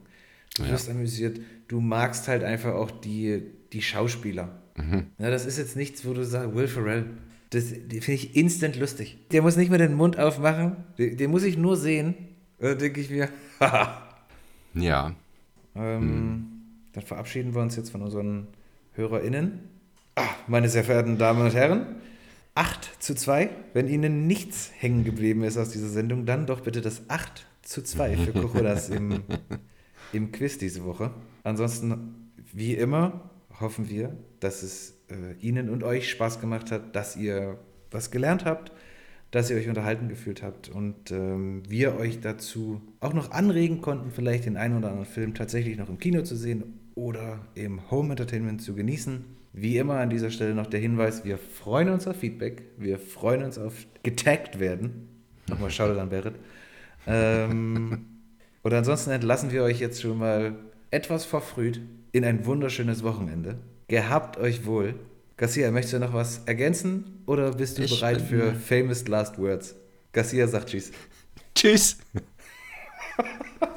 Du 0.56 0.62
Ja. 0.62 0.70
wirst 0.70 0.88
amüsiert, 0.88 1.40
du 1.68 1.80
magst 1.80 2.28
halt 2.28 2.42
einfach 2.44 2.74
auch 2.74 2.90
die, 2.90 3.42
die 3.72 3.82
Schauspieler. 3.82 4.62
Mhm. 4.76 5.06
Ja, 5.18 5.30
das 5.30 5.44
ist 5.46 5.58
jetzt 5.58 5.76
nichts, 5.76 6.06
wo 6.06 6.12
du 6.14 6.24
sagst, 6.24 6.54
Will 6.54 6.68
Ferrell, 6.68 7.04
das 7.50 7.64
finde 7.64 8.12
ich 8.12 8.36
instant 8.36 8.76
lustig. 8.76 9.18
Der 9.32 9.42
muss 9.42 9.56
nicht 9.56 9.68
mehr 9.70 9.78
den 9.78 9.94
Mund 9.94 10.18
aufmachen, 10.18 10.76
den, 10.98 11.16
den 11.16 11.30
muss 11.30 11.42
ich 11.42 11.56
nur 11.58 11.76
sehen. 11.76 12.14
Da 12.58 12.74
denke 12.74 13.00
ich 13.00 13.10
mir, 13.10 13.28
haha. 13.60 14.02
Ja, 14.76 15.14
Ähm, 15.74 16.46
Dann 16.92 17.04
verabschieden 17.04 17.54
wir 17.54 17.62
uns 17.62 17.76
jetzt 17.76 17.90
von 17.90 18.02
unseren 18.02 18.46
HörerInnen. 18.92 19.60
Ah, 20.14 20.28
meine 20.46 20.68
sehr 20.68 20.84
verehrten 20.84 21.18
Damen 21.18 21.42
und 21.42 21.54
Herren, 21.54 21.96
8 22.54 23.02
zu 23.02 23.14
2. 23.14 23.50
Wenn 23.74 23.88
Ihnen 23.88 24.26
nichts 24.26 24.70
hängen 24.78 25.04
geblieben 25.04 25.44
ist 25.44 25.58
aus 25.58 25.70
dieser 25.70 25.88
Sendung, 25.88 26.24
dann 26.24 26.46
doch 26.46 26.60
bitte 26.60 26.80
das 26.80 27.02
8 27.08 27.46
zu 27.62 27.82
2 27.82 28.16
für 28.16 28.32
Coronas 28.40 28.88
im, 28.88 29.22
im 30.12 30.32
Quiz 30.32 30.56
diese 30.56 30.84
Woche. 30.84 31.10
Ansonsten, 31.44 32.30
wie 32.52 32.74
immer, 32.74 33.30
hoffen 33.60 33.90
wir, 33.90 34.16
dass 34.40 34.62
es 34.62 34.94
äh, 35.10 35.34
Ihnen 35.40 35.68
und 35.68 35.82
euch 35.82 36.10
Spaß 36.10 36.40
gemacht 36.40 36.70
hat, 36.70 36.96
dass 36.96 37.16
ihr 37.16 37.58
was 37.90 38.10
gelernt 38.10 38.44
habt, 38.44 38.72
dass 39.36 39.50
ihr 39.50 39.58
euch 39.58 39.68
unterhalten 39.68 40.08
gefühlt 40.08 40.42
habt 40.42 40.70
und 40.70 41.10
ähm, 41.10 41.62
wir 41.68 41.98
euch 41.98 42.20
dazu 42.22 42.80
auch 43.00 43.12
noch 43.12 43.32
anregen 43.32 43.82
konnten, 43.82 44.10
vielleicht 44.10 44.46
den 44.46 44.56
einen 44.56 44.78
oder 44.78 44.88
anderen 44.88 45.04
Film 45.04 45.34
tatsächlich 45.34 45.76
noch 45.76 45.90
im 45.90 45.98
Kino 45.98 46.22
zu 46.22 46.36
sehen 46.36 46.80
oder 46.94 47.40
im 47.54 47.90
Home 47.90 48.12
Entertainment 48.12 48.62
zu 48.62 48.74
genießen. 48.74 49.26
Wie 49.52 49.76
immer 49.76 49.98
an 49.98 50.08
dieser 50.08 50.30
Stelle 50.30 50.54
noch 50.54 50.66
der 50.66 50.80
Hinweis, 50.80 51.26
wir 51.26 51.36
freuen 51.36 51.90
uns 51.90 52.06
auf 52.06 52.16
Feedback, 52.16 52.62
wir 52.78 52.98
freuen 52.98 53.42
uns 53.42 53.58
auf 53.58 53.74
getaggt 54.02 54.58
werden. 54.58 55.06
Nochmal 55.50 55.70
Shoutout 55.70 56.00
an 56.00 56.08
Berit. 56.08 56.36
Ähm, 57.06 58.06
und 58.62 58.72
ansonsten 58.72 59.10
entlassen 59.10 59.52
wir 59.52 59.64
euch 59.64 59.80
jetzt 59.80 60.00
schon 60.00 60.16
mal 60.16 60.54
etwas 60.90 61.26
verfrüht 61.26 61.82
in 62.12 62.24
ein 62.24 62.46
wunderschönes 62.46 63.02
Wochenende. 63.02 63.58
Gehabt 63.88 64.38
euch 64.38 64.64
wohl. 64.64 64.94
Garcia, 65.36 65.70
möchtest 65.70 65.94
du 65.94 65.98
noch 65.98 66.14
was 66.14 66.40
ergänzen 66.46 67.22
oder 67.26 67.52
bist 67.52 67.76
du 67.76 67.82
ich 67.82 68.00
bereit 68.00 68.22
für 68.22 68.54
famous 68.54 69.06
last 69.06 69.38
words? 69.38 69.74
Garcia 70.12 70.48
sagt 70.48 70.70
Tschüss. 70.70 70.92
Tschüss. 71.54 71.98